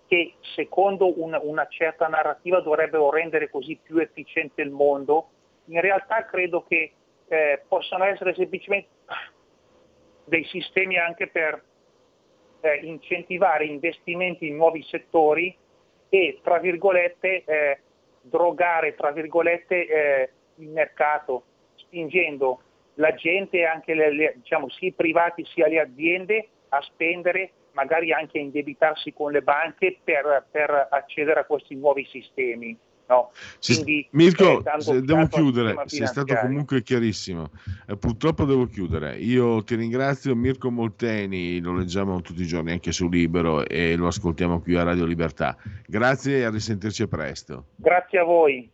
che 0.08 0.34
secondo 0.56 1.20
una, 1.22 1.40
una 1.42 1.68
certa 1.68 2.08
narrativa 2.08 2.60
dovrebbero 2.60 3.10
rendere 3.10 3.50
così 3.50 3.80
più 3.82 3.98
efficiente 3.98 4.62
il 4.62 4.72
mondo, 4.72 5.30
in 5.66 5.80
realtà 5.82 6.26
credo 6.26 6.64
che 6.64 6.92
eh, 7.28 7.64
possano 7.68 8.04
essere 8.04 8.34
semplicemente 8.36 8.90
dei 10.26 10.44
sistemi 10.46 10.98
anche 10.98 11.28
per 11.28 11.64
eh, 12.62 12.76
incentivare 12.84 13.66
investimenti 13.66 14.48
in 14.48 14.56
nuovi 14.56 14.84
settori 14.84 15.56
e, 16.16 16.40
tra 16.42 16.60
virgolette, 16.60 17.44
eh, 17.44 17.80
drogare, 18.22 18.96
tra 18.96 19.12
virgolette, 19.12 19.88
eh, 19.88 20.30
il 20.56 20.70
mercato, 20.70 21.44
spingendo 21.76 22.62
la 22.96 23.14
gente, 23.14 23.66
anche 23.66 23.94
le, 23.94 24.14
le, 24.14 24.34
diciamo, 24.38 24.70
sia 24.70 24.88
i 24.88 24.94
privati 24.94 25.44
sia 25.46 25.68
le 25.68 25.82
aziende, 25.82 26.48
a 26.70 26.82
spendere, 26.82 27.52
magari 27.72 28.14
anche 28.14 28.38
a 28.38 28.42
indebitarsi 28.42 29.12
con 29.12 29.34
le 29.34 29.42
banche 29.42 29.98
per, 30.02 30.46
per 30.50 30.88
accedere 30.90 31.42
a 31.42 31.46
questi 31.46 31.76
nuovi 31.76 32.06
sistemi. 32.06 32.78
No. 33.08 33.32
Quindi, 33.64 34.08
Mirko, 34.12 34.64
eh, 34.64 35.02
devo 35.02 35.28
chiudere, 35.28 35.76
sei 35.86 36.08
stato 36.08 36.34
comunque 36.36 36.82
chiarissimo. 36.82 37.52
Eh, 37.88 37.98
purtroppo 37.98 38.46
devo 38.46 38.66
chiudere. 38.66 39.18
Io 39.18 39.64
ti 39.64 39.76
ringrazio, 39.76 40.36
Mirko 40.36 40.72
Molteni, 40.72 41.60
lo 41.60 41.76
leggiamo 41.76 42.22
tutti 42.22 42.42
i 42.42 42.48
giorni 42.48 42.72
anche 42.72 42.92
su 42.92 43.08
Libero 43.08 43.68
e 43.68 43.96
lo 43.96 44.08
ascoltiamo 44.08 44.60
qui 44.62 44.76
a 44.76 44.84
Radio 44.84 45.06
Libertà. 45.06 45.56
Grazie 45.86 46.40
e 46.40 46.44
a 46.44 46.50
risentirci 46.50 47.08
presto. 47.08 47.66
Grazie 47.76 48.20
a 48.20 48.24
voi. 48.24 48.74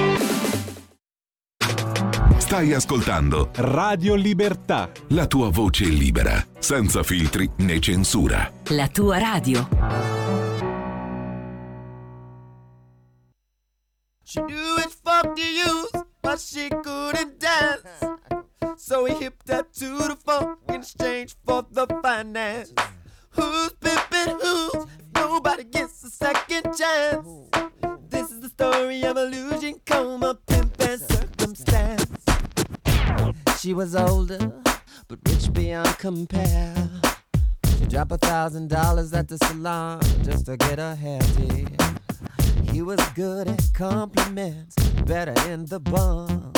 Stai 2.51 2.73
ascoltando 2.73 3.49
Radio 3.53 4.13
Libertà. 4.13 4.91
La 5.11 5.25
tua 5.25 5.49
voce 5.49 5.85
libera, 5.85 6.45
senza 6.59 7.01
filtri 7.01 7.49
né 7.59 7.79
censura. 7.79 8.51
La 8.71 8.89
tua 8.89 9.17
radio. 9.19 9.69
She 14.25 14.41
knew 14.41 14.77
it 14.79 14.93
for 15.01 15.33
the 15.33 15.41
youth, 15.41 16.05
but 16.19 16.39
she 16.41 16.67
couldn't 16.67 17.39
dance. 17.39 18.19
So 18.75 19.05
he 19.05 19.13
hipped 19.13 19.47
her 19.47 19.65
to 19.79 20.07
the 20.09 20.17
funk 20.21 20.57
in 20.67 20.75
exchange 20.75 21.35
for 21.45 21.65
the 21.71 21.85
finance. 22.03 22.73
Who's 23.29 23.71
pimping 23.79 24.37
who? 24.41 24.89
Nobody 25.15 25.63
gets 25.63 26.03
a 26.03 26.09
second 26.09 26.75
chance. 26.75 27.25
This 28.09 28.29
is 28.29 28.41
the 28.41 28.49
story 28.49 29.05
of 29.05 29.15
illusion, 29.15 29.79
coma, 29.85 30.37
pimp, 30.45 30.81
and 30.81 30.99
circumstance. 30.99 32.10
She 33.61 33.75
was 33.75 33.95
older, 33.95 34.51
but 35.07 35.19
rich 35.29 35.53
beyond 35.53 35.95
compare. 35.99 36.89
She 37.77 37.85
dropped 37.85 38.11
a 38.11 38.17
thousand 38.17 38.69
dollars 38.69 39.13
at 39.13 39.27
the 39.27 39.37
salon 39.37 40.01
just 40.23 40.47
to 40.47 40.57
get 40.57 40.79
her 40.79 40.95
hair 40.95 41.19
did. 41.37 41.79
He 42.71 42.81
was 42.81 42.99
good 43.13 43.47
at 43.47 43.61
compliments, 43.75 44.73
better 45.05 45.35
in 45.47 45.67
the 45.67 45.79
bunk. 45.79 46.57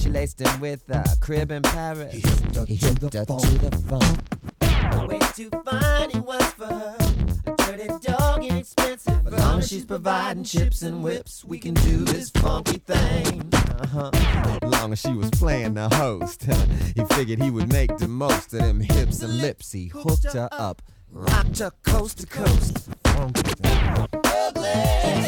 She 0.00 0.08
laced 0.08 0.40
him 0.40 0.58
with 0.58 0.88
a 0.88 1.04
crib 1.20 1.50
in 1.50 1.60
Paris. 1.60 2.14
He 2.14 2.20
hipped 2.20 2.56
her, 2.56 2.64
he 2.64 2.78
to, 2.78 2.94
the 2.94 3.18
her 3.18 3.24
to 3.26 3.58
the 3.58 3.76
funk. 3.86 5.10
Way 5.10 5.18
too 5.34 5.50
fine 5.66 6.08
he 6.08 6.20
was 6.20 6.44
for 6.52 6.64
her. 6.64 6.96
A 7.44 7.56
dirty 7.56 7.88
dog 8.00 8.21
inexpensive. 8.40 9.26
As 9.26 9.32
long 9.32 9.58
as 9.58 9.68
she's 9.68 9.84
providing 9.84 10.44
chips 10.44 10.82
and 10.82 11.02
whips, 11.02 11.44
we 11.44 11.58
can 11.58 11.74
do 11.74 11.98
this 11.98 12.30
funky 12.30 12.78
thing. 12.78 13.42
Uh-huh. 13.52 14.10
As 14.12 14.70
long 14.70 14.92
as 14.92 15.00
she 15.00 15.12
was 15.12 15.30
playing 15.30 15.74
the 15.74 15.88
host, 15.88 16.44
he 16.96 17.04
figured 17.14 17.42
he 17.42 17.50
would 17.50 17.72
make 17.72 17.96
the 17.98 18.08
most 18.08 18.52
of 18.54 18.60
them 18.60 18.80
hips 18.80 19.22
and 19.22 19.38
lips. 19.38 19.72
He 19.72 19.88
hooked 19.88 20.32
her 20.32 20.48
up, 20.52 20.82
rocked 21.10 21.58
her 21.58 21.72
coast 21.82 22.18
to 22.20 22.26
coast. 22.26 22.88
Ugly, 23.04 24.62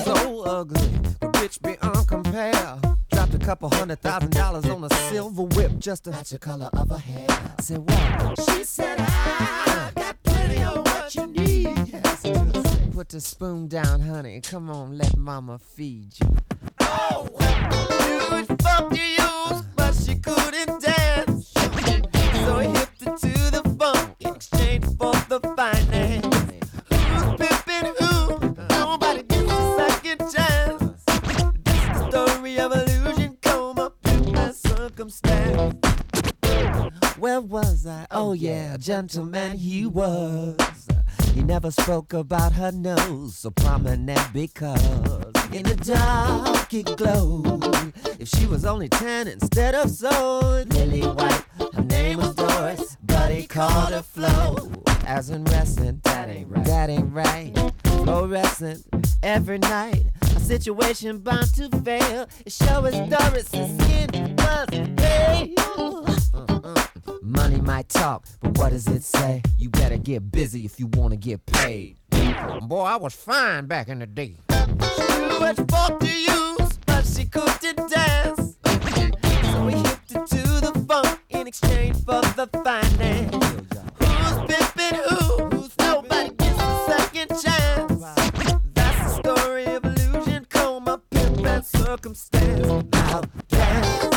so 0.05 0.43
ugly, 0.45 0.88
but 1.21 1.40
rich 1.40 1.61
beyond 1.62 2.09
compare. 2.09 2.79
Dropped 3.12 3.35
a 3.35 3.38
couple 3.38 3.69
hundred 3.71 4.01
thousand 4.01 4.33
dollars 4.33 4.67
on 4.67 4.85
a 4.85 4.90
silver 5.11 5.43
whip 5.43 5.79
just 5.79 6.05
to 6.05 6.11
match 6.11 6.31
the 6.31 6.38
color 6.38 6.71
of 6.73 6.88
her 6.90 6.99
hair. 6.99 7.27
Said 7.61 7.79
what? 7.79 8.40
She 8.51 8.64
said 8.64 8.97
I 8.99 9.90
got 9.95 10.23
plenty 10.23 10.62
of 10.62 10.79
what 10.79 11.14
you 11.14 11.27
need. 11.27 11.54
Put 12.94 13.09
the 13.09 13.20
spoon 13.20 13.66
down, 13.66 14.00
honey. 14.02 14.40
Come 14.40 14.70
on, 14.70 14.96
let 14.96 15.16
mama 15.16 15.59
feed 15.59 16.12
you. 16.20 16.37
Oh, 16.78 17.28
you 18.38 18.44
fuck 18.59 18.96
you 18.96 19.02
use, 19.02 19.62
but 19.74 19.92
she 19.94 20.14
couldn't 20.14 20.80
dance. 20.80 21.48
So 21.48 22.59
he 22.61 22.68
hipped 22.68 23.02
her 23.04 23.16
to 23.16 23.50
the 23.50 23.76
funk 23.76 24.14
in 24.20 24.37
exchange 24.37 24.85
for 24.96 25.12
the 25.28 25.40
finance. 25.57 26.24
Who's 26.88 27.24
pimping 27.37 27.94
who? 27.98 28.54
Nobody 28.68 29.24
gets 29.24 29.50
a 29.50 29.74
second 29.76 30.18
chance. 30.33 31.04
This 31.26 31.40
is 31.40 31.88
the 31.88 32.11
story 32.11 32.59
of 32.61 32.70
illusion, 32.72 33.37
coma, 33.42 33.92
and 34.04 34.54
circumstance. 34.54 35.74
Where 37.18 37.40
was 37.40 37.88
I? 37.88 38.07
Oh 38.12 38.35
yeah, 38.35 38.76
gentleman 38.76 39.59
he 39.59 39.85
was. 39.85 40.57
He 41.35 41.42
never 41.42 41.73
spoke 41.73 42.12
about 42.12 42.53
her 42.53 42.70
nose, 42.70 43.38
so 43.38 43.51
prominent 43.51 44.33
because 44.33 44.81
in 45.53 45.64
the 45.64 45.75
dark 45.75 46.73
it 46.73 46.97
glowed. 46.97 47.92
If 48.20 48.29
she 48.29 48.47
was 48.47 48.64
only 48.64 48.88
ten 48.88 49.27
instead 49.27 49.75
of 49.75 49.90
so, 49.90 50.64
lily 50.68 51.01
white, 51.01 51.44
her 51.75 51.83
name 51.83 52.18
was 52.18 52.37
Doris, 52.37 52.97
but 53.03 53.33
he 53.33 53.49
called 53.49 53.92
her 53.92 54.03
Flo. 54.03 54.70
As 55.07 55.31
in 55.31 55.44
wrestling, 55.47 56.01
that 56.05 56.29
ain't 56.29 56.49
right. 56.51 56.64
That 56.64 56.88
ain't 56.88 57.12
right. 57.12 57.53
Fluorescent 57.85 58.87
every 59.23 59.59
night. 59.59 60.07
A 60.23 60.40
situation 60.40 61.18
bound 61.18 61.53
to 61.55 61.68
fail. 61.81 62.29
It 62.47 62.53
show 62.53 62.85
as 62.85 62.94
Doris's 63.11 63.77
skin 63.83 64.37
was 64.37 64.68
pale. 64.97 66.05
Uh, 66.33 66.47
uh, 66.49 66.61
uh. 66.62 66.87
Money 67.27 67.59
might 67.59 67.89
talk, 67.89 68.27
but 68.43 68.59
what 68.59 68.69
does 68.71 68.87
it 68.87 69.03
say? 69.03 69.41
You 69.57 69.71
better 69.71 69.97
get 69.97 70.31
busy 70.31 70.67
if 70.67 70.79
you 70.79 70.89
wanna 70.89 71.17
get 71.17 71.47
paid. 71.47 71.97
Boy, 72.69 72.83
I 72.83 72.97
was 72.97 73.15
fine 73.15 73.65
back 73.65 73.89
in 73.89 74.01
the 74.01 74.07
day. 74.07 74.37
Knew 74.51 75.41
what 75.41 75.57
fuck 75.71 76.01
to 76.01 76.07
use, 76.07 76.79
but 76.85 77.07
she 77.07 77.25
couldn't 77.25 77.91
dance. 77.91 78.59
So 78.67 79.65
we 79.65 79.73
hipped 79.73 80.11
it 80.11 80.27
to 80.27 80.43
the 80.61 80.85
funk 80.87 81.19
in 81.31 81.47
exchange 81.47 81.97
for 82.05 82.21
the 82.21 82.47
finance. 82.63 83.35
Who's 84.01 84.37
pimping 84.47 85.01
who? 85.09 85.47
Who's 85.57 85.79
nobody 85.79 86.29
gets 86.29 86.61
a 86.61 86.85
second 86.91 87.29
chance. 87.43 88.05
That's 88.75 88.99
the 89.01 89.23
story 89.23 89.65
of 89.65 89.83
illusion, 89.83 90.47
coma, 90.51 91.01
pimp, 91.11 91.39
and 91.47 91.65
circumstance. 91.65 92.85
Now 92.93 93.23
dance. 93.49 94.13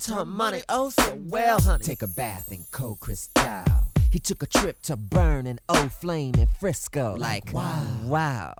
Spent 0.00 0.18
her 0.18 0.24
money 0.24 0.62
oh 0.68 0.90
so 0.90 1.18
well, 1.24 1.60
honey. 1.60 1.84
Take 1.84 2.02
a 2.02 2.06
bath 2.06 2.52
in 2.52 2.64
cold 2.70 3.00
crystal. 3.00 3.64
He 4.10 4.18
took 4.18 4.42
a 4.42 4.46
trip 4.46 4.80
to 4.82 4.96
burn 4.96 5.46
an 5.46 5.58
old 5.68 5.92
flame 5.92 6.34
in 6.36 6.46
Frisco. 6.60 7.14
Like, 7.18 7.52
wow. 7.52 7.84
Wow. 8.04 8.54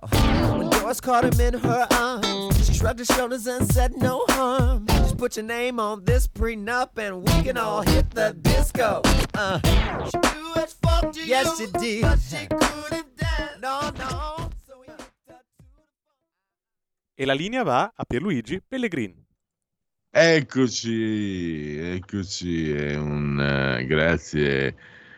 When 0.57 0.69
Doris 0.69 1.01
caught 1.01 1.25
him 1.25 1.39
in 1.39 1.59
her 1.59 1.87
arms, 1.91 2.67
she 2.67 2.73
shrugged 2.75 2.99
her 2.99 3.05
shoulders 3.05 3.47
and 3.47 3.71
said, 3.71 3.97
No 3.97 4.25
harm. 4.29 4.85
Just 4.87 5.17
put 5.17 5.37
your 5.37 5.45
name 5.45 5.79
on 5.79 6.05
this 6.05 6.27
prenup 6.27 6.97
and 6.97 7.27
we 7.27 7.43
can 7.43 7.57
all 7.57 7.81
hit 7.81 8.11
the 8.11 8.35
disco. 8.41 9.01
Uh. 9.33 9.59
She 10.09 10.17
knew 10.17 10.53
as 10.55 10.73
fuck 10.73 11.11
to 11.13 11.25
yes, 11.25 11.59
you, 11.59 11.65
she 11.65 11.71
did. 11.79 12.01
But 12.03 12.19
she 12.19 12.45
couldn't 12.47 13.17
dance. 13.17 13.59
No, 13.59 13.91
no. 13.97 14.49
So 14.67 14.81
he 14.85 14.91
hipped 14.91 15.01
her 15.27 15.33
to 15.33 15.63
the 17.17 17.23
E 17.23 17.25
la 17.25 17.33
linea 17.33 17.63
va 17.63 17.91
a 17.97 18.05
Pierluigi 18.05 18.61
Pellegrin. 18.69 19.28
Eccoci, 20.11 21.77
eccoci, 21.77 22.73
e 22.73 22.97
un 22.97 23.39
eh, 23.39 23.85
grazie 23.85 24.75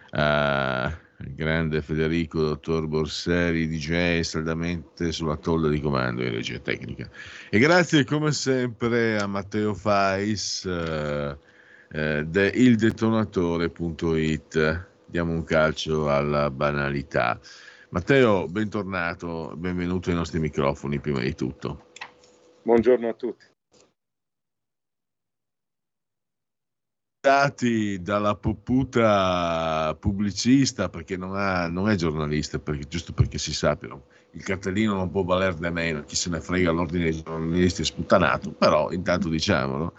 al 0.09 0.93
grande 1.17 1.81
Federico 1.81 2.41
Dottor 2.41 2.87
Borseri, 2.87 3.69
DJ 3.69 4.19
saldamente 4.19 5.13
sulla 5.13 5.37
tolla 5.37 5.69
di 5.69 5.79
comando 5.79 6.23
in 6.23 6.33
regia 6.33 6.59
tecnica. 6.59 7.09
E 7.49 7.57
grazie 7.57 8.03
come 8.03 8.33
sempre 8.33 9.17
a 9.17 9.27
Matteo 9.27 9.73
Fais 9.73 10.65
eh, 10.65 11.37
eh, 11.93 12.25
de 12.25 12.51
ildetonatore.it 12.53 14.87
diamo 15.05 15.31
un 15.31 15.45
calcio 15.45 16.09
alla 16.09 16.51
banalità. 16.51 17.39
Matteo, 17.91 18.45
bentornato, 18.47 19.53
benvenuto 19.55 20.09
ai 20.09 20.17
nostri 20.17 20.39
microfoni 20.39 20.99
prima 20.99 21.21
di 21.21 21.33
tutto. 21.33 21.91
Buongiorno 22.63 23.07
a 23.07 23.13
tutti. 23.13 23.50
Dati 27.23 28.01
dalla 28.01 28.33
poputa 28.33 29.95
pubblicista 29.99 30.89
perché 30.89 31.17
non, 31.17 31.35
ha, 31.35 31.67
non 31.67 31.87
è 31.87 31.93
giornalista, 31.93 32.57
perché, 32.57 32.87
giusto 32.87 33.13
perché 33.13 33.37
si 33.37 33.53
sappiano, 33.53 34.05
il 34.31 34.43
cartellino 34.43 34.95
non 34.95 35.11
può 35.11 35.23
valer 35.23 35.59
nemmeno, 35.59 36.03
chi 36.03 36.15
se 36.15 36.31
ne 36.31 36.41
frega 36.41 36.71
l'ordine 36.71 37.03
dei 37.11 37.21
giornalisti 37.21 37.83
è 37.83 37.85
sputtanato, 37.85 38.53
però 38.53 38.91
intanto 38.91 39.29
diciamolo. 39.29 39.93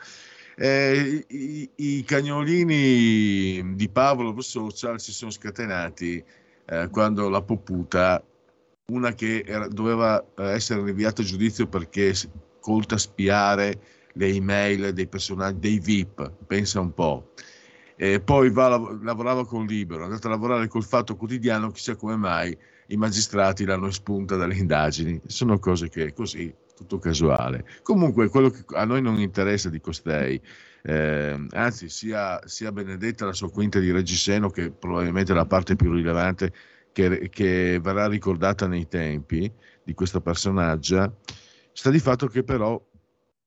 Eh, 0.56 1.24
i, 1.28 1.70
i, 1.76 2.02
cagnolini 2.02 3.76
di 3.76 3.88
Pavlov 3.88 4.40
social 4.40 5.00
si 5.00 5.12
sono 5.12 5.30
scatenati 5.30 6.24
eh, 6.66 6.88
quando 6.90 7.28
la 7.28 7.42
poputa, 7.42 8.20
una 8.86 9.12
che 9.14 9.44
era, 9.46 9.68
doveva 9.68 10.20
eh, 10.38 10.54
essere 10.54 10.82
rinviata 10.82 11.22
a 11.22 11.24
giudizio 11.24 11.68
perché 11.68 12.14
colta 12.58 12.96
a 12.96 12.98
spiare 12.98 13.80
le 14.12 14.26
email 14.26 14.92
dei 14.92 15.06
personaggi, 15.06 15.58
dei 15.58 15.78
VIP, 15.78 16.32
pensa 16.46 16.80
un 16.80 16.92
po'. 16.92 17.32
E 17.96 18.20
poi 18.20 18.50
va, 18.50 18.68
lavorava 19.00 19.46
con 19.46 19.66
Libero, 19.66 20.02
è 20.02 20.04
andata 20.04 20.26
a 20.28 20.30
lavorare 20.30 20.66
col 20.68 20.84
Fatto 20.84 21.16
Quotidiano, 21.16 21.70
chissà 21.70 21.94
come 21.94 22.16
mai 22.16 22.56
i 22.88 22.96
magistrati 22.96 23.64
l'hanno 23.64 23.86
espunta 23.86 24.36
dalle 24.36 24.56
indagini. 24.56 25.20
Sono 25.26 25.58
cose 25.58 25.88
che 25.88 26.12
così, 26.12 26.52
tutto 26.74 26.98
casuale. 26.98 27.64
Comunque, 27.82 28.28
quello 28.28 28.50
che 28.50 28.64
a 28.74 28.84
noi 28.84 29.02
non 29.02 29.18
interessa 29.18 29.68
di 29.68 29.80
costei, 29.80 30.40
eh, 30.82 31.46
anzi, 31.50 31.88
sia, 31.88 32.40
sia, 32.46 32.72
Benedetta 32.72 33.24
la 33.24 33.32
sua 33.32 33.50
quinta 33.50 33.78
di 33.78 33.90
Reggiseno, 33.90 34.50
che 34.50 34.72
probabilmente 34.72 35.32
è 35.32 35.34
la 35.34 35.46
parte 35.46 35.76
più 35.76 35.92
rilevante 35.92 36.52
che, 36.92 37.28
che 37.30 37.80
verrà 37.80 38.06
ricordata 38.08 38.66
nei 38.66 38.88
tempi 38.88 39.50
di 39.82 39.94
questo 39.94 40.20
personaggio, 40.20 41.18
sta 41.72 41.90
di 41.90 41.98
fatto 41.98 42.26
che 42.26 42.42
però 42.42 42.80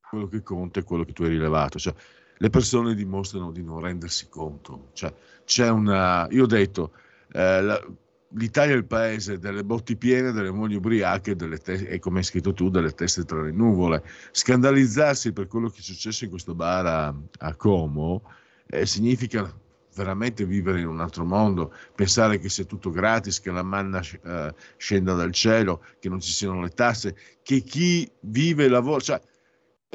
quello 0.10 0.28
che 0.28 0.42
conta 0.42 0.80
è 0.80 0.84
quello 0.84 1.04
che 1.04 1.14
tu 1.14 1.24
hai 1.24 1.30
rilevato. 1.30 1.80
Cioè, 1.80 1.94
le 2.38 2.50
persone 2.50 2.96
dimostrano 2.96 3.52
di 3.52 3.64
non 3.64 3.80
rendersi 3.80 4.28
conto. 4.30 4.90
Cioè, 4.94 5.14
c'è 5.46 5.70
una. 5.70 6.28
Io 6.32 6.44
ho 6.44 6.48
detto. 6.48 6.92
Eh, 7.32 7.62
la, 7.62 7.82
l'Italia 8.38 8.74
è 8.74 8.78
il 8.78 8.86
paese 8.86 9.40
delle 9.40 9.64
botti 9.64 9.96
piene, 9.96 10.32
delle 10.32 10.52
mogli 10.52 10.76
ubriache 10.76 11.36
te- 11.36 11.74
e 11.74 12.00
come 12.00 12.20
hai 12.20 12.24
scritto 12.24 12.54
tu, 12.54 12.70
delle 12.70 12.92
teste 12.92 13.24
tra 13.24 13.42
le 13.42 13.52
nuvole. 13.52 14.04
Scandalizzarsi 14.32 15.32
per 15.32 15.48
quello 15.48 15.70
che 15.70 15.80
è 15.80 15.82
successo 15.82 16.24
in 16.26 16.30
questo 16.30 16.56
bar 16.56 16.86
a, 16.86 17.16
a 17.40 17.56
Como 17.56 18.24
eh, 18.68 18.86
significa 18.86 19.52
veramente 19.96 20.46
vivere 20.46 20.82
in 20.82 20.88
un 20.88 21.00
altro 21.00 21.24
mondo, 21.24 21.74
pensare 21.96 22.38
che 22.38 22.50
sia 22.50 22.66
tutto 22.66 22.90
gratis, 22.90 23.40
che 23.40 23.50
la 23.50 23.64
manna 23.64 24.02
eh, 24.02 24.54
scenda 24.76 25.14
dal 25.14 25.32
cielo, 25.32 25.86
che 26.00 26.10
non 26.10 26.20
ci 26.20 26.32
siano 26.32 26.62
le 26.62 26.70
tasse, 26.70 27.16
che 27.42 27.62
chi 27.62 28.10
vive 28.20 28.66
e 28.66 28.68
lavora, 28.68 29.00
cioè 29.00 29.22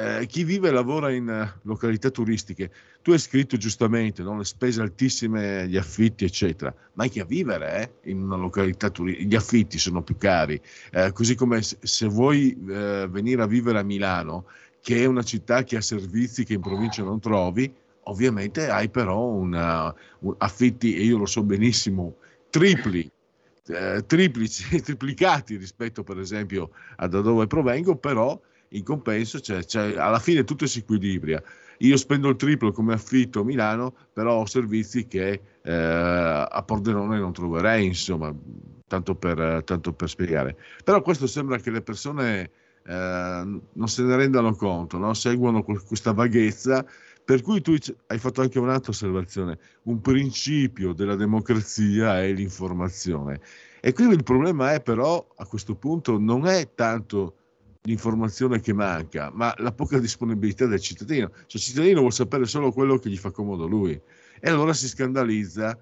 eh, 0.01 0.27
chi 0.27 0.45
vive 0.45 0.69
e 0.69 0.73
lavora 0.73 1.11
in 1.11 1.29
uh, 1.29 1.59
località 1.69 2.11
turistiche, 2.11 2.71
tu 3.03 3.13
hai 3.13 3.19
scritto 3.19 3.57
giustamente 3.57 4.23
no? 4.23 4.39
le 4.39 4.45
spese 4.45 4.81
altissime, 4.81 5.69
gli 5.69 5.77
affitti, 5.77 6.25
eccetera, 6.25 6.75
ma 6.95 7.05
hai 7.05 7.11
che 7.11 7.21
a 7.21 7.25
vivere 7.25 8.01
eh? 8.03 8.11
in 8.11 8.23
una 8.23 8.37
località 8.37 8.89
turistica, 8.89 9.27
gli 9.27 9.35
affitti 9.35 9.79
sono 9.79 10.03
più 10.03 10.17
cari, 10.17 10.61
eh, 10.93 11.13
così 11.13 11.35
come 11.35 11.61
se, 11.61 11.77
se 11.81 12.07
vuoi 12.07 12.57
eh, 12.69 13.07
venire 13.11 13.43
a 13.43 13.47
vivere 13.47 13.79
a 13.79 13.83
Milano, 13.83 14.47
che 14.81 15.03
è 15.03 15.05
una 15.05 15.23
città 15.23 15.65
che 15.65 15.77
ha 15.77 15.83
servizi 15.83 16.45
che 16.45 16.55
in 16.55 16.61
provincia 16.61 17.03
non 17.03 17.21
trovi, 17.21 17.71
ovviamente 18.05 18.71
hai 18.71 18.89
però 18.89 19.23
una, 19.27 19.95
un 20.21 20.35
affitti, 20.39 20.97
e 20.97 21.03
io 21.03 21.19
lo 21.19 21.27
so 21.27 21.43
benissimo, 21.43 22.17
tripli 22.49 23.11
eh, 23.71 24.05
triplici, 24.07 24.81
triplicati 24.83 25.57
rispetto 25.57 26.03
per 26.03 26.19
esempio 26.19 26.71
a 26.97 27.07
da 27.07 27.21
dove 27.21 27.47
provengo, 27.47 27.97
però 27.97 28.39
in 28.71 28.85
compenso 28.85 29.41
cioè, 29.41 29.65
cioè, 29.65 29.97
alla 29.97 30.19
fine 30.19 30.45
tutto 30.45 30.67
si 30.67 30.81
equilibria. 30.81 31.43
Io 31.79 31.97
spendo 31.97 32.29
il 32.29 32.37
triplo 32.37 32.73
come 32.73 32.93
affitto 32.93 33.41
a 33.41 33.45
Milano, 33.45 33.95
però 34.13 34.41
ho 34.41 34.47
servizi 34.47 35.07
che 35.07 35.41
eh, 35.63 35.73
a 35.73 36.63
Pordenone 36.65 37.19
non 37.19 37.33
troverei, 37.33 37.87
insomma, 37.87 38.35
tanto 38.87 39.15
per, 39.15 39.63
tanto 39.65 39.95
per, 39.95 40.09
spiegare. 40.09 40.57
Però 40.85 41.01
questo 41.01 41.27
sembra 41.27 41.57
che 41.57 41.71
le 41.71 41.81
persone 41.81 42.51
eh, 42.85 43.61
non 43.73 43.89
se 43.89 44.03
ne 44.03 44.17
rendano 44.17 44.55
conto, 44.55 44.99
no? 44.99 45.15
seguono 45.15 45.63
questa 45.63 46.13
vaghezza, 46.13 46.85
per 47.25 47.41
cui 47.41 47.63
tu 47.63 47.75
hai 48.09 48.19
fatto 48.19 48.43
anche 48.43 48.59
un'altra 48.59 48.91
osservazione, 48.91 49.59
un 49.85 50.03
principio 50.03 50.93
della 50.93 51.17
democrazia 51.17 52.21
è 52.21 52.31
l'informazione. 52.31 53.41
E 53.81 53.95
quindi 53.95 54.17
il 54.17 54.23
problema 54.23 54.75
è 54.75 54.83
però 54.83 55.27
a 55.37 55.47
questo 55.47 55.77
punto 55.77 56.19
non 56.19 56.47
è 56.47 56.75
tanto 56.75 57.37
l'informazione 57.83 58.61
che 58.61 58.73
manca, 58.73 59.31
ma 59.33 59.55
la 59.59 59.73
poca 59.73 59.99
disponibilità 59.99 60.67
del 60.67 60.81
cittadino. 60.81 61.29
Cioè, 61.29 61.45
il 61.47 61.61
cittadino 61.61 61.99
vuole 62.01 62.15
sapere 62.15 62.45
solo 62.45 62.73
quello 62.73 62.99
che 62.99 63.09
gli 63.09 63.17
fa 63.17 63.31
comodo 63.31 63.67
lui 63.67 64.01
e 64.41 64.51
allora 64.51 64.73
si 64.73 64.89
scandalizza 64.89 65.79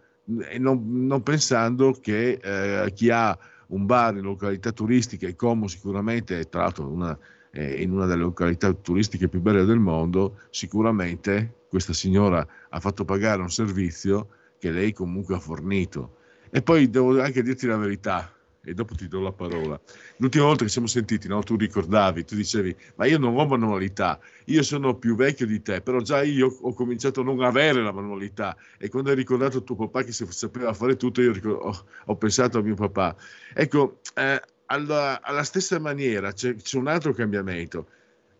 non, 0.58 1.06
non 1.06 1.22
pensando 1.22 1.92
che 1.92 2.38
eh, 2.42 2.92
chi 2.92 3.10
ha 3.10 3.36
un 3.68 3.86
bar 3.86 4.16
in 4.16 4.22
località 4.22 4.72
turistiche, 4.72 5.34
Como 5.34 5.68
sicuramente, 5.68 6.48
tra 6.48 6.62
l'altro 6.62 6.86
una, 6.88 7.18
eh, 7.52 7.82
in 7.82 7.92
una 7.92 8.06
delle 8.06 8.22
località 8.22 8.72
turistiche 8.72 9.28
più 9.28 9.40
belle 9.40 9.64
del 9.64 9.78
mondo, 9.78 10.40
sicuramente 10.50 11.64
questa 11.68 11.92
signora 11.92 12.46
ha 12.68 12.80
fatto 12.80 13.04
pagare 13.04 13.42
un 13.42 13.50
servizio 13.50 14.28
che 14.58 14.70
lei 14.70 14.92
comunque 14.92 15.34
ha 15.34 15.40
fornito. 15.40 16.16
E 16.50 16.62
poi 16.62 16.88
devo 16.88 17.20
anche 17.20 17.42
dirti 17.42 17.66
la 17.66 17.76
verità, 17.76 18.32
e 18.68 18.74
dopo 18.74 18.94
ti 18.94 19.08
do 19.08 19.20
la 19.20 19.32
parola. 19.32 19.80
L'ultima 20.18 20.44
volta 20.44 20.64
che 20.64 20.70
siamo 20.70 20.86
sentiti, 20.86 21.26
no, 21.26 21.42
tu 21.42 21.56
ricordavi, 21.56 22.24
tu 22.24 22.34
dicevi, 22.34 22.76
ma 22.96 23.06
io 23.06 23.18
non 23.18 23.36
ho 23.36 23.46
manualità, 23.46 24.20
io 24.46 24.62
sono 24.62 24.96
più 24.96 25.16
vecchio 25.16 25.46
di 25.46 25.62
te, 25.62 25.80
però 25.80 26.00
già 26.00 26.22
io 26.22 26.54
ho 26.60 26.72
cominciato 26.74 27.22
a 27.22 27.24
non 27.24 27.40
avere 27.42 27.82
la 27.82 27.92
manualità 27.92 28.56
e 28.76 28.90
quando 28.90 29.10
hai 29.10 29.16
ricordato 29.16 29.64
tuo 29.64 29.74
papà 29.74 30.02
che 30.02 30.12
sapeva 30.12 30.74
fare 30.74 30.96
tutto, 30.96 31.22
io 31.22 31.32
ho, 31.50 31.84
ho 32.04 32.16
pensato 32.16 32.58
a 32.58 32.62
mio 32.62 32.74
papà. 32.74 33.16
Ecco, 33.54 34.00
eh, 34.14 34.40
alla, 34.66 35.20
alla, 35.22 35.44
stessa 35.44 35.78
maniera 35.78 36.32
c'è, 36.32 36.54
c'è 36.54 36.76
un 36.76 36.88
altro 36.88 37.14
cambiamento. 37.14 37.88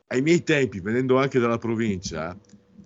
Ai 0.09 0.21
miei 0.21 0.43
tempi, 0.43 0.81
venendo 0.81 1.19
anche 1.19 1.39
dalla 1.39 1.59
provincia, 1.59 2.37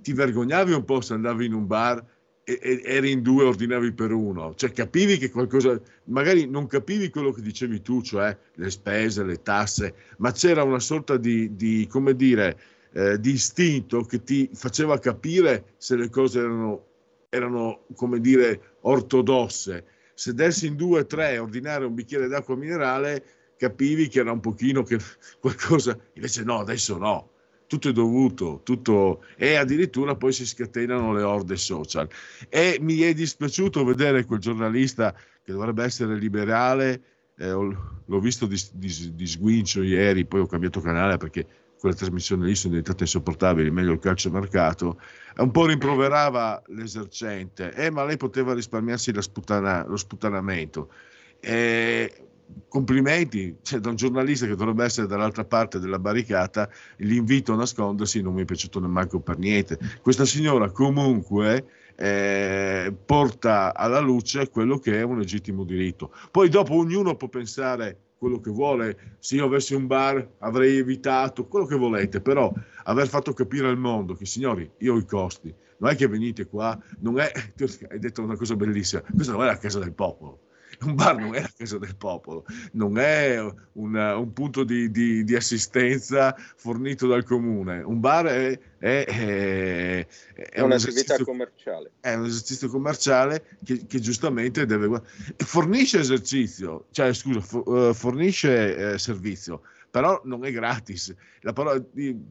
ti 0.01 0.13
vergognavi 0.13 0.73
un 0.73 0.85
po' 0.85 1.01
se 1.01 1.15
andavi 1.15 1.47
in 1.47 1.55
un 1.55 1.67
bar 1.67 2.05
eri 2.45 3.13
in 3.13 3.23
due, 3.23 3.45
ordinavi 3.45 3.93
per 3.93 4.11
uno, 4.13 4.55
cioè 4.57 4.73
capivi 4.73 5.17
che 5.17 5.31
qualcosa, 5.31 5.81
magari 6.05 6.47
non 6.47 6.67
capivi 6.67 7.09
quello 7.09 7.31
che 7.31 7.41
dicevi 7.41 7.83
tu, 7.83 8.03
cioè 8.03 8.37
le 8.55 8.71
spese, 8.71 9.23
le 9.23 9.43
tasse, 9.43 9.95
ma 10.19 10.33
c'era 10.33 10.65
una 10.65 10.81
sorta 10.81 11.17
di, 11.17 11.55
di 11.55 11.87
come 11.89 12.17
dire, 12.17 12.59
eh, 12.93 13.21
di 13.21 13.33
istinto 13.33 14.03
che 14.03 14.25
ti 14.25 14.51
faceva 14.53 14.99
capire 14.99 15.75
se 15.77 15.95
le 15.97 16.11
cose 16.11 16.41
erano, 16.41 16.87
erano, 17.29 17.87
come 17.95 18.21
dire, 18.21 18.77
ortodosse. 18.81 19.85
Sedersi 20.15 20.67
in 20.67 20.77
due 20.77 21.01
o 21.01 21.07
tre 21.07 21.33
e 21.33 21.39
ordinare 21.39 21.85
un 21.85 21.95
bicchiere 21.95 22.27
d'acqua 22.27 22.57
minerale, 22.57 23.25
capivi 23.57 24.09
che 24.09 24.19
era 24.19 24.33
un 24.33 24.41
pochino 24.41 24.83
che 24.83 24.99
qualcosa, 25.41 25.97
invece 26.15 26.43
no, 26.43 26.59
adesso 26.59 26.99
no 26.99 27.32
tutto 27.73 27.89
è 27.89 27.93
dovuto, 27.93 28.61
tutto... 28.63 29.25
e 29.35 29.55
addirittura 29.55 30.15
poi 30.15 30.33
si 30.33 30.47
scatenano 30.47 31.15
le 31.15 31.23
orde 31.23 31.57
social. 31.57 32.07
E 32.51 32.77
mi 32.83 32.99
è 32.99 33.15
dispiaciuto 33.15 33.83
vedere 33.83 34.27
quel 34.27 34.41
giornalista 34.41 35.15
che 35.43 35.53
dovrebbe 35.53 35.83
essere 35.83 36.17
liberale, 36.17 37.03
eh, 37.39 37.49
l'ho 37.51 38.21
visto 38.21 38.45
di, 38.45 38.61
di, 38.75 39.15
di, 39.15 39.27
sguincio 39.27 39.83
ieri, 39.83 40.27
poi 40.27 40.41
ho 40.41 40.47
cambiato 40.47 40.83
canale 40.83 41.17
perché 41.17 41.47
quelle 41.81 41.97
trasmissioni 41.97 42.45
lì 42.45 42.55
sono 42.55 42.75
diventate 42.75 43.05
insopportabili, 43.05 43.71
meglio 43.71 43.93
il 43.93 43.99
calcio 43.99 44.31
mercato, 44.31 45.01
un 45.39 45.51
po' 45.51 45.65
rimproverava 45.65 46.63
l'esercente, 46.67 47.73
eh, 47.73 47.91
ma 47.91 48.05
lei 48.05 48.19
poteva 48.19 48.53
risparmiarsi 48.53 49.13
sputana, 49.23 49.87
lo 49.87 49.97
sputtanamento. 49.97 50.93
Eh, 51.41 52.32
complimenti 52.69 53.57
cioè, 53.63 53.81
da 53.81 53.91
un 53.91 53.97
giornalista 53.97 54.47
che 54.47 54.55
dovrebbe 54.55 54.85
essere 54.85 55.07
dall'altra 55.07 55.45
parte 55.45 55.79
della 55.79 55.99
barricata, 55.99 56.69
l'invito 56.99 57.53
a 57.53 57.57
nascondersi 57.57 58.23
non 58.23 58.35
mi 58.35 58.43
è 58.43 58.45
piaciuto 58.45 58.81
nemmeno 58.81 59.21
per 59.21 59.39
niente. 59.39 59.79
Questa 60.01 60.25
signora 60.25 60.71
comunque 60.71 61.67
eh, 61.97 62.95
porta 63.05 63.75
alla 63.75 64.01
luce 64.01 64.49
quello 64.49 64.79
che 64.79 64.99
è 64.99 65.03
un 65.03 65.19
legittimo 65.19 65.65
diritto. 65.65 66.13
Poi 66.31 66.49
dopo 66.49 66.75
ognuno 66.75 67.17
può 67.17 67.29
pensare 67.29 67.99
quello 68.23 68.41
che 68.41 68.51
vuole, 68.51 69.17
se 69.19 69.35
io 69.35 69.47
avessi 69.47 69.75
un 69.75 69.89
bar 69.89 70.35
avrei 70.39 70.77
evitato 70.77 71.47
quello 71.49 71.67
che 71.67 71.75
volete, 71.75 72.21
però 72.21 72.53
aver 72.85 73.09
fatto 73.09 73.33
capire 73.33 73.69
al 73.69 73.77
mondo 73.77 74.15
che 74.15 74.27
signori, 74.27 74.71
io 74.79 74.95
ho 74.95 74.99
i 74.99 75.05
costi, 75.05 75.53
non 75.79 75.91
è 75.91 75.97
che 75.97 76.07
venite 76.07 76.47
qua, 76.47 76.81
non 77.01 77.19
è, 77.19 77.33
hai 77.91 77.99
detto 77.99 78.23
una 78.23 78.37
cosa 78.37 78.55
bellissima, 78.55 79.03
questa 79.13 79.33
non 79.33 79.43
è 79.43 79.47
la 79.47 79.59
casa 79.59 79.81
del 79.81 79.93
popolo 79.93 80.51
un 80.85 80.95
bar 80.95 81.17
non 81.17 81.35
è 81.35 81.41
la 81.43 81.51
casa 81.57 81.79
del 81.79 81.97
popolo, 81.97 82.45
non 82.73 82.99
è 82.99 83.39
una, 83.73 84.17
un 84.17 84.33
punto 84.33 84.65
di, 84.65 84.91
di, 84.91 85.25
di, 85.25 85.35
assistenza 85.35 86.35
fornito 86.57 87.07
dal 87.07 87.25
comune, 87.25 87.83
un 87.83 88.01
bar 88.01 88.27
è, 88.27 88.59
è, 88.79 89.05
è, 89.05 90.07
è 90.35 90.61
un'attività 90.61 91.17
un 91.19 91.25
commerciale. 91.25 91.93
È 92.01 92.15
un 92.15 92.25
esercizio 92.27 92.69
commerciale 92.69 93.59
che, 93.65 93.87
che, 93.87 94.01
giustamente 94.01 94.67
deve... 94.67 95.03
Fornisce 95.37 96.01
esercizio, 96.01 96.87
cioè 96.91 97.13
scusa, 97.13 97.41
eh, 97.67 97.95
fornisce 97.95 98.93
eh, 98.93 98.99
servizio, 98.99 99.63
però 99.91 100.21
non 100.25 100.45
è 100.45 100.53
gratis. 100.53 101.15
La 101.41 101.53
parola, 101.53 101.83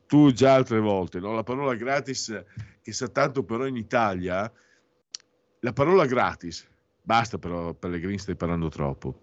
tu 0.07 0.31
già 0.31 0.55
altre 0.55 0.79
volte, 0.79 1.19
no? 1.19 1.33
la 1.33 1.43
parola 1.43 1.75
gratis 1.75 2.43
che 2.81 2.91
sa 2.91 3.07
tanto 3.07 3.43
però 3.43 3.65
in 3.65 3.75
Italia, 3.75 4.51
la 5.59 5.73
parola 5.73 6.05
gratis, 6.05 6.67
basta 7.01 7.37
però 7.37 7.73
Pellegrini 7.73 8.17
stai 8.17 8.35
parlando 8.35 8.69
troppo, 8.69 9.21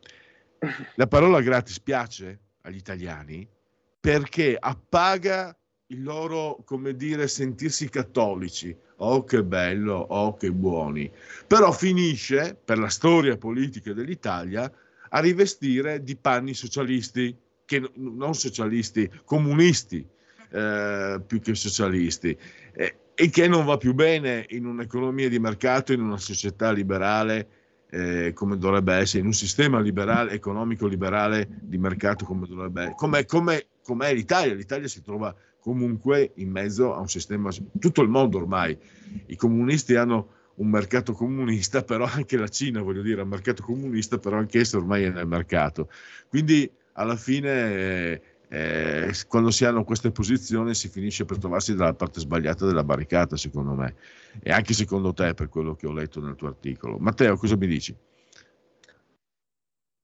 la 0.97 1.07
parola 1.07 1.41
gratis 1.41 1.81
piace 1.81 2.41
agli 2.62 2.76
italiani 2.76 3.49
perché 4.01 4.57
appaga 4.59 5.57
il 5.89 6.03
loro, 6.03 6.62
come 6.64 6.95
dire, 6.95 7.29
sentirsi 7.29 7.89
cattolici. 7.89 8.76
Oh 8.97 9.24
che 9.24 9.43
bello, 9.43 9.95
oh 9.95 10.35
che 10.35 10.51
buoni. 10.51 11.11
Però 11.47 11.72
finisce, 11.72 12.59
per 12.62 12.79
la 12.79 12.89
storia 12.89 13.37
politica 13.37 13.93
dell'Italia, 13.93 14.70
a 15.11 15.20
rivestire 15.20 16.03
di 16.03 16.16
panni 16.16 16.55
socialisti 16.55 17.37
che 17.64 17.91
non 17.95 18.35
socialisti, 18.35 19.11
comunisti 19.24 20.07
eh, 20.51 21.20
più 21.26 21.41
che 21.41 21.55
socialisti, 21.55 22.37
eh, 22.72 22.97
e 23.14 23.31
che 23.31 23.49
non 23.49 23.64
va 23.64 23.76
più 23.76 23.95
bene 23.95 24.47
in 24.51 24.64
un'economia 24.64 25.29
di 25.29 25.39
mercato, 25.39 25.93
in 25.93 26.01
una 26.01 26.18
società 26.18 26.70
liberale 26.70 27.58
eh, 27.91 28.32
come 28.34 28.59
dovrebbe 28.59 28.95
essere, 28.95 29.20
in 29.20 29.26
un 29.26 29.32
sistema 29.32 29.80
liberale, 29.80 30.32
economico 30.32 30.86
liberale 30.86 31.49
di 31.61 31.78
mercato 31.78 32.24
come 32.24 32.47
dovrebbe 32.47 32.80
essere, 32.80 32.97
come, 32.97 33.24
come, 33.24 33.66
com'è 33.82 34.12
l'Italia. 34.12 34.55
L'Italia 34.55 34.89
si 34.89 35.03
trova 35.03 35.34
comunque 35.61 36.32
in 36.36 36.51
mezzo 36.51 36.95
a 36.95 37.01
un 37.01 37.09
sistema, 37.09 37.51
tutto 37.78 38.03
il 38.03 38.09
mondo 38.09 38.39
ormai, 38.39 38.76
i 39.26 39.36
comunisti 39.36 39.95
hanno 39.95 40.36
un 40.57 40.68
mercato 40.68 41.12
comunista, 41.12 41.82
però 41.82 42.05
anche 42.05 42.36
la 42.36 42.49
Cina, 42.49 42.82
voglio 42.82 43.03
dire, 43.03 43.20
ha 43.20 43.24
un 43.24 43.30
mercato 43.30 43.62
comunista, 43.62 44.18
però 44.18 44.36
anche 44.36 44.61
essa 44.61 44.76
ormai 44.76 45.05
è 45.05 45.11
nel 45.11 45.26
mercato. 45.26 45.89
Quindi 46.28 46.70
alla 46.93 47.16
fine 47.16 48.20
eh, 48.49 49.12
quando 49.28 49.51
si 49.51 49.64
hanno 49.64 49.84
queste 49.84 50.11
posizioni 50.11 50.74
si 50.74 50.89
finisce 50.89 51.24
per 51.24 51.39
trovarsi 51.39 51.74
dalla 51.74 51.95
parte 51.95 52.20
sbagliata 52.20 52.66
della 52.66 52.82
barricata, 52.82 53.36
secondo 53.36 53.74
me, 53.74 53.95
e 54.43 54.51
anche 54.51 54.74
secondo 54.74 55.12
te, 55.12 55.34
per 55.34 55.49
quello 55.49 55.74
che 55.74 55.86
ho 55.86 55.93
letto 55.93 56.20
nel 56.20 56.36
tuo 56.36 56.49
articolo. 56.49 56.99
Matteo, 56.99 57.36
cosa 57.36 57.57
mi 57.57 57.66
dici? 57.66 57.97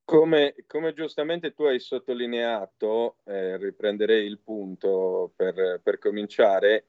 Come, 0.04 0.54
come 0.66 0.92
giustamente 0.92 1.54
tu 1.54 1.62
hai 1.64 1.80
sottolineato, 1.80 3.16
eh, 3.24 3.56
riprenderei 3.56 4.26
il 4.26 4.38
punto 4.38 5.32
per, 5.34 5.80
per 5.82 5.98
cominciare, 5.98 6.88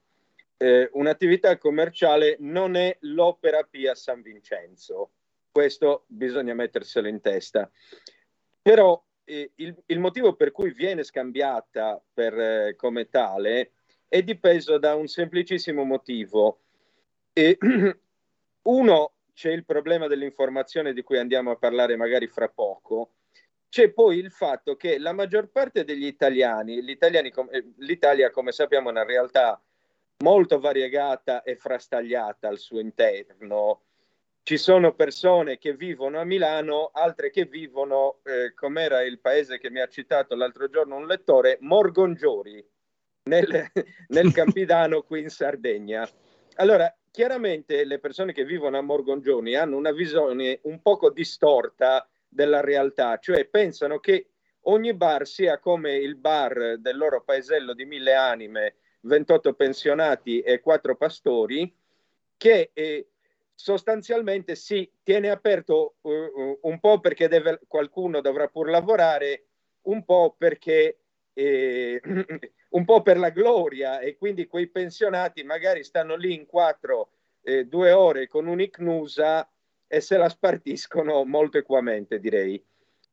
eh, 0.57 0.89
un'attività 0.93 1.57
commerciale 1.57 2.37
non 2.39 2.75
è 2.75 2.97
l'opera 3.01 3.63
Pia 3.63 3.95
San 3.95 4.21
Vincenzo, 4.21 5.11
questo 5.51 6.03
bisogna 6.07 6.53
metterselo 6.53 7.07
in 7.07 7.21
testa. 7.21 7.69
Però 8.61 9.01
il, 9.25 9.75
il, 9.85 9.99
motivo 9.99 10.35
per 10.35 10.51
cui 10.51 10.71
viene 10.73 11.03
scambiata 11.03 12.01
per, 12.13 12.39
eh, 12.39 12.75
come 12.75 13.09
tale 13.09 13.71
è 14.07 14.21
dipeso 14.21 14.77
da 14.77 14.95
un 14.95 15.07
semplicissimo 15.07 15.83
motivo. 15.83 16.64
E, 17.38 17.57
uno, 18.63 19.11
c'è 19.33 19.51
il 19.51 19.65
problema 19.65 20.07
dell'informazione 20.07 20.93
di 20.93 21.03
cui 21.03 21.17
andiamo 21.17 21.51
a 21.51 21.57
parlare 21.57 21.97
magari 21.97 22.27
fra 22.27 22.47
poco. 22.47 23.09
C'è 23.67 23.91
poi 23.91 24.19
il 24.19 24.31
fatto 24.31 24.77
che 24.77 24.97
la 24.97 25.11
maggior 25.11 25.49
parte 25.49 25.83
degli 25.83 26.05
italiani, 26.05 26.77
eh, 26.77 27.73
l'Italia 27.79 28.31
come 28.31 28.53
sappiamo 28.53 28.88
è 28.88 28.91
una 28.91 29.03
realtà 29.03 29.61
molto 30.19 30.61
variegata 30.61 31.43
e 31.43 31.57
frastagliata 31.57 32.47
al 32.47 32.57
suo 32.57 32.79
interno, 32.79 33.81
ci 34.43 34.57
sono 34.57 34.93
persone 34.93 35.57
che 35.57 35.73
vivono 35.73 36.19
a 36.19 36.23
Milano, 36.23 36.91
altre 36.93 37.31
che 37.31 37.45
vivono, 37.45 38.19
eh, 38.23 38.53
com'era 38.53 39.01
il 39.01 39.19
paese 39.19 39.57
che 39.57 39.69
mi 39.69 39.81
ha 39.81 39.88
citato 39.88 40.36
l'altro 40.36 40.69
giorno 40.69 40.95
un 40.95 41.07
lettore, 41.07 41.57
Morgongiori, 41.59 42.65
nel, 43.23 43.71
nel 44.07 44.31
Campidano 44.31 45.01
qui 45.01 45.21
in 45.21 45.29
Sardegna. 45.29 46.07
Allora, 46.57 46.95
chiaramente 47.16 47.86
le 47.86 47.99
persone 47.99 48.34
che 48.34 48.43
vivono 48.43 48.78
a 48.78 48.82
Morgongioni 48.82 49.55
hanno 49.55 49.78
una 49.78 49.93
visione 49.93 50.59
un 50.63 50.82
poco 50.82 51.09
distorta 51.09 52.05
della 52.28 52.59
realtà, 52.59 53.20
cioè 53.20 53.45
pensano 53.45 53.99
che 53.99 54.32
ogni 54.63 54.93
bar 54.93 55.26
sia 55.26 55.57
come 55.59 55.95
il 55.95 56.18
bar 56.18 56.78
del 56.78 56.97
loro 56.97 57.24
paesello 57.24 57.74
di 57.74 57.86
mille 57.86 58.16
anime, 58.16 58.76
28 59.03 59.53
pensionati 59.53 60.41
e 60.41 60.59
4 60.59 60.97
pastori, 60.97 61.74
che 62.36 62.72
eh, 62.74 63.07
sostanzialmente 63.53 64.55
si 64.55 64.91
tiene 65.01 65.30
aperto 65.30 65.95
uh, 66.01 66.59
un 66.63 66.80
po' 66.82 66.99
perché 66.99 67.30
deve, 67.30 67.61
qualcuno 67.66 68.20
dovrà 68.20 68.49
pur 68.49 68.70
lavorare, 68.70 69.45
un 69.84 70.03
po' 70.03 70.36
perché 70.38 70.97
eh, 71.32 72.01
un 72.76 72.86
po' 72.86 73.01
per 73.01 73.17
la 73.17 73.30
gloria 73.30 73.99
e 73.99 74.17
quindi 74.17 74.47
quei 74.47 74.67
pensionati 74.67 75.43
magari 75.43 75.84
stanno 75.84 76.15
lì 76.15 76.34
in 76.34 76.45
quattro, 76.45 77.09
eh, 77.41 77.65
due 77.65 77.91
ore 77.91 78.28
con 78.28 78.47
un'icnusa 78.47 79.49
e 79.88 80.01
se 80.01 80.17
la 80.17 80.30
spartiscono 80.30 81.23
molto 81.23 81.57
equamente, 81.57 82.19
direi. 82.19 82.61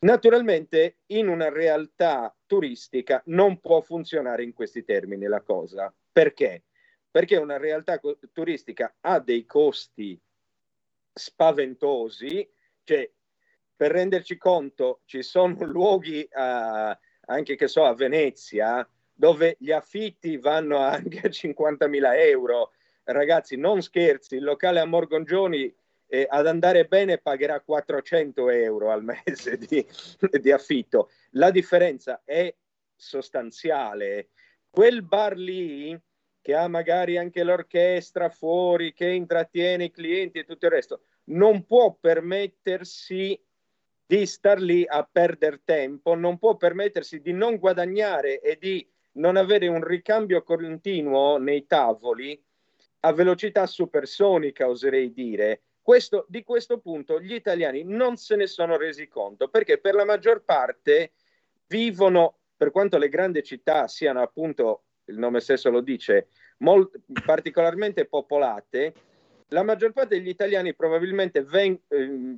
Naturalmente 0.00 0.98
in 1.06 1.28
una 1.28 1.48
realtà 1.48 2.34
turistica 2.46 3.22
non 3.26 3.60
può 3.60 3.80
funzionare 3.80 4.42
in 4.42 4.52
questi 4.52 4.84
termini 4.84 5.26
la 5.26 5.42
cosa. 5.42 5.94
Perché? 6.10 6.64
Perché 7.08 7.36
una 7.36 7.56
realtà 7.56 8.00
turistica 8.32 8.96
ha 9.00 9.20
dei 9.20 9.46
costi 9.46 10.20
spaventosi, 11.12 12.50
cioè 12.82 13.08
per 13.76 13.92
renderci 13.92 14.36
conto 14.36 15.02
ci 15.04 15.22
sono 15.22 15.54
luoghi 15.66 16.28
uh, 16.32 16.96
anche 17.26 17.54
che 17.54 17.68
so 17.68 17.84
a 17.84 17.94
Venezia 17.94 18.84
dove 19.22 19.54
gli 19.60 19.70
affitti 19.70 20.36
vanno 20.36 20.78
anche 20.82 21.20
a 21.20 21.28
50.000 21.28 22.18
euro. 22.26 22.72
Ragazzi, 23.04 23.56
non 23.56 23.80
scherzi, 23.80 24.34
il 24.34 24.42
locale 24.42 24.80
a 24.80 24.84
Morgongioni 24.84 25.72
eh, 26.08 26.26
ad 26.28 26.48
andare 26.48 26.86
bene 26.86 27.18
pagherà 27.18 27.60
400 27.60 28.50
euro 28.50 28.90
al 28.90 29.04
mese 29.04 29.58
di, 29.62 29.86
di 30.40 30.50
affitto. 30.50 31.10
La 31.30 31.52
differenza 31.52 32.22
è 32.24 32.52
sostanziale. 32.96 34.30
Quel 34.68 35.04
bar 35.04 35.36
lì 35.36 35.96
che 36.40 36.54
ha 36.56 36.66
magari 36.66 37.16
anche 37.16 37.44
l'orchestra 37.44 38.28
fuori, 38.28 38.92
che 38.92 39.06
intrattiene 39.06 39.84
i 39.84 39.92
clienti 39.92 40.40
e 40.40 40.44
tutto 40.44 40.66
il 40.66 40.72
resto, 40.72 41.02
non 41.26 41.64
può 41.64 41.92
permettersi 41.94 43.40
di 44.04 44.26
star 44.26 44.60
lì 44.60 44.84
a 44.84 45.08
perdere 45.10 45.60
tempo, 45.64 46.16
non 46.16 46.38
può 46.38 46.56
permettersi 46.56 47.20
di 47.20 47.32
non 47.32 47.58
guadagnare 47.58 48.40
e 48.40 48.58
di 48.58 48.91
non 49.12 49.36
avere 49.36 49.66
un 49.68 49.84
ricambio 49.84 50.42
continuo 50.42 51.38
nei 51.38 51.66
tavoli 51.66 52.40
a 53.00 53.12
velocità 53.12 53.66
supersonica, 53.66 54.68
oserei 54.68 55.12
dire. 55.12 55.62
Questo, 55.82 56.26
di 56.28 56.44
questo 56.44 56.78
punto 56.78 57.20
gli 57.20 57.34
italiani 57.34 57.82
non 57.82 58.16
se 58.16 58.36
ne 58.36 58.46
sono 58.46 58.76
resi 58.76 59.08
conto 59.08 59.48
perché 59.48 59.78
per 59.78 59.94
la 59.94 60.04
maggior 60.04 60.44
parte 60.44 61.12
vivono, 61.66 62.36
per 62.56 62.70
quanto 62.70 62.98
le 62.98 63.08
grandi 63.08 63.42
città 63.42 63.88
siano 63.88 64.22
appunto 64.22 64.84
il 65.06 65.18
nome 65.18 65.40
stesso 65.40 65.70
lo 65.70 65.80
dice, 65.80 66.28
molt- 66.58 67.00
particolarmente 67.24 68.06
popolate, 68.06 68.94
la 69.48 69.64
maggior 69.64 69.92
parte 69.92 70.16
degli 70.16 70.28
italiani 70.28 70.72
probabilmente 70.74 71.42
ven- 71.42 71.80
eh, 71.88 72.36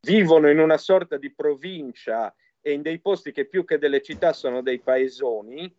vivono 0.00 0.50
in 0.50 0.58
una 0.58 0.76
sorta 0.76 1.16
di 1.16 1.32
provincia 1.32 2.34
e 2.60 2.72
in 2.72 2.82
dei 2.82 2.98
posti 2.98 3.30
che 3.30 3.46
più 3.46 3.64
che 3.64 3.78
delle 3.78 4.02
città 4.02 4.32
sono 4.32 4.62
dei 4.62 4.80
paesoni 4.80 5.72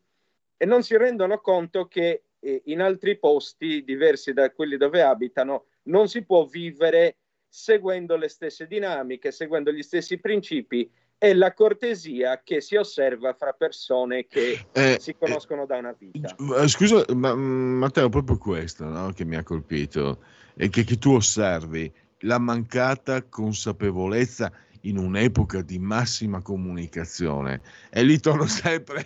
e 0.58 0.66
non 0.66 0.84
si 0.84 0.98
rendono 0.98 1.40
conto 1.40 1.88
che 1.88 2.24
eh, 2.40 2.62
in 2.66 2.82
altri 2.82 3.18
posti 3.18 3.84
diversi 3.84 4.34
da 4.34 4.52
quelli 4.52 4.78
dove 4.78 5.02
abitano 5.02 5.66
non 5.84 6.08
si 6.08 6.24
può 6.24 6.46
vivere 6.46 7.18
seguendo 7.48 8.18
le 8.18 8.28
stesse 8.28 8.68
dinamiche, 8.68 9.32
seguendo 9.32 9.72
gli 9.72 9.82
stessi 9.82 10.20
principi 10.20 10.90
è 11.18 11.34
la 11.34 11.54
cortesia 11.54 12.42
che 12.44 12.60
si 12.62 12.76
osserva 12.76 13.34
fra 13.34 13.54
persone 13.54 14.28
che 14.28 14.66
eh, 14.72 14.98
si 15.00 15.16
conoscono 15.16 15.64
eh, 15.64 15.66
da 15.66 15.78
una 15.78 15.96
vita. 15.98 16.36
Eh, 16.62 16.68
scusa, 16.68 17.06
ma, 17.16 17.34
mm, 17.34 17.78
Matteo, 17.78 18.10
proprio 18.10 18.38
questo 18.38 18.84
no, 18.86 19.12
che 19.14 19.24
mi 19.24 19.36
ha 19.36 19.44
colpito, 19.44 20.20
e 20.56 20.70
che, 20.70 20.84
che 20.84 20.98
tu 20.98 21.14
osservi, 21.14 21.92
la 22.20 22.38
mancata 22.38 23.24
consapevolezza 23.24 24.52
in 24.88 24.98
un'epoca 24.98 25.62
di 25.62 25.80
massima 25.80 26.42
comunicazione. 26.42 27.62
E 27.90 28.04
lì 28.04 28.20
torno 28.20 28.46
sempre, 28.48 29.04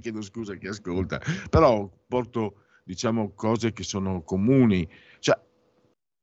chiedo 0.00 0.22
scusa 0.22 0.52
a 0.52 0.56
chi 0.56 0.68
ascolta, 0.68 1.20
però 1.50 1.90
porto 2.06 2.62
diciamo 2.84 3.32
cose 3.34 3.72
che 3.72 3.82
sono 3.82 4.22
comuni. 4.22 4.88
Cioè, 5.18 5.38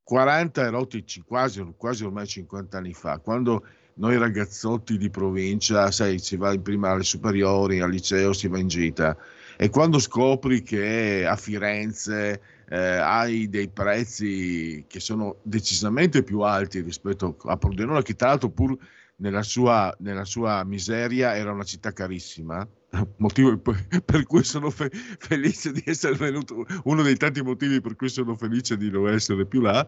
40 0.03 0.65
erotici, 0.65 1.21
quasi, 1.21 1.63
quasi 1.77 2.03
ormai 2.03 2.27
50 2.27 2.77
anni 2.77 2.93
fa, 2.93 3.19
quando 3.19 3.65
noi 3.95 4.17
ragazzotti 4.17 4.97
di 4.97 5.09
provincia, 5.09 5.91
sai, 5.91 6.19
si 6.19 6.35
va 6.35 6.53
in 6.53 6.61
prima 6.61 6.89
alle 6.91 7.03
superiori, 7.03 7.81
al 7.81 7.91
liceo, 7.91 8.33
si 8.33 8.47
va 8.47 8.57
in 8.57 8.67
gita 8.67 9.17
e 9.61 9.69
quando 9.69 9.99
scopri 9.99 10.63
che 10.63 11.25
a 11.25 11.35
Firenze 11.35 12.41
eh, 12.69 12.77
hai 12.77 13.49
dei 13.49 13.67
prezzi 13.67 14.85
che 14.87 15.01
sono 15.01 15.39
decisamente 15.43 16.23
più 16.23 16.39
alti 16.39 16.79
rispetto 16.79 17.35
a 17.43 17.57
Pordenone, 17.57 18.01
che 18.01 18.15
tra 18.15 18.29
l'altro 18.29 18.51
pur 18.51 18.77
nella 19.19 19.43
sua, 19.43 19.95
nella 19.99 20.25
sua 20.25 20.63
miseria 20.63 21.35
era 21.35 21.51
una 21.51 21.63
città 21.63 21.91
carissima, 21.91 22.67
motivo 23.17 23.57
per 23.57 24.25
cui 24.25 24.43
sono 24.43 24.69
fe- 24.69 24.91
felice 24.91 25.71
di 25.71 25.83
essere 25.85 26.15
venuto, 26.15 26.65
uno 26.83 27.01
dei 27.01 27.15
tanti 27.15 27.41
motivi 27.41 27.81
per 27.81 27.95
cui 27.95 28.09
sono 28.09 28.35
felice 28.35 28.77
di 28.77 28.89
non 28.89 29.07
essere 29.09 29.45
più 29.45 29.61
là. 29.61 29.87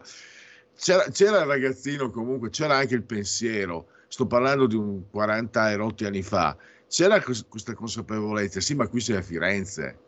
C'era, 0.74 1.04
c'era 1.10 1.40
il 1.40 1.46
ragazzino 1.46 2.10
comunque, 2.10 2.50
c'era 2.50 2.76
anche 2.76 2.94
il 2.94 3.02
pensiero, 3.02 3.88
sto 4.08 4.26
parlando 4.26 4.66
di 4.66 4.76
un 4.76 5.08
40 5.10 5.70
e 5.70 5.76
rotti 5.76 6.04
anni 6.04 6.22
fa, 6.22 6.56
c'era 6.88 7.22
questa 7.22 7.74
consapevolezza, 7.74 8.60
sì, 8.60 8.74
ma 8.74 8.86
qui 8.88 9.00
sei 9.00 9.16
a 9.16 9.22
Firenze, 9.22 9.98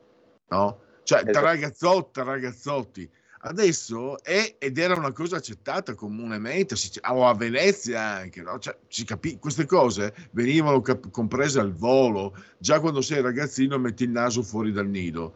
no? 0.48 0.80
Cioè, 1.02 1.18
esatto. 1.18 1.32
tra 1.32 1.40
ragazzotti, 1.40 2.10
tra 2.12 2.24
ragazzotti. 2.24 3.10
Adesso 3.46 4.22
è 4.22 4.54
ed 4.58 4.78
era 4.78 4.94
una 4.94 5.12
cosa 5.12 5.36
accettata 5.36 5.94
comunemente, 5.94 6.76
o 7.10 7.26
a 7.26 7.34
Venezia 7.34 8.00
anche, 8.00 8.40
no? 8.40 8.58
cioè, 8.58 8.74
capì, 9.04 9.38
queste 9.38 9.66
cose 9.66 10.14
venivano 10.30 10.80
cap- 10.80 11.10
comprese 11.10 11.60
al 11.60 11.74
volo, 11.74 12.34
già 12.56 12.80
quando 12.80 13.02
sei 13.02 13.20
ragazzino 13.20 13.78
metti 13.78 14.04
il 14.04 14.10
naso 14.10 14.42
fuori 14.42 14.72
dal 14.72 14.88
nido. 14.88 15.34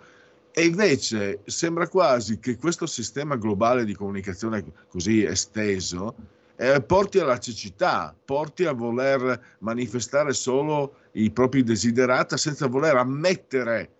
E 0.52 0.64
invece 0.64 1.40
sembra 1.44 1.86
quasi 1.86 2.38
che 2.38 2.56
questo 2.56 2.86
sistema 2.86 3.36
globale 3.36 3.84
di 3.84 3.94
comunicazione 3.94 4.64
così 4.88 5.22
esteso 5.22 6.14
eh, 6.56 6.80
porti 6.80 7.18
alla 7.18 7.38
cecità, 7.38 8.16
porti 8.24 8.64
a 8.64 8.72
voler 8.72 9.56
manifestare 9.58 10.32
solo 10.32 10.94
i 11.12 11.30
propri 11.30 11.62
desiderata 11.62 12.38
senza 12.38 12.68
voler 12.68 12.96
ammettere 12.96 13.90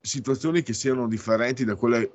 situazioni 0.00 0.62
che 0.62 0.72
siano 0.72 1.08
differenti 1.08 1.64
da 1.64 1.74
quelle 1.74 2.10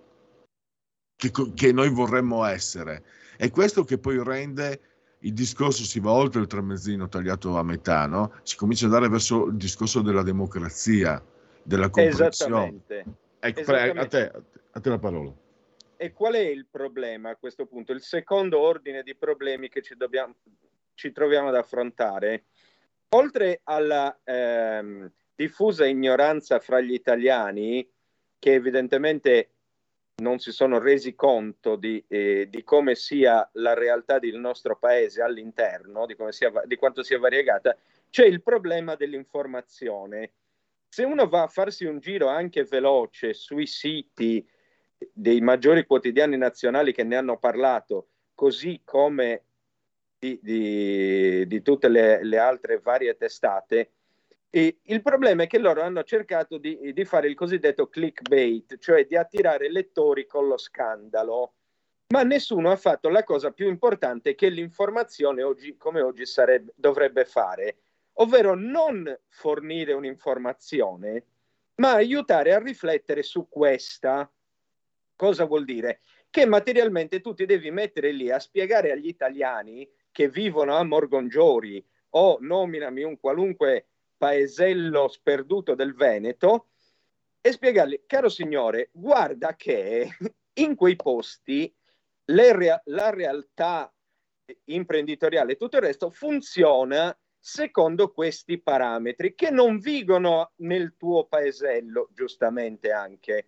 che, 1.30 1.54
che 1.54 1.72
noi 1.72 1.90
vorremmo 1.90 2.44
essere. 2.46 3.04
È 3.38 3.50
questo 3.52 3.84
che 3.84 4.00
poi 4.00 4.24
rende 4.24 4.80
il 5.20 5.34
discorso 5.34 5.84
si 5.84 6.00
va 6.00 6.12
oltre 6.12 6.42
il 6.42 6.48
tramezzino 6.48 7.08
tagliato 7.08 7.56
a 7.56 7.64
metà, 7.64 8.08
no? 8.08 8.34
si 8.42 8.56
comincia 8.56 8.88
ad 8.88 8.94
andare 8.94 9.12
verso 9.12 9.46
il 9.46 9.56
discorso 9.56 10.02
della 10.02 10.24
democrazia, 10.24 11.24
della 11.62 11.90
comprensione. 11.92 12.28
Esattamente. 12.28 13.06
Ecco, 13.40 13.60
Esattamente. 13.60 14.00
A, 14.00 14.08
te, 14.08 14.44
a 14.72 14.80
te 14.80 14.90
la 14.90 14.98
parola. 14.98 15.32
E 15.98 16.12
qual 16.14 16.34
è 16.34 16.40
il 16.40 16.66
problema 16.66 17.30
a 17.30 17.36
questo 17.36 17.68
punto? 17.68 17.92
Il 17.92 18.02
secondo 18.02 18.60
ordine 18.60 19.04
di 19.04 19.16
problemi 19.16 19.70
che 19.70 19.84
ci, 19.84 19.96
dobbiamo, 19.96 20.34
ci 20.96 21.12
troviamo 21.12 21.50
ad 21.50 21.56
affrontare, 21.56 22.46
oltre 23.10 23.62
alla 23.66 24.20
ehm, 24.24 25.12
diffusa 25.36 25.86
ignoranza 25.86 26.60
fra 26.60 26.82
gli 26.82 26.94
italiani, 26.94 27.88
che 28.40 28.54
evidentemente 28.54 29.50
non 30.22 30.40
si 30.40 30.52
sono 30.52 30.80
resi 30.80 31.14
conto 31.16 31.76
di, 31.76 32.04
eh, 32.08 32.48
di, 32.50 32.64
come 32.64 32.96
sia 32.96 33.48
la 33.54 33.74
realtà 33.74 34.20
del 34.20 34.38
nostro 34.38 34.78
paese 34.78 35.22
all'interno, 35.22 36.06
di, 36.06 36.16
sia, 36.30 36.52
di, 36.66 36.76
quanto 36.78 37.04
sia 37.04 37.20
variegata, 37.20 37.76
c'è 38.10 38.26
il 38.26 38.42
problema 38.42 38.96
dell'informazione. 38.96 40.34
Se 40.88 41.04
uno 41.04 41.28
va 41.28 41.44
a 41.44 41.48
farsi 41.48 41.86
un 41.86 42.00
giro 42.00 42.28
anche 42.28 42.64
veloce 42.64 43.34
sui 43.34 43.66
siti 43.66 44.48
dei 45.12 45.42
maggiori 45.42 45.86
quotidiani 45.86 46.38
nazionali 46.38 46.94
che 46.94 47.04
ne 47.04 47.16
hanno 47.16 47.38
parlato, 47.38 48.10
così 48.36 48.82
come 48.84 49.44
di, 50.20 51.46
di, 51.48 51.62
tutte 51.64 51.90
le, 51.90 52.24
le, 52.24 52.38
altre 52.38 52.80
varie 52.80 53.18
testate. 53.18 53.92
E 54.54 54.80
il 54.84 55.02
problema 55.02 55.44
è 55.44 55.48
che 55.48 55.58
loro 55.58 55.82
hanno 55.82 56.04
cercato 56.04 56.58
di, 56.58 56.92
di 56.94 57.06
fare 57.06 57.28
il 57.28 57.36
cosiddetto 57.36 57.88
clickbait, 57.88 58.78
cioè 58.78 59.06
di 59.06 59.16
attirare 59.16 59.72
lettori 59.72 60.28
con 60.28 60.48
lo 60.48 60.58
scandalo, 60.58 61.54
ma 62.10 62.24
nessuno 62.24 62.70
ha 62.70 62.76
fatto 62.76 63.10
la 63.10 63.24
cosa 63.24 63.52
più 63.52 63.68
importante 63.68 64.36
che 64.36 64.50
l'informazione 64.50 65.42
oggi, 65.42 65.78
come 65.78 66.02
oggi 66.02 66.26
sarebbe, 66.26 66.74
dovrebbe 66.76 67.24
fare, 67.24 67.78
ovvero 68.14 68.54
non 68.54 69.18
fornire 69.30 69.94
un'informazione, 69.94 71.26
ma 71.76 71.94
aiutare 71.94 72.54
a 72.54 72.60
riflettere 72.60 73.24
su 73.24 73.48
questa 73.48 74.30
Cosa 75.22 75.46
vuol 75.46 75.66
dire? 75.66 76.00
Che 76.32 76.48
materialmente 76.48 77.22
tu 77.22 77.36
ti 77.36 77.46
devi 77.46 77.70
mettere 77.70 78.12
lì 78.12 78.32
a 78.32 78.40
spiegare 78.40 78.92
agli 78.92 79.06
italiani 79.06 79.88
che 80.12 80.30
vivono 80.30 80.76
a 80.78 80.84
Morgongiori 80.84 81.86
o 82.16 82.40
nominami 82.42 83.04
un 83.04 83.20
qualunque 83.20 83.90
paesello 84.22 85.08
sperduto 85.08 85.74
del 85.74 85.96
Veneto 85.96 86.68
e 87.42 87.52
spiegargli, 87.52 88.04
caro 88.06 88.30
signore, 88.30 88.90
guarda 88.92 89.56
che 89.56 90.16
in 90.62 90.76
quei 90.76 90.96
posti 90.96 91.74
rea- 92.26 92.80
la 92.86 93.10
realtà 93.10 93.92
imprenditoriale 94.66 95.54
e 95.54 95.56
tutto 95.56 95.78
il 95.78 95.82
resto 95.82 96.12
funziona 96.12 97.18
secondo 97.40 98.12
questi 98.12 98.62
parametri 98.62 99.34
che 99.34 99.50
non 99.50 99.80
vigono 99.80 100.52
nel 100.58 100.94
tuo 100.98 101.26
paesello, 101.26 102.10
giustamente 102.14 102.92
anche. 102.92 103.48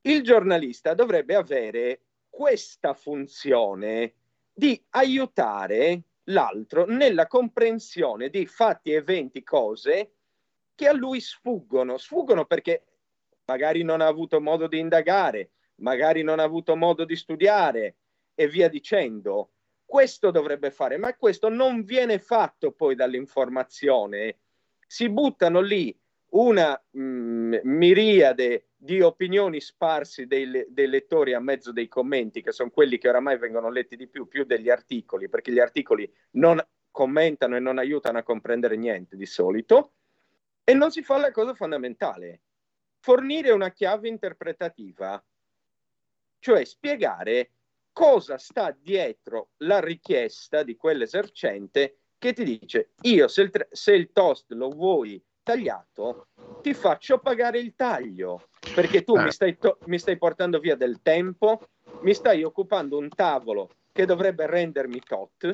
Il 0.00 0.24
giornalista 0.24 0.94
dovrebbe 0.94 1.36
avere 1.36 2.00
questa 2.28 2.92
funzione 2.92 4.14
di 4.52 4.84
aiutare 4.90 6.06
l'altro 6.32 6.84
nella 6.86 7.26
comprensione 7.26 8.28
di 8.28 8.46
fatti, 8.46 8.92
eventi, 8.92 9.42
cose 9.42 10.12
che 10.74 10.88
a 10.88 10.92
lui 10.92 11.20
sfuggono. 11.20 11.98
Sfuggono 11.98 12.44
perché 12.46 12.84
magari 13.44 13.82
non 13.82 14.00
ha 14.00 14.06
avuto 14.06 14.40
modo 14.40 14.66
di 14.66 14.78
indagare, 14.78 15.50
magari 15.76 16.22
non 16.22 16.38
ha 16.38 16.42
avuto 16.42 16.74
modo 16.76 17.04
di 17.04 17.16
studiare 17.16 17.96
e 18.34 18.48
via 18.48 18.68
dicendo. 18.68 19.50
Questo 19.84 20.30
dovrebbe 20.30 20.70
fare, 20.70 20.96
ma 20.96 21.14
questo 21.16 21.48
non 21.48 21.84
viene 21.84 22.18
fatto 22.18 22.72
poi 22.72 22.94
dall'informazione. 22.94 24.38
Si 24.86 25.08
buttano 25.08 25.60
lì 25.60 25.94
una 26.30 26.80
mh, 26.90 27.00
mm, 27.00 27.54
miriade 27.64 28.68
di 28.84 29.00
opinioni 29.00 29.60
sparsi 29.60 30.26
dei, 30.26 30.66
dei, 30.68 30.88
lettori 30.88 31.34
a 31.34 31.38
mezzo 31.38 31.70
dei 31.70 31.86
commenti, 31.86 32.42
che 32.42 32.50
sono 32.50 32.70
quelli 32.70 32.98
che 32.98 33.08
oramai 33.08 33.38
vengono 33.38 33.70
letti 33.70 33.94
di 33.94 34.08
più, 34.08 34.26
più 34.26 34.42
degli 34.42 34.68
articoli, 34.68 35.28
perché 35.28 35.52
gli 35.52 35.60
articoli 35.60 36.12
non 36.32 36.60
commentano 36.90 37.54
e 37.54 37.60
non 37.60 37.78
aiutano 37.78 38.18
a 38.18 38.24
comprendere 38.24 38.76
niente 38.76 39.14
di 39.16 39.24
solito, 39.24 39.92
e 40.64 40.74
non 40.74 40.90
si 40.90 41.04
fa 41.04 41.16
la 41.18 41.30
cosa 41.30 41.54
fondamentale, 41.54 42.40
fornire 42.98 43.52
una 43.52 43.70
chiave 43.70 44.08
interpretativa, 44.08 45.24
cioè 46.40 46.64
spiegare 46.64 47.52
cosa 47.92 48.36
sta 48.36 48.76
dietro 48.76 49.50
la 49.58 49.78
richiesta 49.78 50.64
di 50.64 50.74
quell'esercente 50.74 51.98
che 52.18 52.32
ti 52.32 52.42
dice 52.42 52.94
io 53.02 53.28
se 53.28 53.42
il, 53.42 53.68
se 53.70 53.92
il 53.92 54.10
toast 54.12 54.50
lo 54.52 54.70
vuoi 54.70 55.22
tagliato, 55.42 56.26
ti 56.62 56.74
faccio 56.74 57.18
pagare 57.18 57.58
il 57.58 57.74
taglio, 57.74 58.48
perché 58.72 59.02
tu 59.02 59.16
mi 59.16 59.28
eh. 59.28 59.32
stai, 59.32 59.58
to- 59.58 59.78
mi 59.84 59.98
stai 59.98 60.16
portando 60.18 60.58
via 60.58 60.76
del 60.76 61.00
tempo, 61.02 61.60
mi 62.00 62.14
stai 62.14 62.42
occupando 62.42 62.98
un 62.98 63.08
tavolo 63.08 63.70
che 63.92 64.06
dovrebbe 64.06 64.46
rendermi 64.46 65.02
tot 65.06 65.44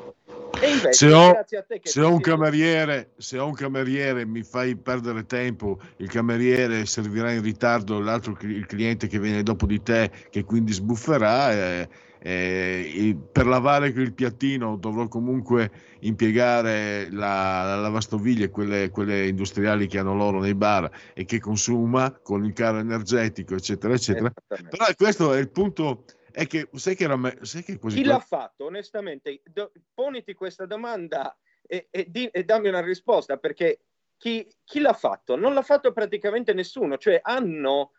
e 0.61 0.70
invece 0.70 0.93
se 0.93 1.12
ho, 1.12 1.32
grazie 1.32 1.59
a 1.59 1.62
te 1.62 1.80
che 1.80 1.89
se 1.89 2.01
ho, 2.01 2.12
un 2.12 2.20
cameriere, 2.20 3.12
se 3.16 3.39
ho 3.39 3.47
un 3.47 3.53
cameriere 3.53 4.24
mi 4.24 4.43
fai 4.43 4.76
perdere 4.76 5.24
tempo 5.26 5.78
il 5.97 6.09
cameriere 6.09 6.86
servirà 6.86 7.32
in 7.32 7.43
ritardo 7.43 8.01
l'altro 8.01 8.36
il 8.41 8.66
cliente 8.66 9.09
che 9.09 9.18
viene 9.18 9.43
dopo 9.43 9.66
di 9.66 9.82
te 9.82 10.11
che 10.30 10.45
quindi 10.45 10.72
sbufferà 10.72 11.53
eh, 11.53 11.89
eh, 12.20 13.16
per 13.30 13.46
lavare 13.46 13.88
il 13.88 14.12
piattino 14.12 14.76
dovrò 14.76 15.08
comunque 15.08 15.70
impiegare 16.00 17.08
la, 17.10 17.64
la 17.64 17.76
lavastoviglie, 17.76 18.50
quelle, 18.50 18.90
quelle, 18.90 19.26
industriali 19.26 19.86
che 19.86 19.98
hanno 19.98 20.14
loro 20.14 20.40
nei 20.40 20.54
bar 20.54 20.90
e 21.14 21.24
che 21.24 21.40
consuma 21.40 22.12
con 22.12 22.44
il 22.44 22.52
caro 22.52 22.78
energetico, 22.78 23.54
eccetera, 23.54 23.94
eccetera. 23.94 24.32
Però 24.46 24.84
questo 24.96 25.32
è 25.32 25.38
il 25.38 25.50
punto. 25.50 26.04
È 26.30 26.46
che 26.46 26.68
sai 26.74 26.94
che, 26.94 27.04
era 27.04 27.16
me, 27.16 27.38
sai 27.42 27.62
che 27.62 27.78
così. 27.78 27.96
Chi 27.96 28.04
l'ha 28.04 28.20
fatto, 28.20 28.66
onestamente? 28.66 29.40
Do, 29.44 29.72
poniti 29.92 30.34
questa 30.34 30.66
domanda 30.66 31.36
e, 31.66 31.88
e, 31.90 32.06
di, 32.08 32.26
e 32.26 32.44
dammi 32.44 32.68
una 32.68 32.80
risposta 32.80 33.38
perché 33.38 33.80
chi, 34.16 34.46
chi 34.64 34.80
l'ha 34.80 34.92
fatto? 34.92 35.36
Non 35.36 35.54
l'ha 35.54 35.62
fatto 35.62 35.92
praticamente 35.92 36.52
nessuno, 36.52 36.96
cioè 36.96 37.18
hanno 37.22 37.92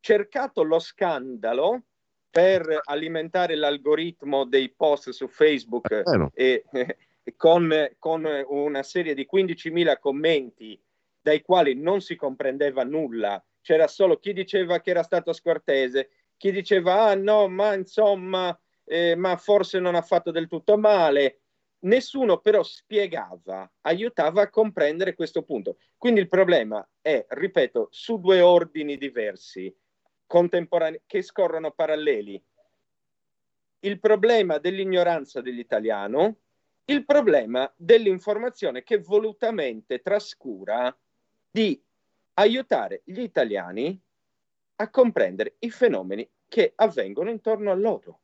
cercato 0.00 0.62
lo 0.62 0.78
scandalo 0.78 1.82
per 2.30 2.80
alimentare 2.84 3.54
l'algoritmo 3.54 4.44
dei 4.44 4.70
post 4.70 5.10
su 5.10 5.28
Facebook 5.28 6.02
e, 6.34 6.64
eh, 6.70 6.96
con, 7.36 7.88
con, 7.98 8.24
una 8.48 8.82
serie 8.82 9.14
di 9.14 9.26
15.000 9.30 9.98
commenti 9.98 10.80
dai 11.20 11.42
quali 11.42 11.74
non 11.74 12.00
si 12.00 12.14
comprendeva 12.14 12.84
nulla, 12.84 13.42
c'era 13.60 13.88
solo 13.88 14.18
chi 14.18 14.32
diceva 14.32 14.80
che 14.80 14.90
era 14.90 15.02
stato 15.02 15.32
scortese, 15.32 16.10
chi 16.36 16.52
diceva 16.52 17.06
ah 17.06 17.14
no, 17.14 17.48
ma 17.48 17.74
insomma, 17.74 18.56
eh, 18.84 19.16
ma 19.16 19.36
forse 19.36 19.80
non 19.80 19.96
ha 19.96 20.02
fatto 20.02 20.30
del 20.30 20.46
tutto 20.46 20.78
male, 20.78 21.40
nessuno 21.80 22.38
però 22.38 22.62
spiegava, 22.62 23.68
aiutava 23.82 24.42
a 24.42 24.50
comprendere 24.50 25.14
questo 25.14 25.42
punto. 25.42 25.78
Quindi 25.96 26.20
il 26.20 26.28
problema 26.28 26.86
è, 27.00 27.24
ripeto, 27.28 27.88
su 27.90 28.20
due 28.20 28.40
ordini 28.40 28.96
diversi, 28.96 29.74
contemporanei, 30.26 31.02
che 31.06 31.22
scorrono 31.22 31.70
paralleli. 31.70 32.42
Il 33.80 34.00
problema 34.00 34.58
dell'ignoranza 34.58 35.40
dell'italiano, 35.40 36.36
il 36.86 37.04
problema 37.04 37.72
dell'informazione 37.76 38.82
che 38.82 38.98
volutamente 38.98 40.00
trascura 40.00 40.96
di 41.50 41.80
aiutare 42.34 43.02
gli 43.04 43.20
italiani 43.20 44.00
a 44.76 44.90
comprendere 44.90 45.56
i 45.60 45.70
fenomeni 45.70 46.28
che 46.48 46.72
avvengono 46.76 47.30
intorno 47.30 47.70
a 47.70 47.74
loro. 47.74 48.20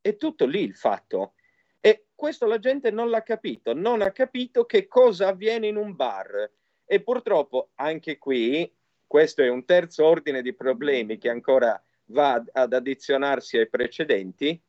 È 0.00 0.16
tutto 0.16 0.44
lì 0.44 0.62
il 0.62 0.74
fatto. 0.74 1.34
E 1.80 2.06
questo 2.14 2.46
la 2.46 2.58
gente 2.58 2.90
non 2.90 3.10
l'ha 3.10 3.22
capito, 3.22 3.74
non 3.74 4.02
ha 4.02 4.10
capito 4.10 4.64
che 4.64 4.86
cosa 4.86 5.28
avviene 5.28 5.68
in 5.68 5.76
un 5.76 5.94
bar. 5.94 6.50
E 6.84 7.02
purtroppo 7.02 7.70
anche 7.76 8.18
qui, 8.18 8.70
questo 9.14 9.42
è 9.42 9.48
un 9.48 9.64
terzo 9.64 10.04
ordine 10.06 10.42
di 10.42 10.54
problemi 10.54 11.18
che 11.18 11.28
ancora 11.28 11.80
va 12.06 12.42
ad 12.50 12.72
addizionarsi 12.72 13.56
ai 13.56 13.68
precedenti, 13.68 14.60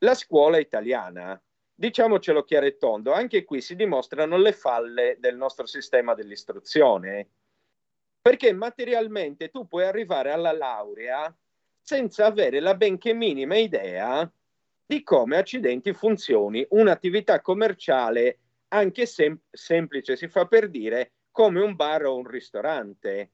la 0.00 0.12
scuola 0.12 0.58
italiana. 0.58 1.42
Diciamocelo 1.74 2.44
chiaro 2.44 2.66
e 2.66 2.76
tondo, 2.76 3.12
anche 3.12 3.44
qui 3.44 3.62
si 3.62 3.74
dimostrano 3.76 4.36
le 4.36 4.52
falle 4.52 5.16
del 5.18 5.38
nostro 5.38 5.64
sistema 5.64 6.12
dell'istruzione, 6.12 7.30
perché 8.20 8.52
materialmente 8.52 9.48
tu 9.48 9.66
puoi 9.66 9.84
arrivare 9.84 10.32
alla 10.32 10.52
laurea 10.52 11.34
senza 11.80 12.26
avere 12.26 12.60
la 12.60 12.74
benché 12.74 13.14
minima 13.14 13.56
idea 13.56 14.30
di 14.84 15.02
come 15.02 15.38
accidenti 15.38 15.94
funzioni 15.94 16.62
un'attività 16.72 17.40
commerciale 17.40 18.38
anche 18.68 19.06
sem- 19.06 19.40
semplice, 19.50 20.14
si 20.14 20.28
fa 20.28 20.44
per 20.44 20.68
dire, 20.68 21.12
come 21.30 21.62
un 21.62 21.74
bar 21.74 22.04
o 22.04 22.16
un 22.16 22.26
ristorante. 22.26 23.30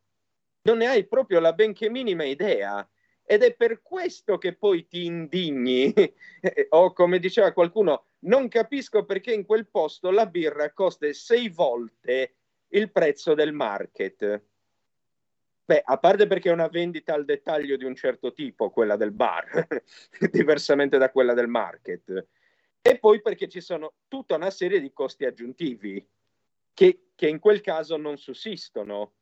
Non 0.65 0.79
ne 0.79 0.87
hai 0.87 1.07
proprio 1.07 1.41
la 1.41 1.53
benché 1.53 1.91
minima 1.91 2.25
idea. 2.25 2.87
Ed 3.27 3.43
è 3.43 3.55
per 3.55 3.81
questo 3.81 4.37
che 4.37 4.55
poi 4.55 4.87
ti 4.87 5.07
indigni, 5.07 5.93
o 6.71 6.93
come 6.93 7.19
diceva 7.19 7.53
qualcuno, 7.53 8.07
non 8.21 8.49
capisco 8.49 9.05
perché 9.05 9.33
in 9.33 9.47
quel 9.47 9.67
posto 9.67 10.11
la 10.11 10.27
birra 10.27 10.73
costa 10.73 11.11
sei 11.13 11.49
volte 11.49 12.35
il 12.69 12.91
prezzo 12.91 13.35
del 13.35 13.53
market. 13.53 14.43
Beh, 15.67 15.83
a 15.83 15.99
parte 15.99 16.27
perché 16.27 16.51
è 16.51 16.53
una 16.53 16.69
vendita 16.69 17.15
al 17.15 17.25
dettaglio 17.25 17.77
di 17.77 17.85
un 17.85 17.95
certo 17.95 18.35
tipo, 18.35 18.71
quella 18.71 18.97
del 18.97 19.13
bar, 19.13 19.67
diversamente 20.31 20.99
da 20.99 21.11
quella 21.11 21.33
del 21.33 21.49
market. 21.49 22.27
E 22.83 22.99
poi 22.99 23.23
perché 23.23 23.49
ci 23.49 23.63
sono 23.63 23.95
tutta 24.09 24.35
una 24.35 24.51
serie 24.51 24.81
di 24.81 24.93
costi 24.93 25.25
aggiuntivi 25.25 26.07
che, 26.75 27.07
che 27.15 27.29
in 27.29 27.39
quel 27.39 27.63
caso 27.63 27.97
non 27.97 28.19
sussistono. 28.19 29.13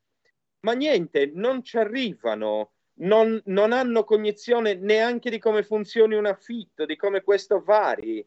Ma 0.63 0.75
niente, 0.75 1.31
non 1.35 1.65
ci 1.65 1.77
arrivano, 1.77 2.71
non, 3.01 3.41
non, 3.47 3.73
hanno 3.73 4.05
cognizione 4.05 4.75
neanche 4.75 5.29
di 5.29 5.39
come 5.39 5.65
funzioni 5.65 6.15
un 6.15 6.27
affitto, 6.27 6.87
di 6.87 6.97
come 6.97 7.23
questo 7.23 7.63
vari. 7.63 8.25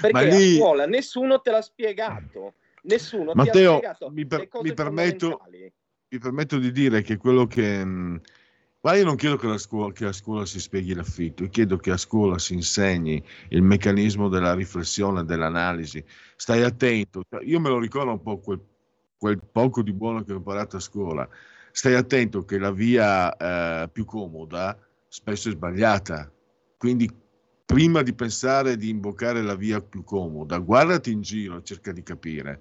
Perché 0.00 0.24
lì... 0.26 0.54
a 0.54 0.58
scuola 0.58 0.86
nessuno 0.86 1.40
te 1.40 1.50
l'ha 1.50 1.62
spiegato. 1.62 2.54
Nessuno 2.82 3.32
Matteo, 3.34 3.80
ti 3.80 3.86
ha 3.86 3.94
spiegato 3.94 4.10
mi, 4.10 4.24
per, 4.26 4.48
mi 4.62 4.72
permetto, 4.72 5.40
mi 6.08 6.18
permetto 6.18 6.58
di 6.58 6.70
dire 6.70 7.02
che 7.02 7.16
quello 7.16 7.46
che... 7.46 7.84
Mm, 7.84 8.16
ma 8.82 8.94
io 8.94 9.04
non 9.04 9.16
chiedo 9.16 9.36
che, 9.36 9.48
la 9.48 9.58
scuola, 9.58 9.92
che 9.92 10.04
a 10.04 10.12
scuola 10.12 10.46
si 10.46 10.60
spieghi 10.60 10.94
l'affitto, 10.94 11.42
io 11.42 11.48
chiedo 11.48 11.76
che 11.76 11.90
a 11.90 11.96
scuola 11.96 12.38
si 12.38 12.54
insegni 12.54 13.20
il 13.48 13.62
meccanismo 13.62 14.28
della 14.28 14.54
riflessione, 14.54 15.24
dell'analisi. 15.24 16.04
Stai 16.36 16.62
attento, 16.62 17.22
cioè, 17.28 17.42
io 17.42 17.58
me 17.58 17.68
lo 17.68 17.80
ricordo 17.80 18.12
un 18.12 18.22
po' 18.22 18.38
quel, 18.38 18.60
quel 19.18 19.40
poco 19.40 19.82
di 19.82 19.92
buono 19.92 20.22
che 20.22 20.32
ho 20.32 20.36
imparato 20.36 20.76
a 20.76 20.80
scuola. 20.80 21.28
Stai 21.70 21.94
attento 21.94 22.44
che 22.44 22.58
la 22.58 22.70
via 22.70 23.36
eh, 23.36 23.88
più 23.88 24.04
comoda 24.04 24.78
spesso 25.08 25.48
è 25.48 25.52
sbagliata. 25.52 26.30
Quindi 26.76 27.10
prima 27.64 28.02
di 28.02 28.12
pensare 28.12 28.76
di 28.76 28.88
imboccare 28.88 29.42
la 29.42 29.54
via 29.54 29.80
più 29.80 30.04
comoda, 30.04 30.58
guardati 30.58 31.10
in 31.10 31.20
giro 31.20 31.58
e 31.58 31.64
cerca 31.64 31.92
di 31.92 32.02
capire 32.02 32.60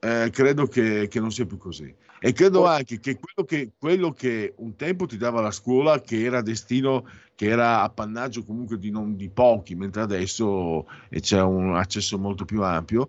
eh, 0.00 0.30
credo 0.32 0.66
che, 0.66 1.08
che, 1.08 1.20
non 1.20 1.30
sia 1.30 1.46
più 1.46 1.58
così. 1.58 1.94
E 2.18 2.32
credo 2.32 2.66
anche 2.66 2.98
che 2.98 3.18
quello, 3.18 3.46
che 3.46 3.72
quello, 3.78 4.12
che 4.12 4.54
un 4.56 4.74
tempo 4.76 5.06
ti 5.06 5.16
dava 5.16 5.40
la 5.40 5.50
scuola, 5.50 6.00
che 6.00 6.22
era 6.22 6.42
destino, 6.42 7.06
che 7.34 7.48
era 7.48 7.82
appannaggio 7.82 8.44
comunque 8.44 8.78
di, 8.78 8.90
non, 8.90 9.16
di 9.16 9.28
pochi, 9.30 9.74
mentre 9.74 10.02
adesso 10.02 10.86
c'è 11.10 11.40
un 11.40 11.76
accesso 11.76 12.18
molto 12.18 12.44
più 12.44 12.62
ampio, 12.62 13.08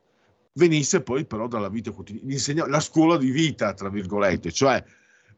venisse 0.54 1.02
poi 1.02 1.26
però 1.26 1.47
dalla 1.47 1.70
vita 1.70 1.91
quotidiana, 1.91 2.68
la 2.68 2.80
scuola 2.80 3.18
di 3.18 3.32
vita, 3.32 3.74
tra 3.74 3.89
virgolette, 3.89 4.52
cioè 4.52 4.84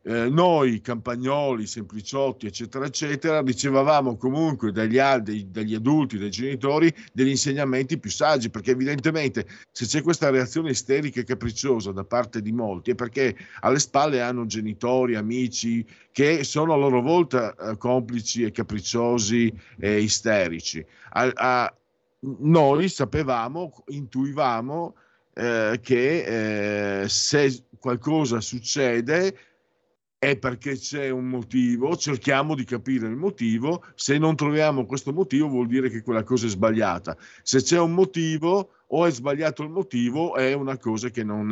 eh, 0.06 0.30
noi 0.30 0.82
campagnoli, 0.82 1.66
sempliciotti, 1.66 2.46
eccetera, 2.46 2.86
eccetera, 2.86 3.42
ricevavamo 3.42 4.18
comunque 4.18 4.74
dagli, 4.74 5.00
dei, 5.22 5.50
dagli, 5.50 5.74
adulti, 5.74 6.18
dai 6.18 6.30
genitori, 6.30 6.94
degli 7.14 7.30
insegnamenti 7.30 7.98
più 7.98 8.10
saggi, 8.10 8.50
perché 8.50 8.72
evidentemente 8.72 9.48
se 9.72 9.86
c'è 9.86 10.02
questa 10.02 10.30
reazione 10.30 10.72
isterica 10.72 11.22
e 11.22 11.24
capricciosa 11.24 11.94
da 11.94 12.04
parte 12.04 12.42
di 12.42 12.52
molti 12.52 12.92
è 12.92 12.96
perché 12.96 13.36
alle 13.62 13.80
spalle 13.80 14.20
hanno 14.20 14.46
genitori, 14.46 15.16
amici 15.16 15.86
che 16.12 16.44
sono 16.44 16.74
a 16.74 16.78
loro 16.78 17.02
volta 17.02 17.56
eh, 17.56 17.78
complici 17.78 18.44
e 18.44 18.52
capricciosi 18.52 19.52
e 19.80 20.02
isterici. 20.02 20.86
A, 21.12 21.32
a, 21.34 21.78
noi 22.40 22.90
sapevamo, 22.90 23.84
intuivamo 23.88 24.96
eh, 25.34 25.80
che 25.82 27.02
eh, 27.02 27.10
se 27.10 27.66
qualcosa 27.80 28.40
succede 28.40 29.36
è 30.24 30.38
perché 30.38 30.78
c'è 30.78 31.10
un 31.10 31.26
motivo, 31.26 31.98
cerchiamo 31.98 32.56
di 32.56 32.64
capire 32.64 33.08
il 33.08 33.16
motivo, 33.16 33.84
se 33.94 34.18
non 34.18 34.38
troviamo 34.38 34.86
questo 34.86 35.12
motivo 35.12 35.50
vuol 35.50 35.68
dire 35.68 35.90
che 35.90 36.02
quella 36.02 36.24
cosa 36.24 36.46
è 36.46 36.50
sbagliata. 36.50 37.18
Se 37.42 37.62
c'è 37.62 37.78
un 37.78 37.92
motivo 37.92 38.70
o 38.88 39.06
è 39.06 39.12
sbagliato 39.12 39.64
il 39.64 39.70
motivo 39.70 40.36
è 40.36 40.54
una 40.54 40.78
cosa 40.78 41.10
che, 41.10 41.26
non, 41.26 41.52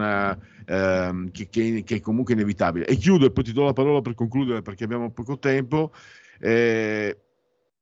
ehm, 0.66 1.32
che, 1.32 1.50
che, 1.50 1.84
che 1.84 1.96
è 1.96 2.00
comunque 2.00 2.34
inevitabile. 2.34 2.86
E 2.86 2.96
chiudo 2.96 3.26
e 3.26 3.32
poi 3.32 3.44
ti 3.44 3.52
do 3.52 3.66
la 3.66 3.74
parola 3.74 4.00
per 4.00 4.14
concludere 4.14 4.62
perché 4.62 4.86
abbiamo 4.86 5.12
poco 5.12 5.38
tempo. 5.38 5.92
Eh, 6.40 7.18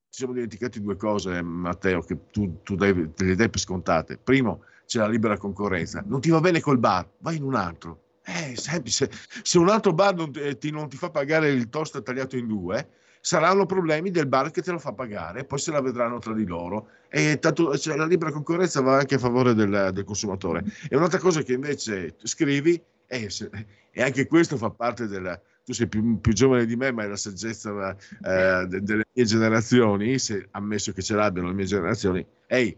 ci 0.10 0.18
siamo 0.18 0.34
dimenticati 0.34 0.82
due 0.82 0.95
cose, 0.95 1.41
Matteo, 1.41 2.01
che 2.01 2.18
tu, 2.32 2.62
tu 2.64 2.76
dai, 2.76 3.14
te 3.14 3.24
le 3.26 3.36
dai 3.36 3.49
per 3.49 3.60
scontate. 3.60 4.18
Primo, 4.18 4.64
c'è 4.86 4.99
la 4.99 5.07
libera 5.07 5.38
concorrenza. 5.38 6.03
Non 6.05 6.20
ti 6.20 6.30
va 6.30 6.39
bene 6.39 6.60
col 6.60 6.80
bar, 6.80 7.07
vai 7.20 7.38
in 7.38 7.43
un 7.43 7.55
altro 7.55 8.01
eh, 8.30 8.55
semplice. 8.55 9.10
Se 9.43 9.57
un 9.57 9.70
altro 9.70 9.93
bar 9.93 10.16
non 10.16 10.32
ti, 10.32 10.72
non 10.72 10.89
ti, 10.89 10.97
fa 10.97 11.10
pagare 11.10 11.49
il 11.49 11.70
toast 11.70 12.01
tagliato 12.01 12.38
in 12.38 12.47
due, 12.47 12.88
saranno 13.22 13.66
problemi 13.66 14.12
del 14.12 14.28
bar 14.28 14.51
che 14.51 14.62
te 14.62 14.72
lo 14.72 14.80
fa 14.80 14.93
pagare, 14.93 15.45
poi 15.45 15.60
se 15.60 15.72
la 15.72 15.82
vedranno 15.82 16.20
tra 16.20 16.34
di 16.34 16.45
loro. 16.45 16.89
E 17.10 17.39
tanto, 17.39 17.78
cioè, 17.78 17.95
la 17.95 18.05
libera 18.05 18.32
concorrenza 18.32 18.82
va 18.82 18.97
anche 18.97 19.16
a 19.16 19.20
favore 19.20 19.53
del, 19.53 19.91
del 19.93 20.03
consumatore. 20.03 20.64
E 20.89 20.95
un'altra 20.95 21.20
cosa 21.20 21.41
che 21.41 21.53
invece 21.53 22.16
scrivi, 22.24 22.82
eh, 23.07 23.30
e 23.91 24.01
anche 24.01 24.28
questo 24.28 24.57
fa 24.57 24.70
parte 24.70 25.07
del... 25.07 25.39
Tu 25.70 25.76
sei 25.76 25.88
più, 25.88 26.20
più 26.20 26.34
giovane 26.34 26.66
di 26.66 26.76
me, 26.76 26.92
ma 26.92 27.04
è 27.04 27.08
la 27.08 27.16
saggezza 27.16 27.96
eh, 28.24 28.66
de, 28.68 28.82
delle 28.82 29.06
mie 29.14 29.24
generazioni, 29.24 30.18
se, 30.18 30.48
ammesso 30.50 30.92
che 30.94 31.04
ce 31.04 31.14
l'abbiano 31.14 31.50
le 31.50 31.54
mie 31.54 31.66
generazioni. 31.66 32.26
Ehi, 32.48 32.76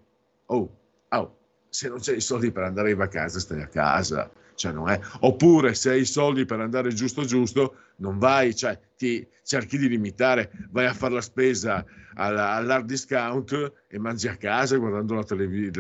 oh, 0.48 0.78
oh, 1.08 1.38
se 1.70 1.88
non 1.88 2.00
c'è 2.00 2.14
i 2.14 2.20
soldi 2.20 2.52
per 2.52 2.64
andare 2.64 2.92
in 2.92 2.98
vacanza, 2.98 3.40
stai 3.40 3.62
a 3.62 3.68
casa 3.68 4.30
cioè 4.56 4.72
non 4.74 4.90
è... 4.90 5.00
Oppure 5.22 5.74
se 5.74 5.92
hai 5.92 6.02
i 6.02 6.06
soldi 6.06 6.46
per 6.46 6.60
andare 6.60 6.94
giusto 6.94 7.24
giusto, 7.24 7.76
non 7.98 8.20
vai, 8.20 8.54
cioè 8.54 8.78
ti 8.96 9.26
cerchi 9.44 9.78
di 9.78 9.88
limitare, 9.88 10.52
vai 10.70 10.86
a 10.86 10.94
fare 10.94 11.14
la 11.14 11.22
spesa 11.22 11.84
alla, 12.14 12.52
all'hard 12.52 12.86
discount 12.86 13.74
e 13.88 13.98
mangi 13.98 14.28
a 14.28 14.36
casa 14.36 14.78
guardando 14.78 15.16
la, 15.16 15.24
televis- 15.24 15.76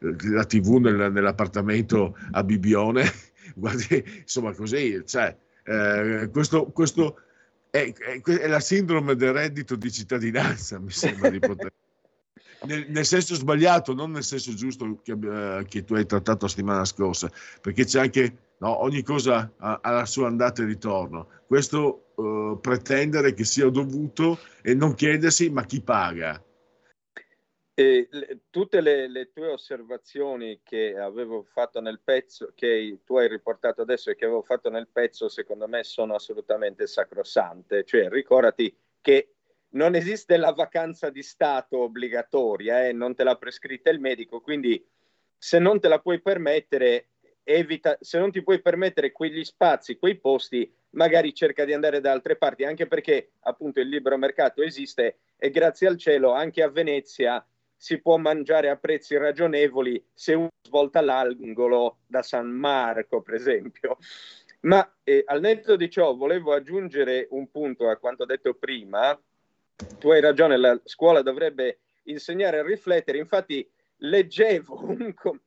la 0.00 0.44
tv 0.44 0.76
nel, 0.76 1.12
nell'appartamento 1.12 2.18
a 2.32 2.44
Bibione, 2.44 3.04
guardi, 3.54 4.04
insomma 4.20 4.52
così, 4.52 5.02
cioè, 5.06 5.34
eh, 5.68 6.28
questo, 6.30 6.66
questo 6.66 7.20
è, 7.70 7.92
è, 7.92 8.20
è, 8.22 8.46
la 8.46 8.60
sindrome 8.60 9.14
del 9.14 9.32
reddito 9.32 9.76
di 9.76 9.92
cittadinanza, 9.92 10.78
mi 10.78 10.90
sembra 10.90 11.28
di 11.28 11.38
poter 11.38 11.72
nel, 12.64 12.86
nel, 12.88 13.04
senso 13.04 13.34
sbagliato, 13.34 13.92
non 13.92 14.12
nel 14.12 14.24
senso 14.24 14.54
giusto 14.54 15.00
che, 15.02 15.12
uh, 15.12 15.64
che, 15.64 15.84
tu 15.84 15.94
hai 15.94 16.06
trattato 16.06 16.44
la 16.44 16.50
settimana 16.50 16.84
scorsa, 16.84 17.30
perché 17.60 17.84
c'è 17.84 18.00
anche 18.00 18.36
no, 18.58 18.82
ogni 18.82 19.02
cosa 19.02 19.52
ha, 19.58 19.78
ha, 19.82 19.90
la 19.90 20.06
sua 20.06 20.26
andata 20.26 20.62
e 20.62 20.66
ritorno. 20.66 21.28
Questo 21.46 22.12
uh, 22.14 22.58
pretendere 22.60 23.34
che 23.34 23.44
sia 23.44 23.68
dovuto 23.68 24.38
e 24.62 24.74
non 24.74 24.94
chiedersi 24.94 25.50
ma 25.50 25.64
chi 25.64 25.80
paga. 25.80 26.42
E 27.78 28.08
le, 28.10 28.40
tutte 28.50 28.80
le, 28.80 29.06
le, 29.06 29.30
tue 29.30 29.52
osservazioni 29.52 30.62
che 30.64 30.98
avevo 30.98 31.44
fatto 31.44 31.80
nel 31.80 32.00
pezzo, 32.02 32.50
che 32.52 32.98
tu 33.04 33.16
hai 33.18 33.28
riportato 33.28 33.82
adesso 33.82 34.10
e 34.10 34.16
che 34.16 34.24
avevo 34.24 34.42
fatto 34.42 34.68
nel 34.68 34.88
pezzo, 34.88 35.28
secondo 35.28 35.68
me 35.68 35.84
sono 35.84 36.16
assolutamente 36.16 36.88
sacrosante. 36.88 37.84
Cioè, 37.84 38.08
ricordati 38.08 38.76
che 39.00 39.34
non 39.74 39.94
esiste 39.94 40.36
la 40.38 40.50
vacanza 40.50 41.08
di 41.10 41.22
Stato 41.22 41.78
obbligatoria, 41.78 42.88
eh, 42.88 42.92
non 42.92 43.14
te 43.14 43.22
l'ha 43.22 43.36
prescritta 43.36 43.90
il 43.90 44.00
medico, 44.00 44.40
quindi 44.40 44.84
se 45.36 45.60
non 45.60 45.78
te 45.78 45.86
la 45.86 46.00
puoi 46.00 46.20
permettere, 46.20 47.10
evita, 47.44 47.96
se 48.00 48.18
non 48.18 48.32
ti 48.32 48.42
puoi 48.42 48.60
permettere 48.60 49.12
quegli 49.12 49.44
spazi, 49.44 49.98
quei 49.98 50.18
posti, 50.18 50.68
magari 50.90 51.32
cerca 51.32 51.64
di 51.64 51.74
andare 51.74 52.00
da 52.00 52.10
altre 52.10 52.34
parti, 52.34 52.64
anche 52.64 52.88
perché 52.88 53.34
appunto 53.42 53.78
il 53.78 53.88
libero 53.88 54.18
mercato 54.18 54.62
esiste 54.62 55.18
e 55.36 55.50
grazie 55.50 55.86
al 55.86 55.96
cielo 55.96 56.32
anche 56.32 56.60
a 56.60 56.68
Venezia 56.68 57.46
si 57.78 58.00
può 58.00 58.16
mangiare 58.16 58.68
a 58.68 58.76
prezzi 58.76 59.16
ragionevoli 59.16 60.04
se 60.12 60.34
uno 60.34 60.48
svolta 60.66 61.00
l'angolo 61.00 61.98
da 62.06 62.22
San 62.22 62.48
Marco, 62.48 63.22
per 63.22 63.34
esempio. 63.34 63.96
Ma 64.62 64.96
eh, 65.04 65.22
al 65.24 65.40
netto 65.40 65.76
di 65.76 65.88
ciò 65.88 66.14
volevo 66.16 66.52
aggiungere 66.52 67.28
un 67.30 67.48
punto 67.48 67.88
a 67.88 67.96
quanto 67.96 68.24
detto 68.24 68.54
prima. 68.54 69.18
Tu 69.96 70.10
hai 70.10 70.20
ragione, 70.20 70.56
la 70.56 70.78
scuola 70.84 71.22
dovrebbe 71.22 71.78
insegnare 72.04 72.58
a 72.58 72.64
riflettere. 72.64 73.18
Infatti 73.18 73.66
leggevo 73.98 74.84
un 74.90 75.14
com- 75.14 75.40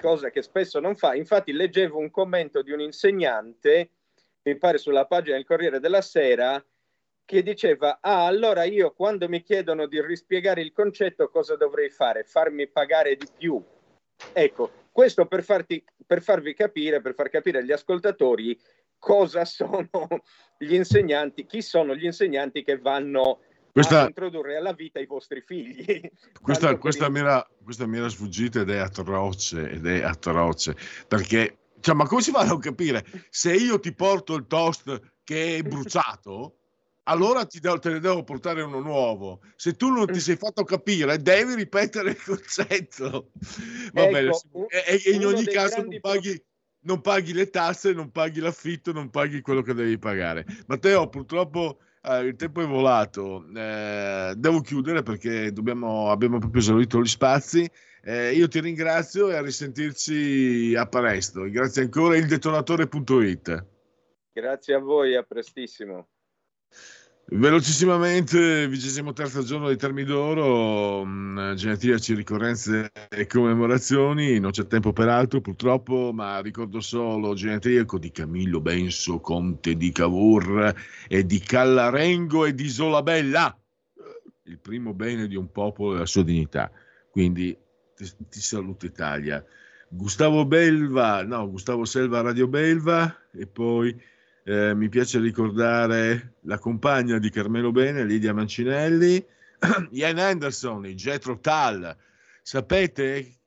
cosa 0.00 0.30
che 0.30 0.42
spesso 0.42 0.80
non 0.80 0.96
fa, 0.96 1.14
infatti 1.14 1.52
leggevo 1.52 1.98
un 1.98 2.10
commento 2.10 2.62
di 2.62 2.72
un 2.72 2.80
insegnante, 2.80 3.90
mi 4.42 4.56
pare 4.56 4.78
sulla 4.78 5.06
pagina 5.06 5.36
del 5.36 5.44
Corriere 5.44 5.78
della 5.78 6.00
Sera, 6.00 6.62
che 7.26 7.42
diceva, 7.42 7.98
ah, 8.00 8.24
allora 8.24 8.64
io 8.64 8.92
quando 8.92 9.28
mi 9.28 9.42
chiedono 9.42 9.86
di 9.86 10.00
rispiegare 10.00 10.62
il 10.62 10.72
concetto 10.72 11.28
cosa 11.28 11.56
dovrei 11.56 11.90
fare? 11.90 12.22
Farmi 12.22 12.68
pagare 12.68 13.16
di 13.16 13.26
più. 13.36 13.62
Ecco, 14.32 14.70
questo 14.92 15.26
per, 15.26 15.42
farti, 15.42 15.84
per 16.06 16.22
farvi 16.22 16.54
capire, 16.54 17.02
per 17.02 17.14
far 17.14 17.28
capire 17.28 17.58
agli 17.58 17.72
ascoltatori 17.72 18.58
cosa 18.98 19.44
sono 19.44 19.90
gli 20.56 20.72
insegnanti, 20.72 21.44
chi 21.44 21.60
sono 21.60 21.94
gli 21.94 22.04
insegnanti 22.04 22.62
che 22.62 22.78
vanno 22.78 23.40
questa, 23.72 24.04
a 24.04 24.06
introdurre 24.06 24.56
alla 24.56 24.72
vita 24.72 25.00
i 25.00 25.06
vostri 25.06 25.42
figli. 25.42 26.00
Questa, 26.40 26.76
questa, 26.78 27.10
mi 27.10 27.18
era, 27.18 27.46
questa 27.62 27.86
mi 27.86 27.98
era 27.98 28.08
sfuggita 28.08 28.60
ed 28.60 28.70
è 28.70 28.78
atroce, 28.78 29.68
ed 29.68 29.84
è 29.84 30.02
atroce, 30.02 30.76
perché, 31.08 31.58
cioè, 31.80 31.94
ma 31.94 32.06
come 32.06 32.22
si 32.22 32.30
fa 32.30 32.40
a 32.40 32.58
capire? 32.58 33.04
Se 33.30 33.52
io 33.52 33.80
ti 33.80 33.92
porto 33.92 34.36
il 34.36 34.46
toast 34.46 35.00
che 35.24 35.56
è 35.56 35.62
bruciato, 35.62 36.65
allora 37.08 37.44
ti 37.46 37.60
devo, 37.60 37.78
te 37.78 37.90
ne 37.90 38.00
devo 38.00 38.24
portare 38.24 38.62
uno 38.62 38.80
nuovo. 38.80 39.40
Se 39.56 39.74
tu 39.74 39.90
non 39.90 40.06
ti 40.06 40.20
sei 40.20 40.36
fatto 40.36 40.64
capire, 40.64 41.18
devi 41.18 41.54
ripetere 41.54 42.10
il 42.10 42.22
concetto. 42.22 43.30
Va 43.92 44.06
bene, 44.06 44.28
ecco, 44.28 44.68
e, 44.68 45.02
e, 45.04 45.10
in 45.12 45.24
ogni 45.24 45.44
caso 45.44 45.82
non 45.82 46.00
paghi, 46.00 46.42
non 46.80 47.00
paghi, 47.00 47.32
le 47.32 47.48
tasse, 47.50 47.92
non 47.92 48.10
paghi 48.10 48.40
l'affitto, 48.40 48.92
non 48.92 49.10
paghi 49.10 49.40
quello 49.40 49.62
che 49.62 49.74
devi 49.74 49.98
pagare. 49.98 50.44
Matteo, 50.66 51.08
purtroppo 51.08 51.78
eh, 52.02 52.20
il 52.22 52.36
tempo 52.36 52.60
è 52.60 52.66
volato. 52.66 53.46
Eh, 53.54 54.34
devo 54.36 54.60
chiudere 54.60 55.02
perché 55.02 55.52
dobbiamo, 55.52 56.10
abbiamo 56.10 56.38
proprio 56.38 56.60
esaurito 56.60 57.00
gli 57.00 57.06
spazi. 57.06 57.70
Eh, 58.02 58.32
io 58.34 58.48
ti 58.48 58.60
ringrazio 58.60 59.30
e 59.30 59.36
a 59.36 59.42
risentirci 59.42 60.74
a 60.76 60.86
presto. 60.86 61.48
Grazie 61.48 61.82
ancora 61.82 62.16
il 62.16 62.26
detonatore.it. 62.26 63.66
Grazie 64.32 64.74
a 64.74 64.78
voi, 64.78 65.16
a 65.16 65.22
prestissimo. 65.22 66.08
Velocissimamente, 67.28 68.68
vigesimo 68.68 69.12
terzo 69.12 69.42
giorno 69.42 69.68
di 69.68 69.76
Termidoro, 69.76 71.04
mh, 71.04 71.54
genetiaci, 71.56 72.14
ricorrenze 72.14 72.92
e 73.08 73.26
commemorazioni, 73.26 74.38
non 74.38 74.52
c'è 74.52 74.68
tempo 74.68 74.92
per 74.92 75.08
altro 75.08 75.40
purtroppo, 75.40 76.12
ma 76.14 76.38
ricordo 76.38 76.78
solo 76.80 77.34
genetriaco 77.34 77.98
di 77.98 78.12
Camillo 78.12 78.60
Benso, 78.60 79.18
conte 79.18 79.76
di 79.76 79.90
Cavour 79.90 80.72
e 81.08 81.26
di 81.26 81.40
Callarengo 81.40 82.44
e 82.44 82.54
di 82.54 82.68
Solabella, 82.68 83.58
il 84.44 84.58
primo 84.60 84.94
bene 84.94 85.26
di 85.26 85.34
un 85.34 85.50
popolo 85.50 85.96
e 85.96 85.98
la 85.98 86.06
sua 86.06 86.22
dignità. 86.22 86.70
Quindi 87.10 87.58
ti, 87.96 88.08
ti 88.28 88.40
saluto 88.40 88.86
Italia. 88.86 89.44
Gustavo 89.88 90.44
Belva, 90.46 91.24
no, 91.24 91.50
Gustavo 91.50 91.86
Selva 91.86 92.20
Radio 92.20 92.46
Belva 92.46 93.12
e 93.32 93.48
poi 93.48 94.00
eh, 94.48 94.74
mi 94.76 94.88
piace 94.88 95.18
ricordare 95.18 96.34
la 96.42 96.60
compagna 96.60 97.18
di 97.18 97.30
Carmelo 97.30 97.72
Bene, 97.72 98.04
Lidia 98.04 98.32
Mancinelli, 98.32 99.24
Ian 99.90 100.18
Anderson, 100.18 100.84
Jetro 100.84 101.40
Tal. 101.40 101.96
Sapete 102.42 103.38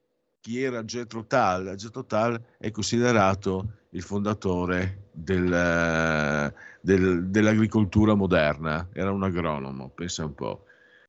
chi 0.42 0.62
era 0.62 0.84
Jetro 0.84 1.26
Tal? 1.26 1.74
Jetro 1.76 2.04
Tal 2.04 2.38
è 2.58 2.70
considerato 2.70 3.78
il 3.92 4.02
fondatore 4.02 5.12
del, 5.14 6.54
del, 6.82 7.28
dell'agricoltura 7.28 8.14
moderna, 8.14 8.90
era 8.92 9.12
un 9.12 9.24
agronomo, 9.24 9.92
pensa 9.96 10.26
un 10.26 10.36
po'. 10.36 10.66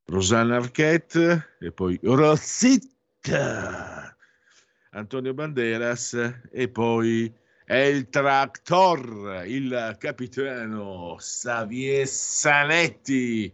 Rosanna 0.06 0.54
Arquette 0.54 1.56
e 1.58 1.72
poi 1.72 1.98
Rosita, 2.00 2.86
Antonio 4.90 5.34
Banderas 5.34 6.16
e 6.52 6.68
poi 6.68 7.32
è 7.70 7.84
il 7.84 8.08
tractor, 8.08 9.44
il 9.46 9.94
capitano 9.96 11.14
Xavier 11.16 12.04
Sanetti, 12.04 13.52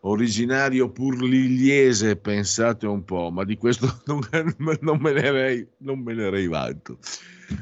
originario 0.00 0.90
purligliese, 0.90 2.16
pensate 2.16 2.88
un 2.88 3.04
po', 3.04 3.30
ma 3.30 3.44
di 3.44 3.56
questo 3.56 3.86
non, 4.06 4.18
non 4.80 4.98
me 4.98 5.12
ne 5.12 5.28
avrei, 5.28 5.68
non 5.76 6.00
me 6.00 6.12
ne 6.12 6.24
avrei 6.24 6.48
vanto. 6.48 6.98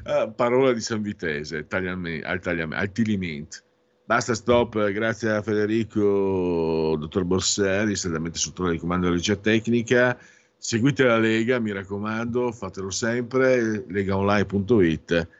Uh, 0.06 0.34
parola 0.34 0.72
di 0.72 0.80
San 0.80 1.02
Vitese, 1.02 1.66
al, 1.68 2.22
al 2.24 2.92
Tiliment. 2.92 3.62
Basta, 4.06 4.32
stop, 4.32 4.90
grazie 4.92 5.32
a 5.32 5.42
Federico, 5.42 6.96
dottor 6.98 7.24
Borseri, 7.24 7.94
saldamente 7.94 8.38
sotto 8.38 8.68
il 8.68 8.80
comando 8.80 9.04
della 9.04 9.18
regia 9.18 9.36
tecnica. 9.36 10.18
Seguite 10.56 11.04
la 11.04 11.18
Lega, 11.18 11.58
mi 11.58 11.72
raccomando, 11.72 12.52
fatelo 12.52 12.88
sempre, 12.88 13.84
legaonline.it 13.86 15.39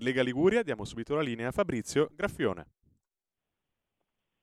Per 0.00 0.08
Lega 0.08 0.22
Liguria 0.22 0.62
diamo 0.62 0.86
subito 0.86 1.14
la 1.14 1.20
linea 1.20 1.48
a 1.48 1.52
Fabrizio 1.52 2.08
Graffione. 2.16 2.64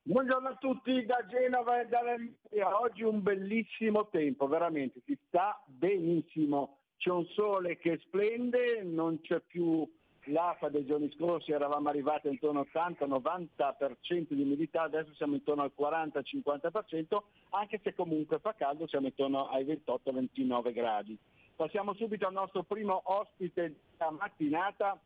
Buongiorno 0.03 0.49
a 0.49 0.55
tutti 0.55 1.03
da 1.03 1.25
Genova 1.27 1.81
e 1.81 1.87
dall'Emilia. 1.87 2.79
Oggi 2.79 3.01
un 3.01 3.23
bellissimo 3.23 4.07
tempo, 4.09 4.45
veramente, 4.45 5.01
si 5.03 5.17
sta 5.25 5.59
benissimo. 5.65 6.77
C'è 6.97 7.09
un 7.09 7.25
sole 7.33 7.77
che 7.77 7.97
splende, 8.03 8.83
non 8.83 9.19
c'è 9.21 9.39
più 9.39 9.83
l'afa 10.25 10.69
dei 10.69 10.85
giorni 10.85 11.11
scorsi, 11.17 11.51
eravamo 11.51 11.89
arrivati 11.89 12.27
intorno 12.27 12.59
al 12.59 12.95
80-90% 12.99 14.33
di 14.33 14.41
umidità, 14.43 14.83
adesso 14.83 15.11
siamo 15.15 15.33
intorno 15.33 15.63
al 15.63 15.73
40-50%, 15.75 17.17
anche 17.49 17.79
se 17.81 17.95
comunque 17.95 18.37
fa 18.37 18.53
caldo, 18.53 18.85
siamo 18.85 19.07
intorno 19.07 19.47
ai 19.47 19.65
28-29 19.65 20.71
gradi. 20.71 21.17
Passiamo 21.55 21.95
subito 21.95 22.27
al 22.27 22.33
nostro 22.33 22.61
primo 22.61 23.01
ospite 23.05 23.79
della 23.97 24.11
mattinata, 24.11 24.99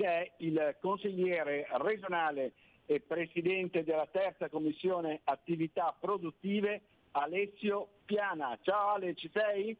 che 0.00 0.06
è 0.06 0.32
il 0.38 0.76
consigliere 0.80 1.66
regionale 1.72 2.52
e 2.86 3.00
presidente 3.00 3.84
della 3.84 4.08
terza 4.10 4.48
commissione 4.48 5.20
attività 5.24 5.94
produttive 6.00 6.80
Alessio 7.10 7.88
Piana. 8.06 8.58
Ciao 8.62 8.94
Ale, 8.94 9.14
ci 9.14 9.30
sei? 9.30 9.76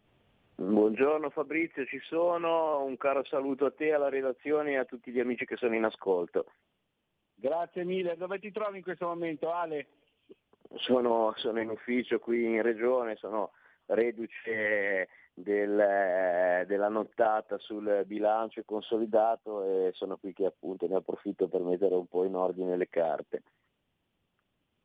Buongiorno 0.56 1.30
Fabrizio, 1.30 1.86
ci 1.86 1.98
sono, 2.00 2.84
un 2.84 2.98
caro 2.98 3.24
saluto 3.24 3.64
a 3.64 3.70
te, 3.70 3.94
alla 3.94 4.10
redazione 4.10 4.72
e 4.72 4.76
a 4.76 4.84
tutti 4.84 5.10
gli 5.10 5.20
amici 5.20 5.46
che 5.46 5.56
sono 5.56 5.74
in 5.74 5.84
ascolto. 5.84 6.44
Grazie 7.34 7.84
mille, 7.84 8.18
dove 8.18 8.38
ti 8.38 8.52
trovi 8.52 8.76
in 8.76 8.82
questo 8.82 9.06
momento 9.06 9.50
Ale? 9.50 9.86
Sono, 10.74 11.32
sono 11.36 11.60
in 11.62 11.70
ufficio 11.70 12.18
qui 12.18 12.44
in 12.44 12.60
regione, 12.60 13.16
sono 13.16 13.52
reduce 13.86 15.08
del, 15.34 16.64
della 16.66 16.88
nottata 16.88 17.58
sul 17.58 18.04
bilancio 18.06 18.62
consolidato 18.64 19.62
e 19.62 19.92
sono 19.94 20.16
qui 20.16 20.32
che 20.32 20.46
appunto 20.46 20.86
ne 20.86 20.96
approfitto 20.96 21.48
per 21.48 21.60
mettere 21.60 21.94
un 21.94 22.06
po' 22.06 22.24
in 22.24 22.34
ordine 22.34 22.76
le 22.76 22.88
carte. 22.88 23.42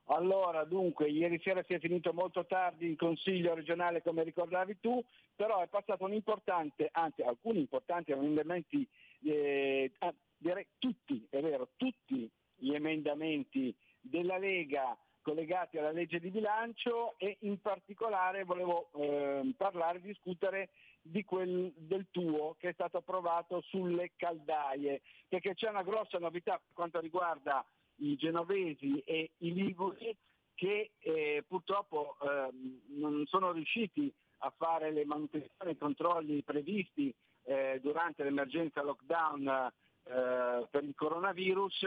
Allora, 0.08 0.64
dunque, 0.66 1.08
ieri 1.10 1.40
sera 1.42 1.64
si 1.64 1.74
è 1.74 1.80
finito 1.80 2.14
molto 2.14 2.46
tardi 2.46 2.86
il 2.88 2.96
Consiglio 2.96 3.56
regionale, 3.56 4.04
come 4.04 4.24
ricordavi 4.24 4.78
tu, 4.80 5.04
però 5.36 5.62
è 5.62 5.68
passato 5.68 6.04
un 6.04 6.14
importante, 6.14 6.90
anzi 6.92 7.24
alcuni 7.24 7.60
importanti 7.60 8.12
emendamenti, 8.12 8.88
eh, 9.24 9.92
direi 10.38 10.68
tutti, 10.78 11.26
è 11.30 11.40
vero, 11.42 11.70
tutti 11.76 12.30
gli 12.56 12.74
emendamenti 12.74 13.76
della 14.00 14.38
Lega 14.38 14.96
collegati 15.26 15.80
alla 15.80 15.92
legge 15.92 16.20
di 16.20 16.30
bilancio 16.30 17.16
e 17.18 17.38
in 17.42 17.60
particolare 17.60 18.44
volevo 18.44 18.92
eh, 18.94 19.54
parlare, 19.58 20.00
discutere 20.00 20.70
di 21.02 21.24
quel 21.24 21.74
del 21.76 22.06
tuo 22.12 22.56
che 22.60 22.70
è 22.70 22.74
stato 22.74 22.98
approvato 22.98 23.62
sulle 23.62 24.12
caldaie, 24.16 25.02
perché 25.28 25.56
c'è 25.56 25.70
una 25.70 25.82
grossa 25.82 26.20
novità 26.20 26.54
per 26.54 26.74
quanto 26.74 27.00
riguarda 27.00 27.66
i 27.98 28.16
genovesi 28.18 29.00
e 29.00 29.32
i 29.38 29.54
liguri 29.54 30.16
che 30.54 30.92
eh, 31.00 31.44
purtroppo 31.48 32.18
eh, 32.22 32.50
non 32.90 33.26
sono 33.26 33.52
riusciti 33.52 34.14
a 34.40 34.54
fare 34.56 34.92
le 34.92 35.06
manutenzioni 35.06 35.72
e 35.72 35.74
i 35.74 35.78
controlli 35.78 36.44
previsti 36.44 37.14
eh, 37.46 37.80
durante 37.82 38.24
l'emergenza 38.24 38.84
lockdown 38.84 39.48
eh, 39.48 40.68
per 40.70 40.84
il 40.84 40.94
coronavirus 40.96 41.84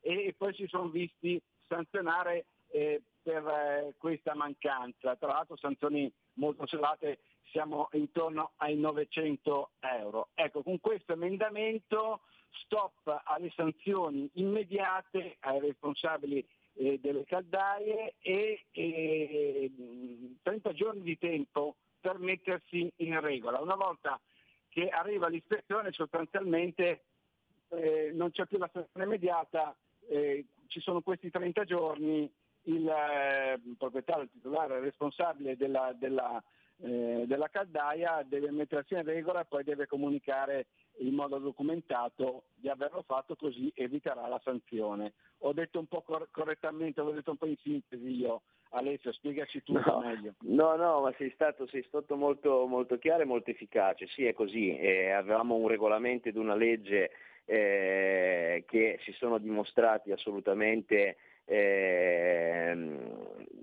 e, 0.00 0.26
e 0.26 0.34
poi 0.36 0.54
si 0.54 0.66
sono 0.68 0.88
visti 0.88 1.40
sanzionare 1.66 2.46
eh, 2.68 3.02
per 3.22 3.46
eh, 3.46 3.94
questa 3.98 4.34
mancanza. 4.34 5.16
Tra 5.16 5.28
l'altro 5.28 5.56
sanzioni 5.56 6.12
molto 6.34 6.66
salate, 6.66 7.18
siamo 7.50 7.88
intorno 7.92 8.52
ai 8.56 8.76
900 8.76 9.70
euro. 9.80 10.28
Ecco, 10.34 10.62
con 10.62 10.80
questo 10.80 11.12
emendamento 11.12 12.20
stop 12.64 13.22
alle 13.24 13.50
sanzioni 13.54 14.28
immediate 14.34 15.36
ai 15.40 15.60
responsabili 15.60 16.46
eh, 16.74 16.98
delle 17.00 17.24
caldaie 17.24 18.14
e, 18.20 18.66
e 18.70 19.70
30 20.42 20.72
giorni 20.72 21.02
di 21.02 21.18
tempo 21.18 21.76
per 22.00 22.18
mettersi 22.18 22.90
in 22.96 23.20
regola. 23.20 23.60
Una 23.60 23.74
volta 23.74 24.20
che 24.68 24.88
arriva 24.88 25.28
l'ispezione 25.28 25.92
sostanzialmente 25.92 27.04
eh, 27.68 28.10
non 28.14 28.30
c'è 28.30 28.46
più 28.46 28.58
la 28.58 28.70
sanzione 28.72 29.06
immediata, 29.06 29.74
eh, 30.08 30.44
ci 30.68 30.80
sono 30.80 31.00
questi 31.00 31.30
30 31.30 31.64
giorni, 31.64 32.30
il 32.66 32.88
eh, 32.88 33.60
proprietario, 33.76 34.24
il 34.24 34.30
titolare, 34.30 34.76
il 34.76 34.82
responsabile 34.82 35.56
della, 35.56 35.92
della, 35.98 36.42
eh, 36.82 37.24
della 37.26 37.48
caldaia 37.48 38.24
deve 38.26 38.50
mettersi 38.50 38.94
in 38.94 39.04
regola 39.04 39.40
e 39.40 39.46
poi 39.46 39.64
deve 39.64 39.86
comunicare 39.86 40.66
in 40.98 41.14
modo 41.14 41.38
documentato 41.38 42.44
di 42.54 42.68
averlo 42.68 43.02
fatto 43.02 43.36
così 43.36 43.70
eviterà 43.74 44.26
la 44.26 44.40
sanzione. 44.42 45.12
Ho 45.40 45.52
detto 45.52 45.78
un 45.78 45.86
po' 45.86 46.02
cor- 46.02 46.28
correttamente, 46.30 47.00
ho 47.00 47.10
detto 47.10 47.32
un 47.32 47.36
po' 47.36 47.46
in 47.46 47.56
sintesi 47.56 48.08
io. 48.08 48.42
Alessio, 48.70 49.12
spiegaci 49.12 49.62
tu 49.62 49.74
no, 49.74 50.00
meglio. 50.00 50.34
No, 50.40 50.74
no, 50.74 51.00
ma 51.00 51.14
sei 51.16 51.30
stato, 51.30 51.66
sei 51.68 51.84
stato 51.84 52.16
molto, 52.16 52.66
molto, 52.66 52.98
chiaro 52.98 53.22
e 53.22 53.26
molto 53.26 53.50
efficace. 53.50 54.06
Sì, 54.08 54.24
è 54.26 54.32
così. 54.32 54.76
Eh, 54.76 55.10
avevamo 55.12 55.54
un 55.54 55.68
regolamento 55.68 56.28
ed 56.28 56.36
una 56.36 56.56
legge 56.56 57.12
eh, 57.44 58.64
che 58.66 58.98
si 59.04 59.12
sono 59.12 59.38
dimostrati 59.38 60.10
assolutamente 60.10 61.16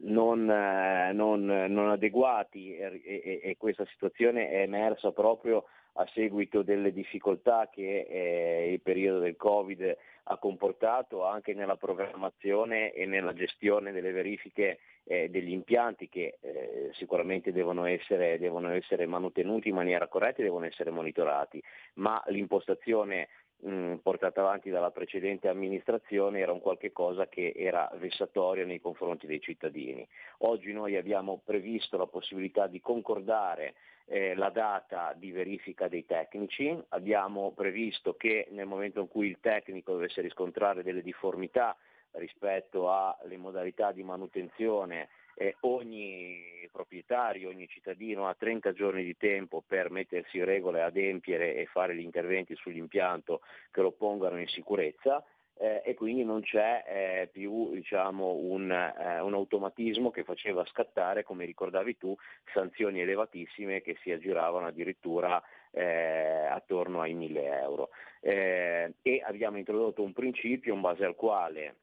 non, 0.04 0.46
non, 0.46 1.46
non, 1.46 1.90
adeguati 1.90 2.76
e, 2.78 3.02
e, 3.04 3.40
e, 3.44 3.58
questa 3.58 3.86
situazione 3.86 4.50
è 4.50 4.62
emersa 4.62 5.12
proprio 5.12 5.66
a 5.94 6.08
seguito 6.14 6.64
delle 6.64 6.92
difficoltà 6.92 7.70
che 7.72 8.08
eh, 8.10 8.72
il 8.72 8.82
periodo 8.82 9.20
del 9.20 9.36
Covid 9.36 9.98
ha 10.24 10.38
comportato 10.38 11.26
anche 11.26 11.54
nella 11.54 11.76
programmazione 11.76 12.94
e 12.94 13.06
nella 13.06 13.34
gestione 13.34 13.92
delle 13.92 14.12
verifiche 14.12 14.80
eh, 15.04 15.30
degli 15.30 15.52
impianti 15.52 16.08
che 16.08 16.38
eh, 16.40 16.90
sicuramente 16.94 17.52
devono 17.52 17.86
essere, 17.86 18.40
devono 18.40 18.70
essere 18.72 19.06
manutenuti 19.06 19.68
in 19.68 19.76
maniera 19.76 20.08
corretta 20.08 20.40
e 20.40 20.44
devono 20.44 20.66
essere 20.66 20.92
monitorati, 20.92 21.62
ma 21.96 22.24
l'impostazione 22.28 23.28
mh, 23.64 23.96
portata 24.04 24.42
avanti 24.42 24.70
dalla 24.70 24.92
precedente 24.92 25.48
amministrazione 25.48 26.40
era 26.40 26.52
un 26.52 26.62
qualche 26.62 26.92
cosa 26.92 27.28
che 27.28 27.54
era 27.56 27.90
vessatorio 27.96 28.66
nei 28.66 28.80
confronti 28.80 29.26
dei 29.26 29.42
cittadini. 29.42 30.08
Oggi 30.40 30.72
noi 30.74 30.96
abbiamo 30.96 31.42
previsto 31.44 31.98
la 31.98 32.08
possibilità 32.08 32.68
di 32.68 32.82
concordare 32.82 33.74
eh, 34.06 34.36
la 34.36 34.50
data 34.50 35.14
di 35.16 35.32
verifica 35.32 35.88
dei 35.88 36.06
tecnici, 36.06 36.78
abbiamo 36.90 37.52
previsto 37.52 38.16
che 38.16 38.48
nel 38.52 38.66
momento 38.66 39.00
in 39.00 39.08
cui 39.08 39.28
il 39.28 39.38
tecnico 39.40 39.94
dovesse 39.94 40.22
riscontrare 40.22 40.84
delle 40.84 41.02
difformità 41.02 41.76
rispetto 42.12 42.92
alle 42.92 43.38
modalità 43.38 43.92
di 43.92 44.04
manutenzione 44.04 45.10
eh, 45.36 45.56
ogni 45.62 46.68
proprietario, 46.72 47.50
ogni 47.50 47.68
cittadino 47.68 48.28
ha 48.28 48.34
30 48.34 48.74
giorni 48.74 49.04
di 49.04 49.16
tempo 49.16 49.64
per 49.66 49.92
mettersi 49.92 50.38
in 50.38 50.46
regola 50.46 50.86
adempiere 50.86 51.56
e 51.56 51.66
fare 51.66 51.96
gli 51.96 52.02
interventi 52.02 52.56
sull'impianto 52.56 53.42
che 53.72 53.82
lo 53.82 53.92
pongano 53.92 54.40
in 54.40 54.48
sicurezza. 54.48 55.24
Eh, 55.56 55.84
e 55.86 55.94
quindi 55.94 56.24
non 56.24 56.42
c'è 56.42 56.84
eh, 56.88 57.30
più 57.32 57.72
diciamo, 57.74 58.34
un, 58.34 58.72
eh, 58.72 59.20
un, 59.20 59.34
automatismo 59.36 60.10
che 60.10 60.24
faceva 60.24 60.66
scattare, 60.66 61.24
come 61.24 61.46
ricordavi 61.46 61.96
tu, 61.96 62.16
sanzioni 62.52 63.02
elevatissime 63.02 63.82
che 63.82 63.96
si 64.02 64.12
aggiravano 64.12 64.66
addirittura 64.66 65.42
eh, 65.70 66.48
attorno 66.50 67.02
ai 67.02 67.14
1000 67.14 67.60
euro. 67.62 67.90
Eh, 68.20 68.96
e 69.04 69.22
abbiamo 69.24 69.58
introdotto 69.58 70.02
un 70.02 70.12
principio 70.12 70.74
in 70.74 70.82
base 70.82 71.06
al 71.06 71.16
quale 71.16 71.76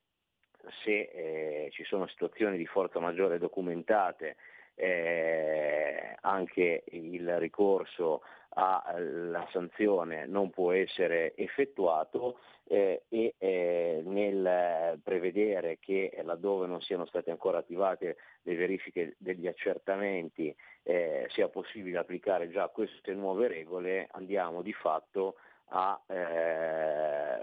se 0.84 1.10
eh, 1.12 1.68
ci 1.72 1.84
sono 1.84 2.06
situazioni 2.06 2.56
di 2.56 2.66
forza 2.66 2.98
maggiore 2.98 3.38
documentate, 3.38 4.36
eh, 4.74 6.16
anche 6.20 6.84
il 6.86 7.38
ricorso 7.38 8.22
alla 8.52 9.46
sanzione 9.52 10.26
non 10.26 10.50
può 10.50 10.72
essere 10.72 11.34
effettuato 11.36 12.38
eh, 12.66 13.02
e 13.08 13.34
eh, 13.38 14.02
nel 14.04 14.98
prevedere 15.04 15.78
che 15.78 16.18
laddove 16.24 16.66
non 16.66 16.80
siano 16.80 17.06
state 17.06 17.30
ancora 17.30 17.58
attivate 17.58 18.16
le 18.42 18.56
verifiche 18.56 19.14
degli 19.18 19.46
accertamenti 19.46 20.54
eh, 20.82 21.26
sia 21.30 21.48
possibile 21.48 21.98
applicare 21.98 22.50
già 22.50 22.68
queste 22.68 23.12
nuove 23.14 23.46
regole 23.46 24.08
andiamo 24.12 24.62
di 24.62 24.72
fatto 24.72 25.36
a 25.72 26.00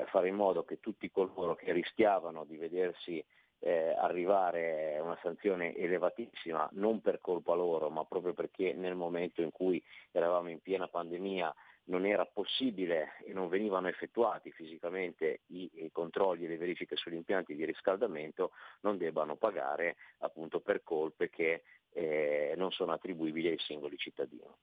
eh, 0.07 0.09
fare 0.09 0.27
in 0.29 0.35
modo 0.35 0.63
che 0.63 0.79
tutti 0.79 1.11
coloro 1.11 1.55
che 1.55 1.71
rischiavano 1.71 2.45
di 2.45 2.57
vedersi 2.57 3.23
eh, 3.59 3.95
arrivare 3.97 4.99
una 4.99 5.17
sanzione 5.21 5.75
elevatissima, 5.75 6.69
non 6.73 7.01
per 7.01 7.19
colpa 7.19 7.53
loro, 7.53 7.89
ma 7.89 8.05
proprio 8.05 8.33
perché 8.33 8.73
nel 8.73 8.95
momento 8.95 9.41
in 9.41 9.51
cui 9.51 9.83
eravamo 10.11 10.49
in 10.49 10.61
piena 10.61 10.87
pandemia 10.87 11.53
non 11.85 12.05
era 12.05 12.25
possibile 12.25 13.15
e 13.25 13.33
non 13.33 13.47
venivano 13.47 13.87
effettuati 13.87 14.51
fisicamente 14.51 15.41
i, 15.47 15.69
i, 15.75 15.91
controlli 15.91 16.45
e 16.45 16.49
le 16.49 16.57
verifiche 16.57 16.97
sugli 16.97 17.15
impianti 17.15 17.55
di 17.55 17.65
riscaldamento, 17.65 18.51
non 18.81 18.97
debbano 18.97 19.37
pagare 19.37 19.95
appunto 20.19 20.59
per 20.59 20.83
colpe 20.83 21.29
che 21.29 21.63
eh, 21.93 22.53
non 22.57 22.71
sono 22.71 22.91
attribuibili 22.91 23.47
ai 23.47 23.59
singoli 23.59 23.97
cittadini. 23.97 24.53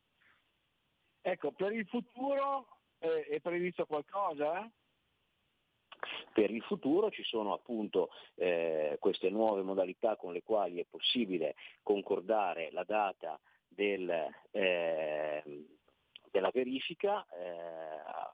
Ecco, 1.22 1.52
per 1.52 1.72
il 1.72 1.86
futuro 1.86 2.66
eh, 2.98 3.24
è 3.24 3.40
previsto 3.40 3.86
qualcosa? 3.86 4.70
Per 6.32 6.50
il 6.50 6.62
futuro 6.62 7.10
ci 7.10 7.22
sono 7.22 7.52
appunto 7.52 8.10
eh, 8.36 8.96
queste 9.00 9.30
nuove 9.30 9.62
modalità 9.62 10.16
con 10.16 10.32
le 10.32 10.42
quali 10.42 10.80
è 10.80 10.86
possibile 10.88 11.54
concordare 11.82 12.70
la 12.72 12.84
data 12.84 13.38
del, 13.68 14.10
eh, 14.50 15.42
della 16.30 16.50
verifica, 16.52 17.26
eh, 17.32 18.32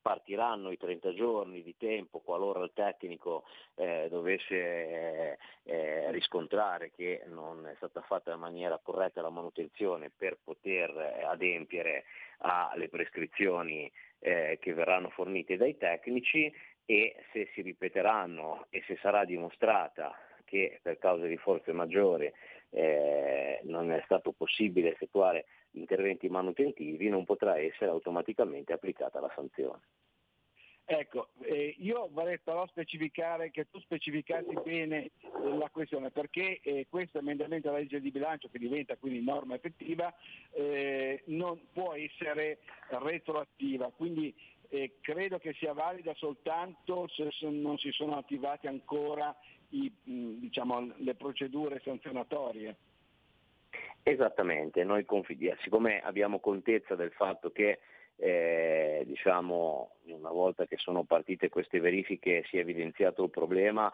partiranno 0.00 0.70
i 0.70 0.78
30 0.78 1.12
giorni 1.12 1.62
di 1.62 1.76
tempo 1.76 2.20
qualora 2.20 2.62
il 2.64 2.70
tecnico 2.72 3.44
eh, 3.74 4.06
dovesse 4.08 4.54
eh, 4.54 5.38
eh, 5.64 6.10
riscontrare 6.12 6.90
che 6.92 7.24
non 7.26 7.66
è 7.66 7.74
stata 7.76 8.00
fatta 8.00 8.32
in 8.32 8.38
maniera 8.38 8.80
corretta 8.82 9.20
la 9.20 9.28
manutenzione 9.28 10.10
per 10.16 10.38
poter 10.42 10.90
adempiere 11.26 12.04
alle 12.38 12.88
prescrizioni 12.88 13.90
eh, 14.20 14.56
che 14.60 14.72
verranno 14.72 15.10
fornite 15.10 15.56
dai 15.56 15.76
tecnici 15.76 16.50
e 16.90 17.16
se 17.32 17.50
si 17.52 17.60
ripeteranno 17.60 18.68
e 18.70 18.82
se 18.86 18.96
sarà 19.02 19.26
dimostrata 19.26 20.18
che 20.46 20.78
per 20.80 20.96
causa 20.96 21.26
di 21.26 21.36
forze 21.36 21.72
maggiori 21.72 22.32
eh, 22.70 23.60
non 23.64 23.92
è 23.92 24.00
stato 24.06 24.32
possibile 24.32 24.92
effettuare 24.92 25.44
interventi 25.72 26.30
manutentivi, 26.30 27.10
non 27.10 27.26
potrà 27.26 27.58
essere 27.58 27.90
automaticamente 27.90 28.72
applicata 28.72 29.20
la 29.20 29.30
sanzione. 29.34 29.80
Ecco, 30.90 31.28
eh, 31.42 31.74
io 31.80 32.08
vorrei 32.10 32.38
però 32.38 32.66
specificare 32.68 33.50
che 33.50 33.66
tu 33.70 33.78
specificassi 33.80 34.56
bene 34.64 35.04
eh, 35.04 35.10
la 35.58 35.68
questione, 35.70 36.10
perché 36.10 36.60
eh, 36.62 36.86
questo 36.88 37.18
emendamento 37.18 37.68
alla 37.68 37.76
legge 37.76 38.00
di 38.00 38.10
bilancio, 38.10 38.48
che 38.48 38.58
diventa 38.58 38.96
quindi 38.96 39.22
norma 39.22 39.56
effettiva, 39.56 40.10
eh, 40.52 41.20
non 41.26 41.60
può 41.74 41.92
essere 41.92 42.60
retroattiva, 42.88 43.92
quindi 43.94 44.34
eh, 44.68 44.96
credo 45.00 45.38
che 45.38 45.54
sia 45.54 45.72
valida 45.72 46.14
soltanto 46.14 47.08
se 47.08 47.30
non 47.48 47.78
si 47.78 47.90
sono 47.90 48.16
attivate 48.16 48.68
ancora 48.68 49.34
i, 49.70 49.92
diciamo, 50.02 50.92
le 50.96 51.14
procedure 51.14 51.80
sanzionatorie. 51.84 52.76
Esattamente, 54.02 54.84
noi 54.84 55.04
confidiamo, 55.04 55.60
siccome 55.62 56.00
abbiamo 56.00 56.40
contezza 56.40 56.94
del 56.94 57.12
fatto 57.12 57.50
che 57.50 57.80
eh, 58.16 59.04
diciamo, 59.06 59.96
una 60.06 60.30
volta 60.30 60.66
che 60.66 60.76
sono 60.76 61.04
partite 61.04 61.48
queste 61.48 61.78
verifiche 61.78 62.44
si 62.48 62.56
è 62.56 62.60
evidenziato 62.60 63.22
il 63.22 63.30
problema, 63.30 63.92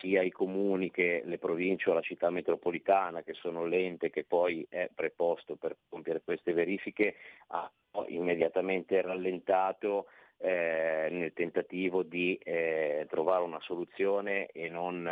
sia 0.00 0.22
i 0.22 0.30
comuni 0.30 0.90
che 0.90 1.22
le 1.24 1.38
province 1.38 1.90
o 1.90 1.94
la 1.94 2.00
città 2.00 2.30
metropolitana, 2.30 3.22
che 3.22 3.34
sono 3.34 3.66
l'ente 3.66 4.10
che 4.10 4.24
poi 4.24 4.66
è 4.68 4.90
preposto 4.94 5.56
per 5.56 5.76
compiere 5.88 6.22
queste 6.22 6.52
verifiche, 6.52 7.16
hanno 7.48 8.06
immediatamente 8.08 9.00
rallentato 9.02 10.06
eh, 10.38 11.08
nel 11.10 11.32
tentativo 11.32 12.02
di 12.02 12.38
eh, 12.42 13.06
trovare 13.08 13.44
una 13.44 13.60
soluzione 13.60 14.46
e 14.46 14.68
non 14.68 15.08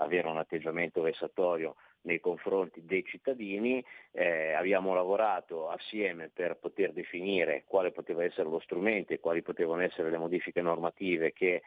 avere 0.00 0.28
un 0.28 0.38
atteggiamento 0.38 1.00
vessatorio 1.02 1.76
nei 2.02 2.20
confronti 2.20 2.84
dei 2.84 3.04
cittadini, 3.04 3.84
eh, 4.12 4.52
abbiamo 4.52 4.94
lavorato 4.94 5.68
assieme 5.68 6.30
per 6.32 6.56
poter 6.56 6.92
definire 6.92 7.64
quale 7.66 7.90
poteva 7.90 8.24
essere 8.24 8.48
lo 8.48 8.60
strumento 8.60 9.12
e 9.12 9.20
quali 9.20 9.42
potevano 9.42 9.82
essere 9.82 10.10
le 10.10 10.18
modifiche 10.18 10.62
normative 10.62 11.32
che 11.32 11.62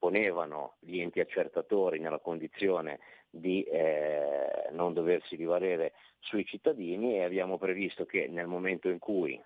ponevano 0.00 0.76
gli 0.80 0.98
enti 0.98 1.20
accertatori 1.20 2.00
nella 2.00 2.18
condizione 2.18 2.98
di 3.28 3.62
eh, 3.64 4.68
non 4.70 4.94
doversi 4.94 5.36
rivalere 5.36 5.92
sui 6.18 6.44
cittadini 6.46 7.16
e 7.16 7.22
abbiamo 7.22 7.58
previsto 7.58 8.06
che 8.06 8.26
nel 8.26 8.46
momento 8.46 8.88
in 8.88 8.98
cui 8.98 9.40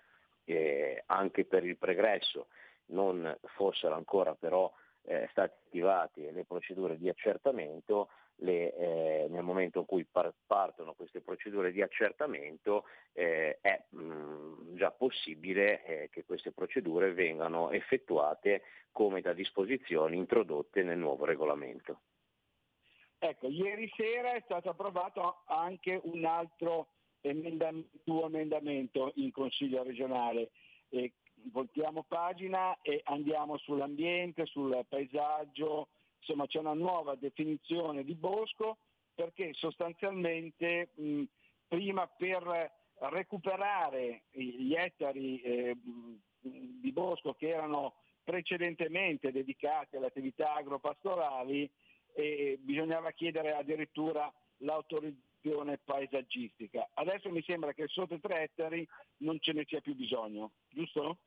eh, 0.45 1.03
anche 1.07 1.43
per 1.43 1.65
il 1.65 1.77
pregresso 1.77 2.47
non 2.87 3.37
fossero 3.55 3.95
ancora 3.95 4.33
però 4.33 4.71
eh, 5.05 5.27
state 5.31 5.55
attivate 5.65 6.31
le 6.31 6.45
procedure 6.45 6.97
di 6.97 7.09
accertamento, 7.09 8.09
le, 8.37 8.75
eh, 8.75 9.27
nel 9.29 9.43
momento 9.43 9.79
in 9.79 9.85
cui 9.85 10.03
par- 10.05 10.33
partono 10.45 10.93
queste 10.93 11.21
procedure 11.21 11.71
di 11.71 11.81
accertamento 11.81 12.85
eh, 13.13 13.59
è 13.61 13.85
mh, 13.89 14.01
mm, 14.01 14.75
già 14.75 14.91
possibile 14.91 15.85
eh, 15.85 16.09
che 16.09 16.25
queste 16.25 16.51
procedure 16.51 17.13
vengano 17.13 17.71
effettuate 17.71 18.63
come 18.91 19.21
da 19.21 19.33
disposizioni 19.33 20.17
introdotte 20.17 20.83
nel 20.83 20.97
nuovo 20.97 21.25
regolamento. 21.25 22.01
Ecco, 23.17 23.47
ieri 23.47 23.91
sera 23.95 24.33
è 24.33 24.41
stato 24.43 24.69
approvato 24.69 25.43
anche 25.45 25.99
un 26.03 26.25
altro 26.25 26.89
emendamento, 27.21 27.89
tuo 28.03 28.27
emendamento 28.27 29.11
in 29.15 29.31
Consiglio 29.31 29.83
regionale. 29.83 30.51
Voltiamo 31.51 32.03
pagina 32.03 32.77
e 32.81 33.01
andiamo 33.05 33.57
sull'ambiente, 33.57 34.45
sul 34.45 34.85
paesaggio, 34.87 35.87
insomma 36.19 36.47
c'è 36.47 36.59
una 36.59 36.73
nuova 36.73 37.15
definizione 37.15 38.03
di 38.03 38.15
bosco 38.15 38.77
perché 39.13 39.53
sostanzialmente 39.53 40.89
mh, 40.95 41.23
prima 41.67 42.07
per 42.07 42.71
recuperare 42.97 44.23
gli 44.31 44.73
ettari 44.73 45.41
eh, 45.41 45.75
di 46.39 46.91
bosco 46.91 47.33
che 47.33 47.49
erano 47.49 47.95
precedentemente 48.23 49.31
dedicati 49.31 49.95
alle 49.95 50.07
attività 50.07 50.55
agropastorali 50.55 51.69
eh, 52.13 52.57
bisognava 52.61 53.11
chiedere 53.11 53.53
addirittura 53.53 54.31
l'autorizzazione 54.57 55.77
paesaggistica. 55.83 56.89
Adesso 56.93 57.29
mi 57.29 57.43
sembra 57.43 57.73
che 57.73 57.87
sotto 57.87 58.15
i 58.15 58.19
tre 58.19 58.43
ettari 58.43 58.87
non 59.17 59.39
ce 59.39 59.53
ne 59.53 59.65
sia 59.67 59.81
più 59.81 59.95
bisogno, 59.95 60.51
giusto? 60.69 61.17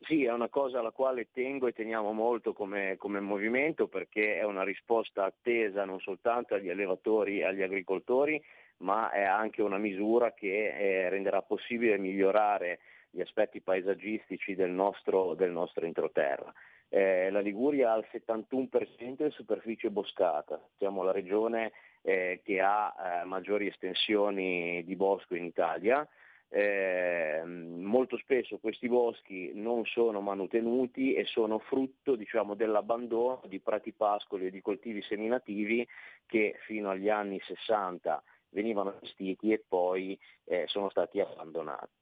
Sì, 0.00 0.24
è 0.24 0.32
una 0.32 0.48
cosa 0.48 0.78
alla 0.78 0.92
quale 0.92 1.28
tengo 1.32 1.66
e 1.66 1.72
teniamo 1.72 2.12
molto 2.12 2.52
come, 2.52 2.96
come, 2.96 3.20
movimento 3.20 3.88
perché 3.88 4.38
è 4.38 4.44
una 4.44 4.62
risposta 4.62 5.24
attesa 5.24 5.84
non 5.84 5.98
soltanto 6.00 6.54
agli 6.54 6.70
allevatori 6.70 7.40
e 7.40 7.44
agli 7.44 7.62
agricoltori, 7.62 8.40
ma 8.78 9.10
è 9.10 9.22
anche 9.22 9.60
una 9.60 9.76
misura 9.78 10.32
che 10.32 10.68
eh, 10.68 11.08
renderà 11.08 11.42
possibile 11.42 11.98
migliorare 11.98 12.78
gli 13.10 13.20
aspetti 13.20 13.60
paesaggistici 13.60 14.54
del 14.54 14.70
nostro, 14.70 15.34
del 15.34 15.50
nostro 15.50 15.84
entroterra. 15.84 16.52
Eh, 16.88 17.30
la 17.30 17.40
Liguria 17.40 17.92
ha 17.92 17.98
il 17.98 18.08
71% 18.10 19.24
di 19.24 19.30
superficie 19.30 19.90
boscata, 19.90 20.60
siamo 20.78 21.02
la 21.02 21.12
regione 21.12 21.72
eh, 22.02 22.40
che 22.42 22.60
ha 22.60 22.94
eh, 22.94 23.24
maggiori 23.24 23.66
estensioni 23.66 24.82
di 24.84 24.96
bosco 24.96 25.34
in 25.34 25.44
Italia, 25.44 26.06
eh, 26.50 27.42
molto 27.44 28.16
spesso 28.18 28.58
questi 28.58 28.88
boschi 28.88 29.52
non 29.54 29.84
sono 29.84 30.20
manutenuti 30.20 31.12
e 31.14 31.24
sono 31.24 31.58
frutto 31.58 32.16
diciamo, 32.16 32.54
dell'abbandono 32.54 33.42
di 33.46 33.60
prati 33.60 33.92
pascoli 33.92 34.46
e 34.46 34.50
di 34.50 34.62
coltivi 34.62 35.02
seminativi 35.02 35.86
che 36.26 36.56
fino 36.64 36.90
agli 36.90 37.10
anni 37.10 37.38
60 37.40 38.22
venivano 38.50 38.98
gestiti 39.00 39.52
e 39.52 39.62
poi 39.66 40.18
eh, 40.44 40.64
sono 40.68 40.88
stati 40.88 41.20
abbandonati. 41.20 41.92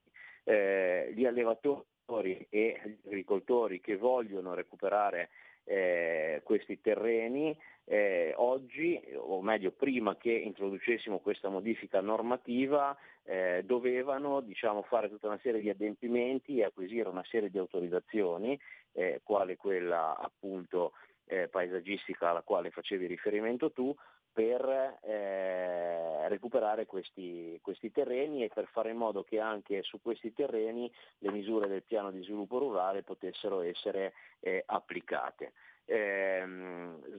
Eh, 0.44 1.12
gli 1.14 1.24
allevatori 1.24 2.46
e 2.48 2.80
gli 2.84 3.08
agricoltori 3.08 3.80
che 3.80 3.96
vogliono 3.96 4.54
recuperare 4.54 5.30
eh, 5.66 6.40
questi 6.44 6.80
terreni 6.80 7.56
eh, 7.84 8.32
oggi, 8.36 9.00
o 9.16 9.40
meglio 9.42 9.70
prima 9.70 10.16
che 10.16 10.32
introducessimo 10.32 11.18
questa 11.18 11.48
modifica 11.48 12.00
normativa, 12.00 12.96
eh, 13.24 13.62
dovevano 13.64 14.40
diciamo, 14.40 14.82
fare 14.82 15.08
tutta 15.08 15.28
una 15.28 15.38
serie 15.42 15.60
di 15.60 15.70
adempimenti 15.70 16.58
e 16.58 16.64
acquisire 16.64 17.08
una 17.08 17.24
serie 17.28 17.50
di 17.50 17.58
autorizzazioni, 17.58 18.58
eh, 18.92 19.20
quale 19.22 19.56
quella 19.56 20.16
appunto 20.16 20.92
eh, 21.26 21.48
paesaggistica 21.48 22.30
alla 22.30 22.42
quale 22.42 22.70
facevi 22.70 23.06
riferimento 23.06 23.70
tu, 23.72 23.94
per 24.36 24.98
eh, 25.00 26.28
recuperare 26.28 26.84
questi, 26.84 27.58
questi, 27.62 27.90
terreni 27.90 28.44
e 28.44 28.50
per 28.52 28.66
fare 28.66 28.90
in 28.90 28.98
modo 28.98 29.24
che 29.24 29.40
anche 29.40 29.82
su 29.82 29.98
questi 30.02 30.34
terreni 30.34 30.92
le 31.20 31.30
misure 31.30 31.68
del 31.68 31.84
piano 31.84 32.10
di 32.10 32.22
sviluppo 32.22 32.58
rurale 32.58 33.02
potessero 33.02 33.62
essere 33.62 34.12
eh, 34.40 34.62
applicate. 34.66 35.54
Eh, 35.86 36.44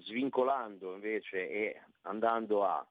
svincolando 0.01 0.93
invece 0.93 1.49
e 1.49 1.81
andando 2.03 2.63
a 2.63 2.85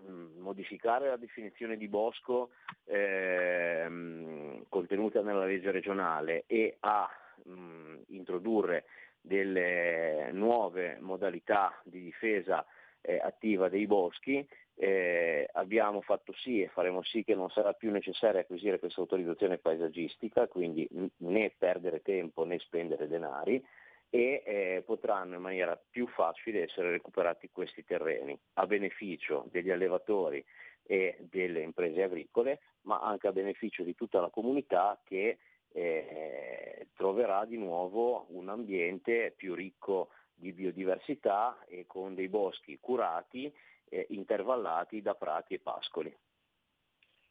mh, 0.00 0.10
mm, 0.10 0.40
modificare 0.40 1.10
la 1.10 1.16
definizione 1.16 1.76
di 1.76 1.86
bosco 1.86 2.50
ehm, 2.86 4.64
contenuta 4.68 5.22
nella 5.22 5.44
legge 5.44 5.70
regionale 5.70 6.42
e 6.48 6.76
a 6.80 7.08
mh, 7.44 7.52
mm, 7.52 7.96
introdurre 8.08 8.86
delle 9.20 10.30
nuove 10.32 10.98
modalità 11.00 11.80
di 11.84 12.02
difesa 12.02 12.66
eh, 13.04 13.20
attiva 13.22 13.68
dei 13.68 13.86
boschi, 13.86 14.46
eh, 14.76 15.48
abbiamo 15.52 16.00
fatto 16.00 16.32
sì 16.32 16.62
e 16.62 16.68
faremo 16.68 17.02
sì 17.02 17.22
che 17.22 17.34
non 17.34 17.50
sarà 17.50 17.72
più 17.74 17.90
necessario 17.90 18.40
acquisire 18.40 18.78
questa 18.78 19.00
autorizzazione 19.00 19.58
paesaggistica, 19.58 20.48
quindi 20.48 20.88
né 21.18 21.52
perdere 21.56 22.02
tempo 22.02 22.44
né 22.44 22.58
spendere 22.58 23.06
denari 23.06 23.62
e 24.10 24.42
eh, 24.44 24.82
potranno 24.84 25.34
in 25.36 25.40
maniera 25.40 25.80
più 25.90 26.06
facile 26.06 26.62
essere 26.62 26.90
recuperati 26.90 27.50
questi 27.52 27.84
terreni 27.84 28.38
a 28.54 28.66
beneficio 28.66 29.46
degli 29.50 29.70
allevatori 29.70 30.44
e 30.86 31.16
delle 31.20 31.60
imprese 31.60 32.02
agricole, 32.02 32.60
ma 32.82 33.00
anche 33.00 33.28
a 33.28 33.32
beneficio 33.32 33.82
di 33.82 33.94
tutta 33.94 34.20
la 34.20 34.28
comunità 34.28 35.00
che 35.04 35.38
eh, 35.72 36.88
troverà 36.94 37.44
di 37.44 37.56
nuovo 37.56 38.26
un 38.30 38.48
ambiente 38.48 39.32
più 39.36 39.54
ricco 39.54 40.10
di 40.34 40.52
biodiversità 40.52 41.64
e 41.66 41.86
con 41.86 42.14
dei 42.14 42.28
boschi 42.28 42.78
curati, 42.80 43.52
eh, 43.88 44.06
intervallati 44.10 45.00
da 45.02 45.14
prati 45.14 45.54
e 45.54 45.60
pascoli. 45.60 46.14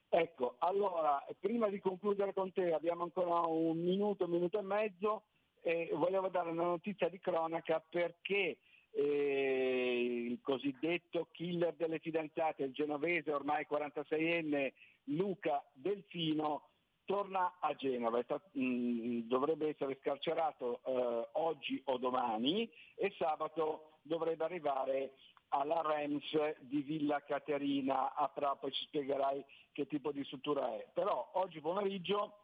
Ecco, 0.09 0.55
allora, 0.59 1.23
prima 1.39 1.69
di 1.69 1.79
concludere 1.79 2.33
con 2.33 2.51
te, 2.53 2.71
abbiamo 2.71 3.03
ancora 3.03 3.47
un 3.47 3.79
minuto, 3.79 4.25
un 4.25 4.29
minuto 4.29 4.59
e 4.59 4.61
mezzo, 4.61 5.23
e 5.61 5.89
volevo 5.93 6.27
dare 6.27 6.51
una 6.51 6.63
notizia 6.63 7.09
di 7.09 7.19
cronaca 7.19 7.83
perché 7.89 8.57
eh, 8.91 10.25
il 10.29 10.39
cosiddetto 10.41 11.29
killer 11.31 11.73
delle 11.73 11.99
fidanzate, 11.99 12.63
il 12.63 12.73
genovese 12.73 13.31
ormai 13.31 13.65
46enne 13.67 14.73
Luca 15.05 15.63
Delfino, 15.73 16.69
torna 17.05 17.57
a 17.59 17.73
Genova, 17.75 18.23
mm, 18.57 19.21
dovrebbe 19.27 19.69
essere 19.69 19.97
scarcerato 20.01 20.81
eh, 20.85 21.29
oggi 21.33 21.81
o 21.85 21.97
domani 21.97 22.69
e 22.95 23.13
sabato 23.17 23.99
dovrebbe 24.03 24.43
arrivare 24.43 25.13
alla 25.49 25.81
REMS 25.81 26.59
di 26.61 26.81
Villa 26.81 27.21
Caterina 27.23 28.13
a 28.15 28.27
Pra, 28.29 28.55
poi 28.55 28.71
ci 28.71 28.85
spiegherai 28.85 29.43
che 29.71 29.87
tipo 29.87 30.11
di 30.11 30.23
struttura 30.23 30.73
è. 30.75 30.87
Però 30.93 31.31
oggi 31.33 31.61
pomeriggio 31.61 32.37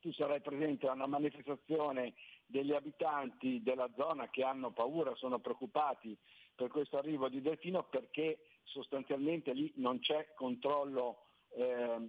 tu 0.00 0.10
sarai 0.12 0.40
presente 0.40 0.88
a 0.88 0.92
una 0.92 1.06
manifestazione 1.06 2.14
degli 2.46 2.72
abitanti 2.72 3.62
della 3.62 3.88
zona 3.96 4.28
che 4.30 4.42
hanno 4.42 4.70
paura, 4.72 5.14
sono 5.16 5.38
preoccupati 5.38 6.16
per 6.54 6.68
questo 6.68 6.96
arrivo 6.96 7.28
di 7.28 7.42
Delfino 7.42 7.84
perché 7.84 8.38
sostanzialmente 8.64 9.52
lì 9.52 9.70
non 9.76 9.98
c'è 10.00 10.32
controllo 10.34 11.26
eh, 11.54 12.08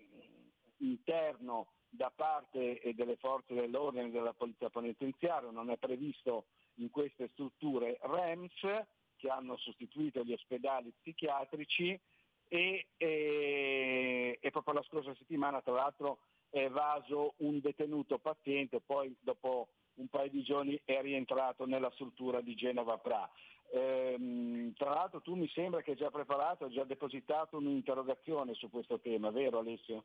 interno 0.82 1.68
da 1.90 2.10
parte 2.10 2.80
delle 2.96 3.18
forze 3.18 3.54
dell'ordine 3.54 4.12
della 4.12 4.34
polizia 4.34 4.70
penitenziaria, 4.70 5.52
non 5.52 5.70
è 5.70 5.78
previsto 5.78 6.46
in 6.76 6.90
queste 6.90 7.30
strutture 7.34 8.00
REMS 8.02 8.86
che 9.18 9.30
hanno 9.30 9.58
sostituito 9.58 10.24
gli 10.24 10.34
ospedali 10.34 10.94
psichiatrici 11.02 12.00
e, 12.48 12.88
e, 12.98 14.38
e 14.42 14.52
proprio 14.52 14.74
la 14.76 14.84
scorsa 14.84 15.14
settimana 15.16 15.62
tra 15.62 15.74
l'altro 15.74 16.20
è 16.50 16.64
evaso 16.64 17.36
un 17.38 17.60
detenuto 17.60 18.18
paziente, 18.20 18.82
poi 18.82 19.16
dopo 19.22 19.70
un 19.96 20.08
paio 20.08 20.30
di 20.30 20.44
giorni 20.44 20.80
è 20.84 21.02
rientrato 21.02 21.66
nella 21.66 21.92
struttura 21.92 22.42
di 22.42 22.56
Genova 22.56 22.98
Pra. 22.98 23.30
Ehm, 23.74 24.74
tra 24.74 24.90
l'altro 24.90 25.22
tu 25.22 25.36
mi 25.36 25.48
sembra 25.50 25.82
che 25.82 25.92
hai 25.92 25.98
già 25.98 26.10
preparato, 26.10 26.66
hai 26.66 26.72
già 26.72 26.84
depositato 26.84 27.58
un'interrogazione 27.58 28.54
su 28.54 28.70
questo 28.70 29.00
tema, 29.00 29.30
vero 29.30 29.60
Alessio? 29.60 30.04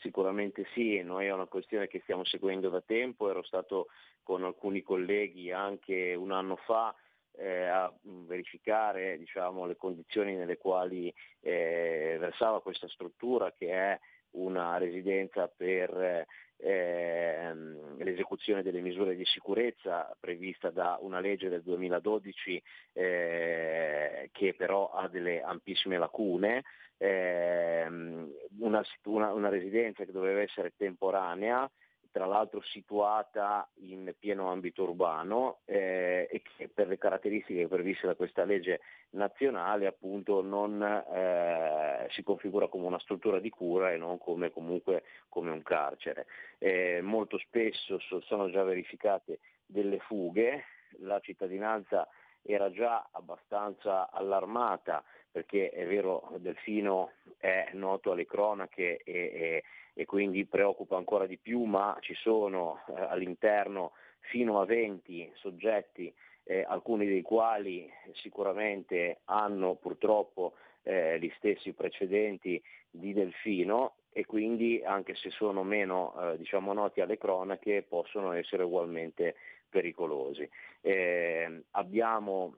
Sicuramente 0.00 0.64
sì, 0.74 1.02
noi 1.02 1.26
è 1.26 1.32
una 1.32 1.46
questione 1.46 1.88
che 1.88 2.00
stiamo 2.02 2.24
seguendo 2.24 2.68
da 2.68 2.80
tempo, 2.80 3.28
ero 3.30 3.42
stato 3.42 3.88
con 4.22 4.44
alcuni 4.44 4.82
colleghi 4.82 5.50
anche 5.50 6.14
un 6.14 6.30
anno 6.30 6.56
fa 6.56 6.94
eh, 7.32 7.64
a 7.64 7.92
verificare 8.02 9.18
diciamo, 9.18 9.66
le 9.66 9.76
condizioni 9.76 10.34
nelle 10.34 10.56
quali 10.56 11.12
eh, 11.40 12.16
versava 12.18 12.60
questa 12.60 12.88
struttura 12.88 13.52
che 13.52 13.70
è 13.70 13.98
una 14.30 14.76
residenza 14.76 15.48
per 15.48 16.26
ehm, 16.58 17.96
l'esecuzione 17.98 18.62
delle 18.62 18.80
misure 18.80 19.14
di 19.14 19.24
sicurezza 19.24 20.14
prevista 20.18 20.70
da 20.70 20.98
una 21.00 21.20
legge 21.20 21.48
del 21.48 21.62
2012 21.62 22.62
eh, 22.92 24.28
che 24.32 24.54
però 24.54 24.90
ha 24.90 25.08
delle 25.08 25.40
ampissime 25.40 25.96
lacune, 25.98 26.64
ehm, 26.98 28.30
una, 28.60 28.82
una, 29.04 29.32
una 29.32 29.48
residenza 29.48 30.04
che 30.04 30.12
doveva 30.12 30.40
essere 30.40 30.74
temporanea 30.76 31.68
tra 32.10 32.26
l'altro 32.26 32.60
situata 32.62 33.68
in 33.82 34.12
pieno 34.18 34.50
ambito 34.50 34.82
urbano 34.82 35.60
eh, 35.66 36.26
e 36.30 36.42
che 36.42 36.68
per 36.68 36.88
le 36.88 36.98
caratteristiche 36.98 37.68
previste 37.68 38.06
da 38.06 38.14
questa 38.14 38.44
legge 38.44 38.80
nazionale 39.10 39.86
appunto 39.86 40.42
non 40.42 40.82
eh, 40.82 42.08
si 42.10 42.22
configura 42.22 42.68
come 42.68 42.86
una 42.86 42.98
struttura 42.98 43.38
di 43.38 43.50
cura 43.50 43.92
e 43.92 43.98
non 43.98 44.18
come 44.18 44.50
comunque 44.50 45.04
come 45.28 45.50
un 45.50 45.62
carcere. 45.62 46.26
Eh, 46.58 47.00
molto 47.02 47.38
spesso 47.38 48.00
sono 48.22 48.50
già 48.50 48.62
verificate 48.64 49.40
delle 49.66 49.98
fughe, 50.00 50.64
la 51.00 51.20
cittadinanza 51.20 52.08
era 52.42 52.70
già 52.70 53.08
abbastanza 53.12 54.10
allarmata 54.10 55.04
perché 55.30 55.70
è 55.70 55.86
vero 55.86 56.30
Delfino 56.38 57.12
è 57.38 57.70
noto 57.72 58.12
alle 58.12 58.26
cronache 58.26 58.98
e, 59.04 59.12
e, 59.12 59.62
e 59.94 60.04
quindi 60.04 60.44
preoccupa 60.46 60.96
ancora 60.96 61.26
di 61.26 61.38
più, 61.38 61.62
ma 61.64 61.96
ci 62.00 62.14
sono 62.14 62.80
eh, 62.88 63.00
all'interno 63.00 63.92
fino 64.20 64.60
a 64.60 64.64
20 64.64 65.32
soggetti, 65.34 66.12
eh, 66.44 66.64
alcuni 66.66 67.06
dei 67.06 67.22
quali 67.22 67.90
sicuramente 68.14 69.20
hanno 69.24 69.74
purtroppo 69.74 70.54
eh, 70.82 71.18
gli 71.18 71.30
stessi 71.36 71.72
precedenti 71.72 72.62
di 72.90 73.12
Delfino 73.12 73.96
e 74.10 74.24
quindi 74.24 74.82
anche 74.84 75.14
se 75.14 75.30
sono 75.30 75.62
meno 75.62 76.14
eh, 76.18 76.38
diciamo, 76.38 76.72
noti 76.72 77.00
alle 77.00 77.18
cronache 77.18 77.82
possono 77.82 78.32
essere 78.32 78.62
ugualmente 78.62 79.36
pericolosi. 79.68 80.48
Eh, 80.80 81.62
abbiamo 81.72 82.56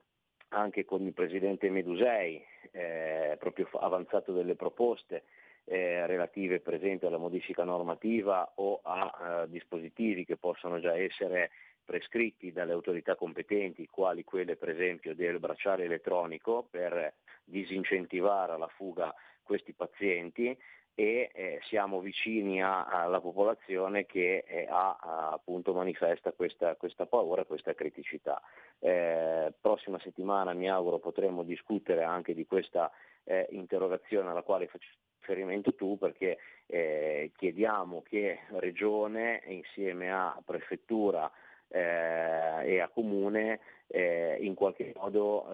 anche 0.49 0.85
con 0.85 1.01
il 1.05 1.13
Presidente 1.13 1.69
Medusei 1.69 2.43
eh, 2.71 3.35
proprio 3.39 3.67
avanzato 3.79 4.31
delle 4.33 4.55
proposte 4.55 5.23
eh, 5.65 6.05
relative 6.07 6.59
per 6.59 6.73
esempio 6.73 7.07
alla 7.07 7.17
modifica 7.17 7.63
normativa 7.63 8.51
o 8.55 8.79
a, 8.83 9.09
a 9.09 9.45
dispositivi 9.45 10.25
che 10.25 10.37
possono 10.37 10.79
già 10.79 10.97
essere 10.97 11.51
prescritti 11.83 12.51
dalle 12.51 12.71
autorità 12.71 13.15
competenti, 13.15 13.87
quali 13.87 14.23
quelle 14.23 14.55
per 14.55 14.69
esempio 14.69 15.13
del 15.13 15.39
bracciale 15.39 15.83
elettronico 15.83 16.67
per 16.69 17.13
disincentivare 17.43 18.53
alla 18.53 18.69
fuga 18.69 19.13
questi 19.43 19.73
pazienti 19.73 20.57
e 20.95 21.31
eh, 21.33 21.59
siamo 21.63 21.99
vicini 21.99 22.61
a, 22.61 22.85
alla 22.85 23.21
popolazione 23.21 24.05
che 24.05 24.43
eh, 24.45 24.67
ha, 24.69 24.97
appunto 25.31 25.73
manifesta 25.73 26.31
questa, 26.33 26.75
questa, 26.75 27.05
paura, 27.05 27.45
questa 27.45 27.73
criticità. 27.73 28.41
Eh, 28.79 29.53
prossima 29.59 29.99
settimana 29.99 30.53
mi 30.53 30.69
auguro 30.69 30.99
potremo 30.99 31.43
discutere 31.43 32.03
anche 32.03 32.33
di 32.33 32.45
questa 32.45 32.91
eh, 33.23 33.47
interrogazione 33.51 34.29
alla 34.29 34.41
quale 34.41 34.67
faccio 34.67 34.89
riferimento 35.19 35.75
tu 35.75 35.97
perché 35.97 36.39
eh, 36.65 37.31
chiediamo 37.37 38.01
che 38.01 38.39
Regione 38.53 39.43
insieme 39.45 40.11
a 40.11 40.41
Prefettura 40.43 41.31
eh, 41.67 42.65
e 42.65 42.79
a 42.79 42.89
Comune 42.89 43.59
in 43.93 44.53
qualche 44.55 44.93
modo 44.95 45.45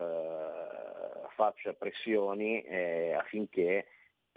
faccia 1.34 1.73
pressioni 1.73 2.64
affinché 3.18 3.88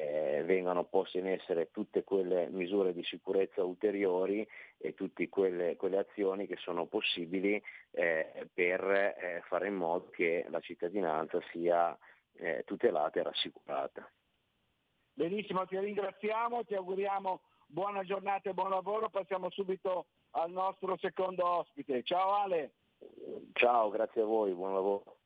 eh, 0.01 0.43
vengano 0.45 0.85
poste 0.85 1.19
in 1.19 1.27
essere 1.27 1.71
tutte 1.71 2.05
quelle 2.05 2.49
misure 2.49 2.95
di 2.95 3.05
sicurezza 3.05 3.63
ulteriori 3.63 4.47
e 4.79 4.95
tutte 4.95 5.29
quelle, 5.29 5.77
quelle 5.77 5.99
azioni 5.99 6.47
che 6.47 6.57
sono 6.57 6.87
possibili 6.87 7.63
eh, 7.91 8.49
per 8.53 8.83
eh, 8.83 9.43
fare 9.47 9.69
in 9.69 9.75
modo 9.75 10.09
che 10.11 10.47
la 10.49 10.61
cittadinanza 10.61 11.39
sia 11.53 11.97
eh, 12.35 12.63
tutelata 12.65 13.21
e 13.21 13.23
rassicurata. 13.23 14.11
Benissimo, 15.13 15.67
ti 15.67 15.79
ringraziamo, 15.79 16.65
ti 16.65 16.75
auguriamo 16.75 17.43
buona 17.67 18.03
giornata 18.03 18.49
e 18.49 18.55
buon 18.55 18.71
lavoro. 18.71 19.11
Passiamo 19.11 19.51
subito 19.51 20.07
al 20.31 20.51
nostro 20.51 20.97
secondo 20.97 21.47
ospite. 21.47 22.03
Ciao 22.03 22.35
Ale. 22.35 22.73
Ciao, 23.53 23.91
grazie 23.91 24.23
a 24.23 24.27
voi, 24.27 24.53
buon 24.53 24.73
lavoro. 24.73 25.20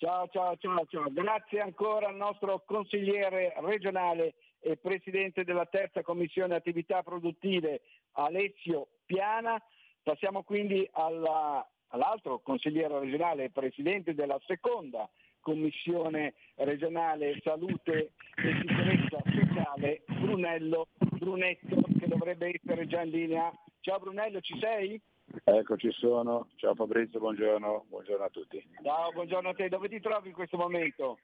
Ciao, 0.00 0.26
ciao, 0.28 0.56
ciao, 0.56 0.86
ciao. 0.86 1.12
Grazie 1.12 1.60
ancora 1.60 2.08
al 2.08 2.16
nostro 2.16 2.62
consigliere 2.64 3.52
regionale 3.58 4.32
e 4.60 4.78
presidente 4.78 5.44
della 5.44 5.66
terza 5.66 6.00
commissione 6.00 6.54
attività 6.54 7.02
produttive 7.02 7.82
Alessio 8.12 8.88
Piana. 9.04 9.62
Passiamo 10.02 10.42
quindi 10.42 10.88
alla, 10.92 11.62
all'altro 11.88 12.38
consigliere 12.38 12.98
regionale 12.98 13.44
e 13.44 13.50
presidente 13.50 14.14
della 14.14 14.40
seconda 14.46 15.06
commissione 15.40 16.32
regionale 16.54 17.38
salute 17.42 18.12
e 18.36 18.58
sicurezza 18.58 19.18
sociale 19.22 20.02
Brunello 20.06 20.86
Brunetto 20.96 21.76
che 21.98 22.08
dovrebbe 22.08 22.58
essere 22.58 22.86
già 22.86 23.02
in 23.02 23.10
linea. 23.10 23.52
Ciao 23.80 23.98
Brunello, 23.98 24.40
ci 24.40 24.58
sei? 24.58 24.98
Eccoci 25.44 25.92
sono, 25.92 26.48
ciao 26.56 26.74
Fabrizio, 26.74 27.20
buongiorno, 27.20 27.84
buongiorno 27.88 28.24
a 28.24 28.30
tutti. 28.30 28.60
Ciao, 28.82 29.12
buongiorno 29.12 29.50
a 29.50 29.54
te, 29.54 29.68
dove 29.68 29.88
ti 29.88 30.00
trovi 30.00 30.28
in 30.28 30.34
questo 30.34 30.56
momento? 30.56 31.18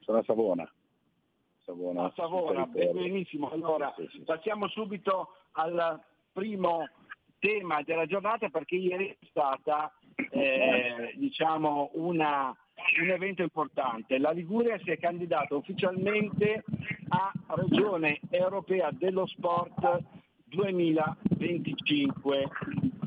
Sono 0.00 0.18
a 0.18 0.24
Savona. 0.24 0.68
Savona 1.64 2.04
a 2.04 2.12
Savona, 2.16 2.66
benissimo. 2.66 3.50
Allora, 3.50 3.94
sì, 3.96 4.08
sì. 4.10 4.20
passiamo 4.22 4.66
subito 4.68 5.34
al 5.52 6.00
primo 6.32 6.88
tema 7.38 7.82
della 7.82 8.06
giornata 8.06 8.48
perché 8.48 8.74
ieri 8.74 9.06
è 9.08 9.16
stata 9.28 9.92
eh, 10.30 11.12
diciamo 11.14 11.90
una, 11.92 12.52
un 13.00 13.10
evento 13.10 13.42
importante. 13.42 14.18
La 14.18 14.32
Liguria 14.32 14.78
si 14.80 14.90
è 14.90 14.98
candidata 14.98 15.54
ufficialmente 15.54 16.64
a 17.10 17.32
Regione 17.54 18.18
Europea 18.30 18.90
dello 18.90 19.26
Sport 19.26 20.02
2020 20.46 21.26
2025, 21.38 22.50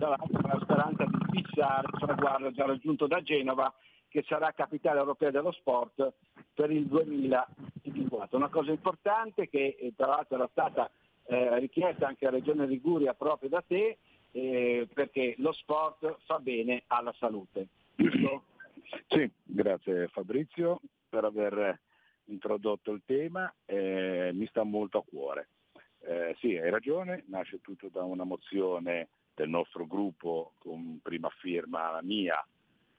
con 0.07 0.41
la 0.41 0.59
speranza 0.61 1.05
di 1.05 1.43
fissare 1.43 1.87
il 1.91 1.99
traguardo 1.99 2.51
già 2.51 2.65
raggiunto 2.65 3.05
da 3.05 3.21
Genova 3.21 3.71
che 4.07 4.23
sarà 4.27 4.51
capitale 4.51 4.99
europea 4.99 5.31
dello 5.31 5.51
sport 5.51 6.13
per 6.53 6.71
il 6.71 6.87
2024. 6.87 8.35
Una 8.35 8.49
cosa 8.49 8.71
importante 8.71 9.47
che 9.47 9.77
eh, 9.79 9.93
tra 9.95 10.07
l'altro 10.07 10.35
era 10.35 10.49
stata 10.51 10.91
eh, 11.25 11.59
richiesta 11.59 12.07
anche 12.07 12.25
a 12.25 12.31
Regione 12.31 12.65
Liguria 12.65 13.13
proprio 13.13 13.49
da 13.49 13.63
te, 13.65 13.99
eh, 14.31 14.87
perché 14.93 15.35
lo 15.37 15.53
sport 15.53 16.17
fa 16.25 16.39
bene 16.39 16.83
alla 16.87 17.13
salute. 17.17 17.67
Giusto? 17.95 18.43
Sì, 19.07 19.29
grazie 19.43 20.07
Fabrizio 20.07 20.81
per 21.07 21.23
aver 21.23 21.79
introdotto 22.25 22.91
il 22.91 23.03
tema, 23.05 23.53
eh, 23.65 24.31
mi 24.33 24.45
sta 24.47 24.63
molto 24.63 24.97
a 24.97 25.03
cuore. 25.03 25.47
Eh, 26.03 26.35
sì, 26.39 26.57
hai 26.57 26.69
ragione, 26.69 27.23
nasce 27.27 27.61
tutto 27.61 27.87
da 27.89 28.03
una 28.03 28.23
mozione 28.23 29.09
del 29.41 29.49
nostro 29.49 29.87
gruppo 29.87 30.53
con 30.59 30.99
prima 31.01 31.29
firma 31.39 31.89
la 31.89 32.03
mia. 32.03 32.45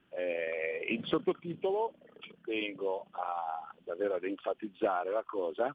Eh, 0.08 0.86
il 0.90 1.06
sottotitolo, 1.06 1.94
ci 2.18 2.34
tengo 2.42 3.06
a, 3.12 3.72
davvero 3.78 4.14
ad 4.14 4.24
enfatizzare 4.24 5.10
la 5.10 5.22
cosa, 5.24 5.74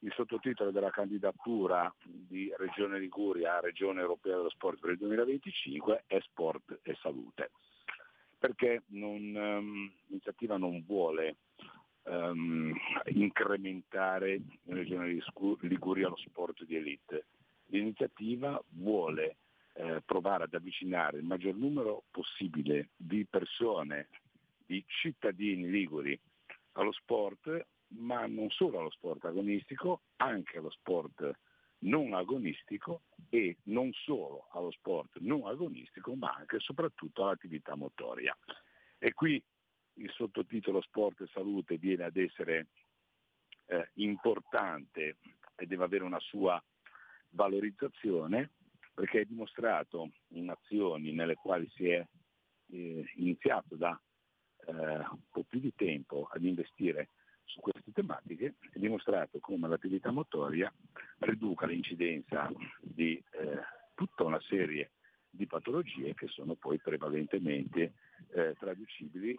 il 0.00 0.12
sottotitolo 0.12 0.72
della 0.72 0.90
candidatura 0.90 1.94
di 2.02 2.52
Regione 2.56 2.98
Liguria 2.98 3.56
a 3.56 3.60
Regione 3.60 4.00
Europea 4.00 4.36
dello 4.36 4.50
Sport 4.50 4.80
per 4.80 4.90
il 4.90 4.98
2025 4.98 6.04
è 6.06 6.18
Sport 6.20 6.80
e 6.82 6.96
Salute, 7.00 7.52
perché 8.36 8.82
non, 8.88 9.34
um, 9.34 9.92
l'iniziativa 10.06 10.56
non 10.56 10.82
vuole 10.84 11.36
um, 12.04 12.74
incrementare 13.14 14.34
in 14.34 14.74
Regione 14.74 15.16
Liguria 15.60 16.08
lo 16.08 16.16
sport 16.16 16.64
di 16.64 16.74
elite, 16.74 17.26
l'iniziativa 17.66 18.60
vuole 18.70 19.36
eh, 19.80 20.02
provare 20.04 20.44
ad 20.44 20.54
avvicinare 20.54 21.18
il 21.18 21.24
maggior 21.24 21.54
numero 21.54 22.04
possibile 22.10 22.90
di 22.96 23.24
persone, 23.24 24.08
di 24.66 24.84
cittadini 24.86 25.68
liguri 25.70 26.18
allo 26.72 26.92
sport 26.92 27.66
ma 27.92 28.26
non 28.26 28.50
solo 28.50 28.78
allo 28.78 28.90
sport 28.90 29.24
agonistico, 29.24 30.02
anche 30.16 30.58
allo 30.58 30.70
sport 30.70 31.30
non 31.78 32.12
agonistico 32.12 33.02
e 33.30 33.56
non 33.64 33.90
solo 33.92 34.48
allo 34.52 34.70
sport 34.70 35.18
non 35.20 35.46
agonistico, 35.46 36.14
ma 36.14 36.34
anche 36.34 36.56
e 36.56 36.60
soprattutto 36.60 37.24
all'attività 37.24 37.74
motoria. 37.74 38.36
E 38.98 39.12
qui 39.14 39.42
il 39.94 40.10
sottotitolo 40.12 40.80
Sport 40.82 41.22
e 41.22 41.26
Salute 41.32 41.78
viene 41.78 42.04
ad 42.04 42.16
essere 42.16 42.68
eh, 43.66 43.90
importante 43.94 45.16
e 45.56 45.66
deve 45.66 45.84
avere 45.84 46.04
una 46.04 46.20
sua 46.20 46.62
valorizzazione 47.30 48.50
perché 48.92 49.20
è 49.20 49.24
dimostrato 49.24 50.10
in 50.28 50.50
azioni 50.50 51.12
nelle 51.12 51.34
quali 51.34 51.68
si 51.74 51.88
è 51.88 52.06
eh, 52.72 53.04
iniziato 53.16 53.76
da 53.76 53.98
eh, 54.66 54.72
un 54.72 55.20
po' 55.30 55.44
più 55.44 55.60
di 55.60 55.72
tempo 55.74 56.28
ad 56.30 56.44
investire 56.44 57.10
su 57.44 57.60
queste 57.60 57.90
tematiche 57.92 58.54
è 58.72 58.78
dimostrato 58.78 59.38
come 59.40 59.66
l'attività 59.68 60.10
motoria 60.10 60.72
riduca 61.18 61.66
l'incidenza 61.66 62.50
di 62.80 63.16
eh, 63.32 63.60
tutta 63.94 64.24
una 64.24 64.40
serie 64.42 64.92
di 65.28 65.46
patologie 65.46 66.14
che 66.14 66.26
sono 66.28 66.54
poi 66.54 66.78
prevalentemente 66.78 67.94
eh, 68.32 68.54
traducibili 68.58 69.30
eh, 69.30 69.38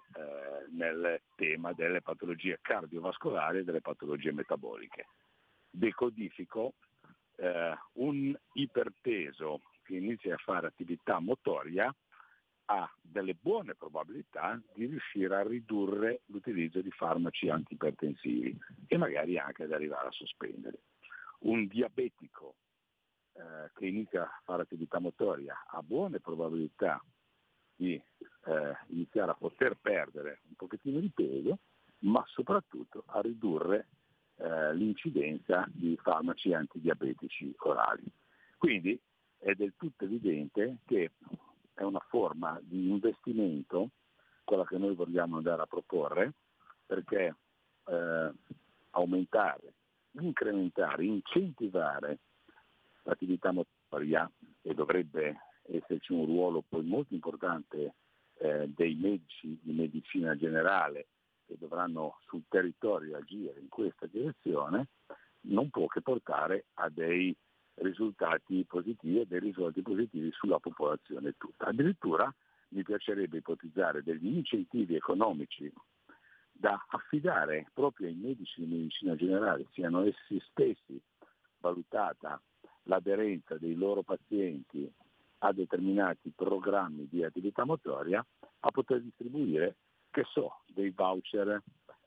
nel 0.72 1.22
tema 1.36 1.74
delle 1.74 2.02
patologie 2.02 2.60
cardiovascolari 2.62 3.60
e 3.60 3.64
delle 3.64 3.82
patologie 3.82 4.32
metaboliche. 4.32 5.08
Decodifico 5.70 6.74
eh, 7.42 7.76
un 7.94 8.38
iperteso 8.54 9.62
che 9.84 9.96
inizia 9.96 10.36
a 10.36 10.38
fare 10.38 10.68
attività 10.68 11.20
motoria 11.20 11.94
ha 12.66 12.90
delle 13.02 13.34
buone 13.34 13.74
probabilità 13.74 14.62
di 14.74 14.86
riuscire 14.86 15.36
a 15.36 15.44
ridurre 15.44 16.22
l'utilizzo 16.28 16.82
di 16.82 16.92
farmaci 16.92 17.50
antipertensivi 17.50 18.56
e 18.88 18.98
magari 18.98 19.38
anche 19.40 19.64
ad 19.64 19.72
arrivare 19.72 20.08
a 20.08 20.12
sospendere. 20.12 20.84
Un 21.40 21.66
diabetico 21.68 22.56
eh, 23.34 23.72
che 23.74 23.88
inizia 23.88 24.24
a 24.24 24.42
fare 24.44 24.62
attività 24.62 25.00
motoria 25.00 25.66
ha 25.68 25.82
buone 25.82 26.20
probabilità 26.20 27.04
di 27.76 27.94
eh, 27.94 28.76
iniziare 28.90 29.32
a 29.32 29.36
poter 29.36 29.78
perdere 29.82 30.42
un 30.48 30.54
pochettino 30.56 31.00
di 31.00 31.10
peso, 31.10 31.58
ma 32.02 32.24
soprattutto 32.28 33.04
a 33.08 33.20
ridurre 33.20 33.88
eh, 34.42 34.74
l'incidenza 34.74 35.68
di 35.72 35.98
farmaci 36.02 36.54
antidiabetici 36.54 37.54
orali. 37.60 38.04
Quindi 38.58 39.00
è 39.38 39.54
del 39.54 39.74
tutto 39.78 40.06
evidente 40.06 40.78
che 40.86 41.12
è 41.74 41.84
una 41.84 42.04
forma 42.10 42.60
di 42.62 42.90
investimento, 42.90 43.90
quella 44.44 44.66
che 44.66 44.78
noi 44.78 44.96
vogliamo 44.96 45.38
andare 45.38 45.62
a 45.62 45.68
proporre, 45.68 46.34
perché 46.86 47.36
eh, 47.86 48.32
aumentare, 48.92 49.74
incrementare, 50.12 51.06
incentivare 51.06 52.20
l'attività 53.04 53.52
motoria 53.52 54.30
e 54.62 54.74
dovrebbe 54.74 55.38
esserci 55.64 56.14
un 56.14 56.26
ruolo 56.26 56.64
poi 56.68 56.84
molto 56.84 57.14
importante 57.14 57.94
eh, 58.40 58.68
dei 58.76 58.96
medici 58.96 59.60
di 59.62 59.72
medicina 59.72 60.36
generale 60.36 61.08
che 61.52 61.58
dovranno 61.60 62.18
sul 62.28 62.44
territorio 62.48 63.18
agire 63.18 63.60
in 63.60 63.68
questa 63.68 64.08
direzione, 64.08 64.88
non 65.42 65.70
può 65.70 65.86
che 65.88 66.02
portare 66.02 66.68
a 66.76 66.90
dei 66.90 67.36
risultati 67.76 68.64
positivi 68.66 69.20
e 69.20 69.26
dei 69.26 69.40
risultati 69.40 69.82
positivi 69.82 70.32
sulla 70.32 70.60
popolazione 70.60 71.34
tutta. 71.38 71.66
Addirittura 71.66 72.34
mi 72.70 72.84
piacerebbe 72.84 73.38
ipotizzare 73.38 74.02
degli 74.02 74.28
incentivi 74.28 74.96
economici 74.96 75.72
da 76.52 76.82
affidare 76.90 77.70
proprio 77.74 78.08
ai 78.08 78.16
medici 78.16 78.64
di 78.64 78.72
medicina 78.72 79.16
generale, 79.16 79.68
siano 79.74 80.06
essi 80.06 80.42
stessi 80.52 81.02
valutata 81.60 82.42
l'aderenza 82.84 83.58
dei 83.58 83.76
loro 83.76 84.04
pazienti 84.04 84.90
a 85.40 85.52
determinati 85.52 86.32
programmi 86.34 87.08
di 87.10 87.24
attività 87.24 87.66
motoria, 87.66 88.24
a 88.60 88.72
poter 88.72 89.02
distribuire, 89.02 89.76
che 90.12 90.24
so, 90.32 90.62
dei 90.68 90.92
voucher 90.92 91.62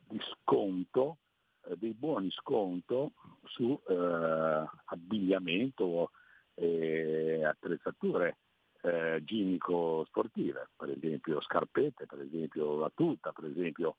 di 0.07 0.21
sconto 0.33 1.19
eh, 1.67 1.77
dei 1.77 1.95
buoni 1.95 2.31
sconto 2.31 3.13
su 3.45 3.79
eh, 3.89 4.65
abbigliamento 4.85 6.11
e 6.55 7.45
attrezzature 7.45 8.37
eh, 8.83 9.23
ginnico-sportive, 9.25 10.69
per 10.77 10.91
esempio 10.91 11.41
scarpette, 11.41 12.07
per 12.07 12.21
esempio 12.21 12.79
la 12.79 12.93
tuta, 12.95 13.33
per 13.33 13.47
esempio 13.47 13.97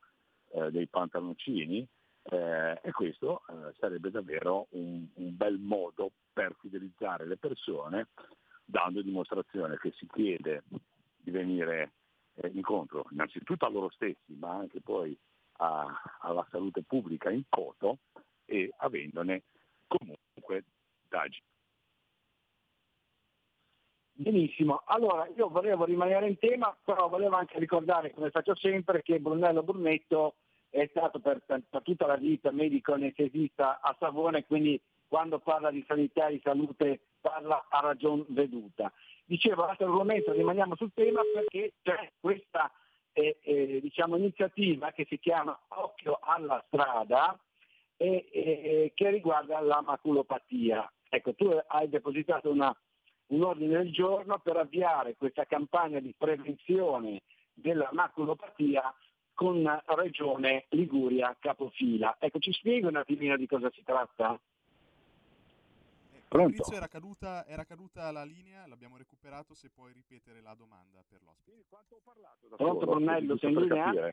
eh, 0.52 0.70
dei 0.70 0.86
pantaloncini 0.86 1.86
eh, 2.22 2.80
e 2.82 2.92
questo 2.92 3.42
eh, 3.48 3.74
sarebbe 3.78 4.10
davvero 4.10 4.68
un, 4.70 5.06
un, 5.14 5.36
bel 5.36 5.58
modo 5.58 6.12
per 6.32 6.54
fidelizzare 6.60 7.26
le 7.26 7.36
persone 7.36 8.08
dando 8.64 9.02
dimostrazione 9.02 9.76
che 9.78 9.92
si 9.96 10.08
chiede 10.12 10.62
di 11.16 11.30
venire 11.30 11.92
incontro 12.52 13.06
innanzitutto 13.10 13.64
a 13.64 13.70
loro 13.70 13.90
stessi 13.90 14.34
ma 14.38 14.54
anche 14.54 14.80
poi 14.80 15.16
a, 15.58 15.86
alla 16.20 16.46
salute 16.50 16.82
pubblica 16.82 17.30
in 17.30 17.42
toto 17.48 17.98
e 18.44 18.72
avendone 18.78 19.42
comunque 19.86 20.64
dagi. 21.08 21.42
Benissimo, 24.18 24.82
allora 24.86 25.28
io 25.36 25.48
volevo 25.48 25.84
rimanere 25.84 26.26
in 26.26 26.38
tema, 26.38 26.74
però 26.82 27.06
volevo 27.06 27.36
anche 27.36 27.58
ricordare, 27.58 28.12
come 28.12 28.30
faccio 28.30 28.54
sempre, 28.54 29.02
che 29.02 29.20
Brunello 29.20 29.62
Brunetto 29.62 30.36
è 30.70 30.86
stato 30.88 31.20
per, 31.20 31.42
per, 31.44 31.62
per 31.68 31.82
tutta 31.82 32.06
la 32.06 32.16
vita 32.16 32.50
medico 32.50 32.94
anestesista 32.94 33.78
a 33.80 33.94
Savone, 33.98 34.46
quindi 34.46 34.80
quando 35.06 35.38
parla 35.38 35.70
di 35.70 35.84
sanità 35.86 36.28
e 36.28 36.32
di 36.32 36.40
salute 36.42 37.00
parla 37.26 37.66
a 37.68 37.80
ragion 37.80 38.24
veduta. 38.28 38.92
Dicevo, 39.24 39.64
l'altro 39.64 39.86
argomento, 39.86 40.32
rimaniamo 40.32 40.76
sul 40.76 40.92
tema 40.94 41.20
perché 41.34 41.74
c'è 41.82 42.12
questa 42.20 42.70
eh, 43.12 43.38
eh, 43.42 43.80
diciamo, 43.80 44.16
iniziativa 44.16 44.92
che 44.92 45.04
si 45.08 45.18
chiama 45.18 45.58
Occhio 45.68 46.18
alla 46.22 46.62
strada 46.68 47.36
e, 47.96 48.92
che 48.94 49.10
riguarda 49.10 49.58
la 49.60 49.80
maculopatia. 49.80 50.90
Ecco, 51.08 51.34
tu 51.34 51.50
hai 51.66 51.88
depositato 51.88 52.50
una, 52.50 52.74
un 53.28 53.42
ordine 53.42 53.78
del 53.78 53.92
giorno 53.92 54.38
per 54.38 54.56
avviare 54.56 55.16
questa 55.16 55.44
campagna 55.46 55.98
di 55.98 56.14
prevenzione 56.16 57.22
della 57.54 57.88
maculopatia 57.92 58.94
con 59.34 59.82
Regione 59.86 60.66
Liguria 60.70 61.34
Capofila. 61.38 62.16
Ecco, 62.20 62.38
ci 62.38 62.52
spieghi 62.52 62.86
un 62.86 62.96
attimino 62.96 63.36
di 63.36 63.46
cosa 63.46 63.70
si 63.70 63.82
tratta? 63.82 64.38
Pronto? 66.28 66.72
Era 66.72 66.88
caduta, 66.88 67.46
era 67.46 67.64
caduta 67.64 68.10
la 68.10 68.24
linea, 68.24 68.66
l'abbiamo 68.66 68.96
recuperato, 68.96 69.54
se 69.54 69.70
puoi 69.70 69.92
ripetere 69.92 70.40
la 70.40 70.54
domanda 70.54 71.04
per 71.08 71.22
l'ospite. 71.22 71.64
Quanto 71.68 71.96
ho 71.96 72.00
parlato 72.02 72.48
da 72.48 72.56
Pronto 72.56 72.86
Brunello, 72.86 73.36
sei 73.36 73.52
in 73.52 73.60
linea? 73.60 74.12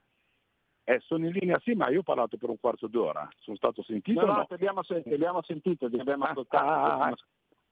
Eh, 0.85 0.99
sono 0.99 1.25
in 1.25 1.31
linea 1.31 1.59
sì, 1.59 1.73
ma 1.73 1.89
io 1.89 1.99
ho 1.99 2.03
parlato 2.03 2.37
per 2.37 2.49
un 2.49 2.59
quarto 2.59 2.87
d'ora. 2.87 3.27
Sono 3.39 3.55
stato 3.55 3.83
sentito? 3.83 4.19
No, 4.19 4.27
no, 4.27 4.37
no? 4.39 4.45
Ti, 4.45 4.53
abbiamo, 4.53 4.81
ti 4.83 5.13
abbiamo 5.13 5.41
sentito, 5.41 5.89
ti 5.89 5.97
abbiamo 5.97 6.25
ascoltato. 6.25 6.65
Ah, 6.65 7.15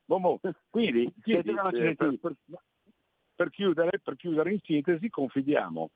Boh, 0.05 0.39
quindi, 0.69 1.13
Sì, 1.22 1.31
quindi, 1.41 1.53
sì, 1.72 1.77
eh, 1.77 1.95
per, 1.95 2.18
per- 2.19 2.35
per 3.35 3.49
chiudere, 3.49 3.99
per 3.99 4.15
chiudere 4.15 4.51
in 4.51 4.59
sintesi, 4.61 5.09
confidiamo 5.09 5.89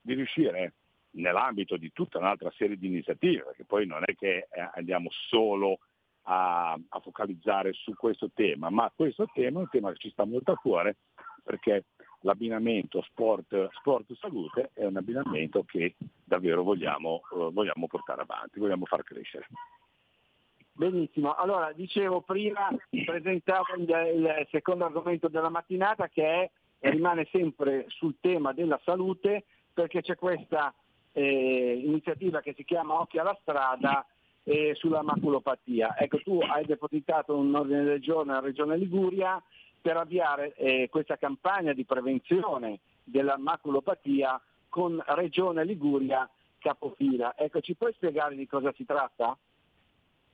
di 0.00 0.14
riuscire 0.14 0.74
nell'ambito 1.10 1.76
di 1.76 1.92
tutta 1.92 2.18
un'altra 2.18 2.50
serie 2.56 2.76
di 2.76 2.86
iniziative, 2.86 3.44
perché 3.44 3.64
poi 3.64 3.86
non 3.86 4.02
è 4.04 4.14
che 4.14 4.48
eh, 4.50 4.70
andiamo 4.74 5.08
solo 5.28 5.78
a, 6.22 6.72
a 6.72 7.00
focalizzare 7.00 7.72
su 7.72 7.94
questo 7.94 8.30
tema, 8.34 8.70
ma 8.70 8.92
questo 8.94 9.26
tema 9.32 9.58
è 9.58 9.62
un 9.62 9.68
tema 9.68 9.90
che 9.92 9.98
ci 9.98 10.10
sta 10.10 10.24
molto 10.24 10.52
a 10.52 10.56
cuore 10.56 10.96
perché 11.42 11.84
l'abbinamento 12.20 13.02
sport, 13.02 13.68
sport 13.72 14.12
salute 14.14 14.70
è 14.74 14.84
un 14.84 14.96
abbinamento 14.96 15.64
che 15.64 15.94
davvero 16.24 16.62
vogliamo, 16.62 17.22
eh, 17.32 17.50
vogliamo 17.52 17.86
portare 17.86 18.22
avanti, 18.22 18.58
vogliamo 18.58 18.84
far 18.84 19.02
crescere. 19.02 19.46
Benissimo, 20.72 21.34
allora 21.34 21.72
dicevo 21.72 22.22
prima, 22.22 22.68
presentavo 23.04 23.74
il, 23.76 23.88
il 23.88 24.46
secondo 24.50 24.84
argomento 24.84 25.28
della 25.28 25.50
mattinata 25.50 26.08
che 26.08 26.24
è, 26.24 26.50
rimane 26.88 27.28
sempre 27.30 27.84
sul 27.88 28.16
tema 28.20 28.52
della 28.52 28.80
salute 28.84 29.44
perché 29.74 30.00
c'è 30.00 30.16
questa 30.16 30.72
eh, 31.12 31.82
iniziativa 31.84 32.40
che 32.40 32.54
si 32.54 32.64
chiama 32.64 33.00
Occhi 33.00 33.18
alla 33.18 33.36
strada 33.42 34.06
eh, 34.50 34.74
sulla 34.74 35.02
maculopatia. 35.02 35.96
Ecco, 35.96 36.18
tu 36.18 36.40
hai 36.40 36.64
depositato 36.64 37.36
un 37.36 37.54
ordine 37.54 37.84
del 37.84 38.00
giorno 38.00 38.32
alla 38.32 38.40
Regione 38.40 38.76
Liguria 38.76 39.40
per 39.80 39.96
avviare 39.96 40.54
eh, 40.54 40.88
questa 40.90 41.16
campagna 41.16 41.72
di 41.72 41.84
prevenzione 41.84 42.80
della 43.04 43.38
maculopatia 43.38 44.40
con 44.68 45.00
Regione 45.06 45.64
Liguria 45.64 46.28
capofila. 46.58 47.36
Ecco, 47.36 47.60
ci 47.60 47.76
puoi 47.76 47.92
spiegare 47.92 48.34
di 48.34 48.46
cosa 48.46 48.72
si 48.72 48.84
tratta? 48.84 49.38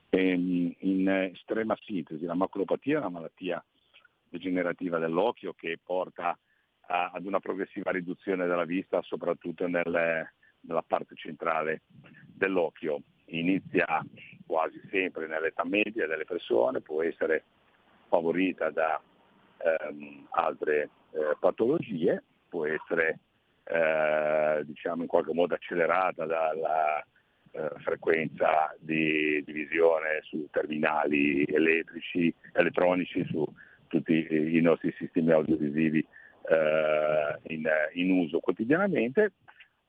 Ehm, 0.08 0.74
in 0.78 1.08
estrema 1.08 1.76
sintesi, 1.82 2.24
la 2.24 2.34
maculopatia 2.34 2.96
è 2.96 3.00
una 3.00 3.10
malattia 3.10 3.62
degenerativa 4.28 4.98
dell'occhio 4.98 5.52
che 5.52 5.78
porta 5.82 6.36
a- 6.88 7.10
ad 7.12 7.26
una 7.26 7.40
progressiva 7.40 7.90
riduzione 7.90 8.46
della 8.46 8.64
vista, 8.64 9.02
soprattutto 9.02 9.68
nelle- 9.68 10.32
nella 10.60 10.82
parte 10.82 11.14
centrale 11.16 11.82
dell'occhio. 12.26 13.02
Inizia 13.26 14.04
quasi 14.46 14.80
sempre 14.90 15.26
nell'età 15.26 15.64
media 15.64 16.06
delle 16.06 16.24
persone, 16.24 16.80
può 16.80 17.02
essere 17.02 17.44
favorita 18.08 18.70
da 18.70 19.00
ehm, 19.58 20.26
altre 20.30 20.90
eh, 21.10 21.36
patologie, 21.38 22.22
può 22.48 22.66
essere 22.66 23.18
eh, 23.64 24.62
diciamo 24.64 25.02
in 25.02 25.08
qualche 25.08 25.32
modo 25.32 25.54
accelerata 25.54 26.24
dalla 26.24 27.04
eh, 27.50 27.70
frequenza 27.78 28.74
di, 28.78 29.42
di 29.44 29.52
visione 29.52 30.20
su 30.22 30.46
terminali 30.50 31.44
elettrici, 31.44 32.32
elettronici, 32.52 33.24
su 33.24 33.44
tutti 33.88 34.26
i 34.30 34.60
nostri 34.60 34.94
sistemi 34.98 35.32
audiovisivi 35.32 36.06
eh, 36.48 37.38
in, 37.54 37.68
in 37.94 38.10
uso 38.10 38.40
quotidianamente 38.40 39.32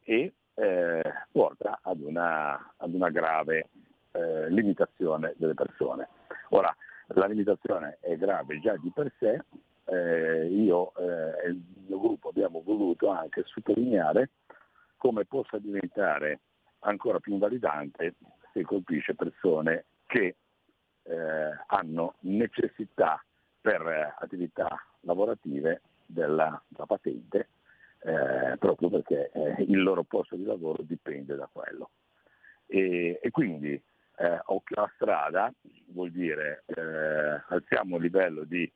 e 0.03 0.33
eh, 0.57 1.01
porta 1.31 1.79
ad 1.83 2.01
una, 2.01 2.73
ad 2.77 2.93
una 2.93 3.09
grave 3.09 3.69
eh, 4.11 4.49
limitazione 4.49 5.33
delle 5.37 5.53
persone. 5.53 6.09
Ora, 6.49 6.75
la 7.09 7.27
limitazione 7.27 7.97
è 8.01 8.17
grave 8.17 8.59
già 8.59 8.75
di 8.77 8.91
per 8.93 9.11
sé, 9.19 9.43
eh, 9.85 10.47
io 10.47 10.93
eh, 10.97 11.45
e 11.45 11.49
il 11.49 11.61
mio 11.87 11.99
gruppo 11.99 12.29
abbiamo 12.29 12.61
voluto 12.63 13.09
anche 13.09 13.43
sottolineare 13.45 14.31
come 14.97 15.25
possa 15.25 15.59
diventare 15.59 16.39
ancora 16.79 17.19
più 17.19 17.33
invalidante 17.33 18.15
se 18.51 18.63
colpisce 18.63 19.15
persone 19.15 19.85
che 20.07 20.35
eh, 21.03 21.49
hanno 21.67 22.15
necessità 22.21 23.23
per 23.61 24.15
attività 24.19 24.67
lavorative 25.01 25.81
della, 26.05 26.61
della 26.67 26.85
patente 26.85 27.47
eh, 27.99 28.57
proprio 28.57 28.89
perché 28.89 29.31
eh, 29.33 29.63
il 29.63 29.81
loro 29.81 30.03
posto 30.03 30.35
di 30.35 30.43
lavoro 30.43 30.83
dipende 30.83 31.35
da 31.35 31.49
quello. 31.51 31.91
E, 32.65 33.19
e 33.21 33.31
quindi 33.31 33.81
eh, 34.17 34.39
occhio 34.45 34.75
alla 34.77 34.91
strada 34.95 35.53
vuol 35.87 36.11
dire 36.11 36.63
eh, 36.65 37.41
alziamo 37.49 37.97
il 37.97 38.01
livello 38.01 38.43
di 38.43 38.69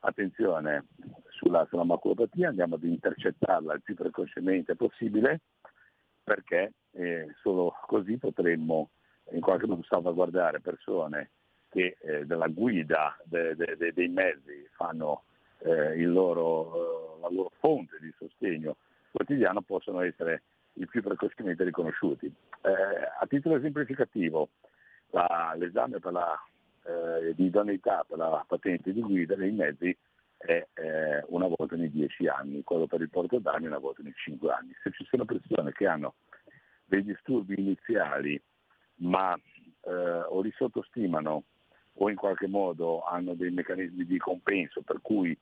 attenzione 0.00 0.86
sulla, 1.28 1.66
sulla 1.66 1.84
maculopatia, 1.84 2.48
andiamo 2.48 2.76
ad 2.76 2.84
intercettarla 2.84 3.74
il 3.74 3.82
più 3.82 3.94
precocemente 3.94 4.74
possibile 4.76 5.40
perché 6.22 6.72
eh, 6.92 7.34
solo 7.42 7.74
così 7.86 8.16
potremmo 8.16 8.90
in 9.32 9.40
qualche 9.40 9.66
modo 9.66 9.82
salvaguardare 9.82 10.60
persone 10.60 11.30
che 11.68 11.96
eh, 12.00 12.26
della 12.26 12.48
guida 12.48 13.16
de- 13.24 13.54
de- 13.54 13.76
de- 13.76 13.92
dei 13.92 14.08
mezzi 14.08 14.66
fanno 14.72 15.24
eh, 15.62 15.96
loro, 16.04 17.16
eh, 17.16 17.20
la 17.20 17.28
loro 17.30 17.52
fonte 17.58 17.98
di 18.00 18.12
sostegno 18.16 18.76
quotidiano 19.10 19.60
possono 19.62 20.00
essere 20.00 20.42
il 20.74 20.88
più 20.88 21.02
precocemente 21.02 21.64
riconosciuti. 21.64 22.26
Eh, 22.26 22.70
a 23.20 23.26
titolo 23.26 23.56
esemplificativo, 23.56 24.50
la- 25.10 25.54
l'esame 25.56 25.98
per 25.98 26.12
la, 26.12 26.40
eh, 26.84 27.34
di 27.34 27.46
idoneità 27.46 28.04
per 28.06 28.18
la 28.18 28.44
patente 28.46 28.92
di 28.92 29.00
guida 29.00 29.34
dei 29.34 29.50
mezzi 29.50 29.96
è 30.36 30.66
eh, 30.74 31.22
una 31.26 31.46
volta 31.46 31.74
ogni 31.74 31.90
10 31.90 32.26
anni, 32.28 32.62
quello 32.62 32.86
per 32.86 33.00
il 33.02 33.10
porto 33.10 33.38
d'armi 33.38 33.66
una 33.66 33.78
volta 33.78 34.00
ogni 34.00 34.14
5 34.14 34.50
anni. 34.50 34.72
Se 34.82 34.90
ci 34.92 35.04
sono 35.04 35.24
persone 35.24 35.72
che 35.72 35.86
hanno 35.86 36.14
dei 36.84 37.04
disturbi 37.04 37.58
iniziali 37.58 38.40
ma 39.00 39.34
eh, 39.34 39.90
o 39.90 40.40
li 40.40 40.52
sottostimano 40.56 41.44
o 41.94 42.10
in 42.10 42.16
qualche 42.16 42.46
modo 42.46 43.02
hanno 43.02 43.34
dei 43.34 43.50
meccanismi 43.50 44.04
di 44.04 44.18
compenso 44.18 44.82
per 44.82 45.00
cui 45.02 45.36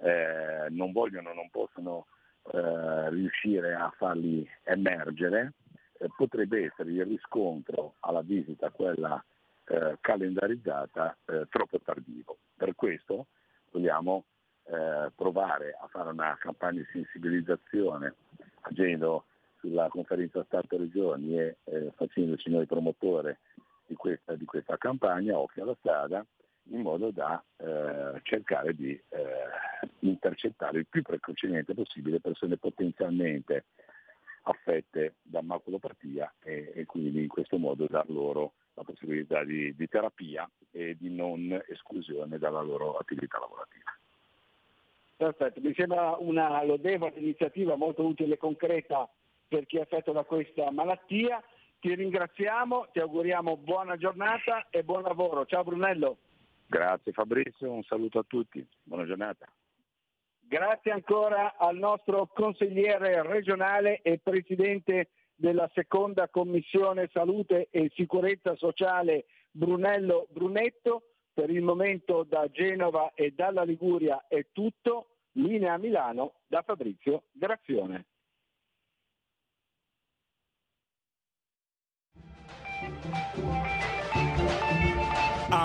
eh, 0.00 0.66
non 0.70 0.92
vogliono, 0.92 1.32
non 1.32 1.48
possono 1.50 2.06
eh, 2.52 3.10
riuscire 3.10 3.74
a 3.74 3.92
farli 3.96 4.48
emergere, 4.64 5.52
eh, 5.98 6.08
potrebbe 6.16 6.64
essere 6.64 6.90
il 6.90 7.04
riscontro 7.04 7.94
alla 8.00 8.22
visita, 8.22 8.70
quella 8.70 9.22
eh, 9.66 9.98
calendarizzata, 10.00 11.16
eh, 11.26 11.46
troppo 11.48 11.78
tardivo. 11.80 12.38
Per 12.56 12.74
questo 12.74 13.26
vogliamo 13.70 14.24
eh, 14.64 15.10
provare 15.14 15.76
a 15.78 15.86
fare 15.88 16.10
una 16.10 16.36
campagna 16.40 16.80
di 16.80 16.86
sensibilizzazione 16.92 18.14
agendo 18.62 19.24
sulla 19.58 19.88
conferenza 19.88 20.42
Stato-Regioni 20.44 21.36
e 21.36 21.56
facendoci 21.94 22.50
noi 22.50 22.66
promotore 22.66 23.40
di 23.86 23.94
questa, 23.94 24.34
di 24.34 24.44
questa 24.44 24.78
campagna, 24.78 25.38
occhio 25.38 25.62
alla 25.64 25.76
strada, 25.78 26.24
in 26.70 26.80
modo 26.80 27.10
da 27.10 27.42
eh, 27.56 28.20
cercare 28.22 28.74
di 28.74 28.90
eh, 28.90 29.02
intercettare 30.00 30.78
il 30.78 30.86
più 30.86 31.02
precocemente 31.02 31.74
possibile 31.74 32.20
persone 32.20 32.56
potenzialmente 32.56 33.66
affette 34.42 35.16
da 35.22 35.42
maculopatia 35.42 36.34
e, 36.42 36.72
e 36.74 36.86
quindi 36.86 37.20
in 37.20 37.28
questo 37.28 37.58
modo 37.58 37.86
dar 37.86 38.08
loro 38.08 38.54
la 38.74 38.82
possibilità 38.84 39.44
di, 39.44 39.74
di 39.74 39.88
terapia 39.88 40.48
e 40.70 40.96
di 40.98 41.10
non 41.10 41.60
esclusione 41.68 42.38
dalla 42.38 42.62
loro 42.62 42.96
attività 42.96 43.38
lavorativa. 43.38 43.90
Perfetto, 45.16 45.60
mi 45.60 45.74
sembra 45.74 46.16
una 46.18 46.64
lodevole 46.64 47.12
iniziativa 47.16 47.76
molto 47.76 48.02
utile 48.02 48.34
e 48.34 48.38
concreta 48.38 49.06
per 49.46 49.66
chi 49.66 49.76
è 49.76 49.82
affetto 49.82 50.12
da 50.12 50.24
questa 50.24 50.70
malattia. 50.70 51.42
Ti 51.78 51.94
ringraziamo, 51.94 52.88
ti 52.92 53.00
auguriamo 53.00 53.58
buona 53.58 53.96
giornata 53.96 54.68
e 54.70 54.82
buon 54.82 55.02
lavoro. 55.02 55.44
Ciao 55.44 55.62
Brunello. 55.62 56.16
Grazie 56.70 57.10
Fabrizio, 57.10 57.72
un 57.72 57.82
saluto 57.82 58.20
a 58.20 58.24
tutti, 58.24 58.64
buona 58.84 59.04
giornata. 59.04 59.44
Grazie 60.38 60.92
ancora 60.92 61.56
al 61.56 61.76
nostro 61.76 62.28
consigliere 62.32 63.22
regionale 63.26 64.00
e 64.02 64.20
presidente 64.22 65.08
della 65.34 65.68
seconda 65.74 66.28
commissione 66.28 67.10
salute 67.12 67.66
e 67.72 67.90
sicurezza 67.96 68.54
sociale 68.54 69.24
Brunello 69.50 70.28
Brunetto. 70.30 71.06
Per 71.32 71.50
il 71.50 71.62
momento 71.62 72.22
da 72.22 72.48
Genova 72.48 73.14
e 73.16 73.32
dalla 73.32 73.64
Liguria 73.64 74.26
è 74.28 74.46
tutto. 74.52 75.16
Linea 75.32 75.76
Milano 75.76 76.34
da 76.46 76.62
Fabrizio 76.62 77.24
Grazione. 77.32 78.06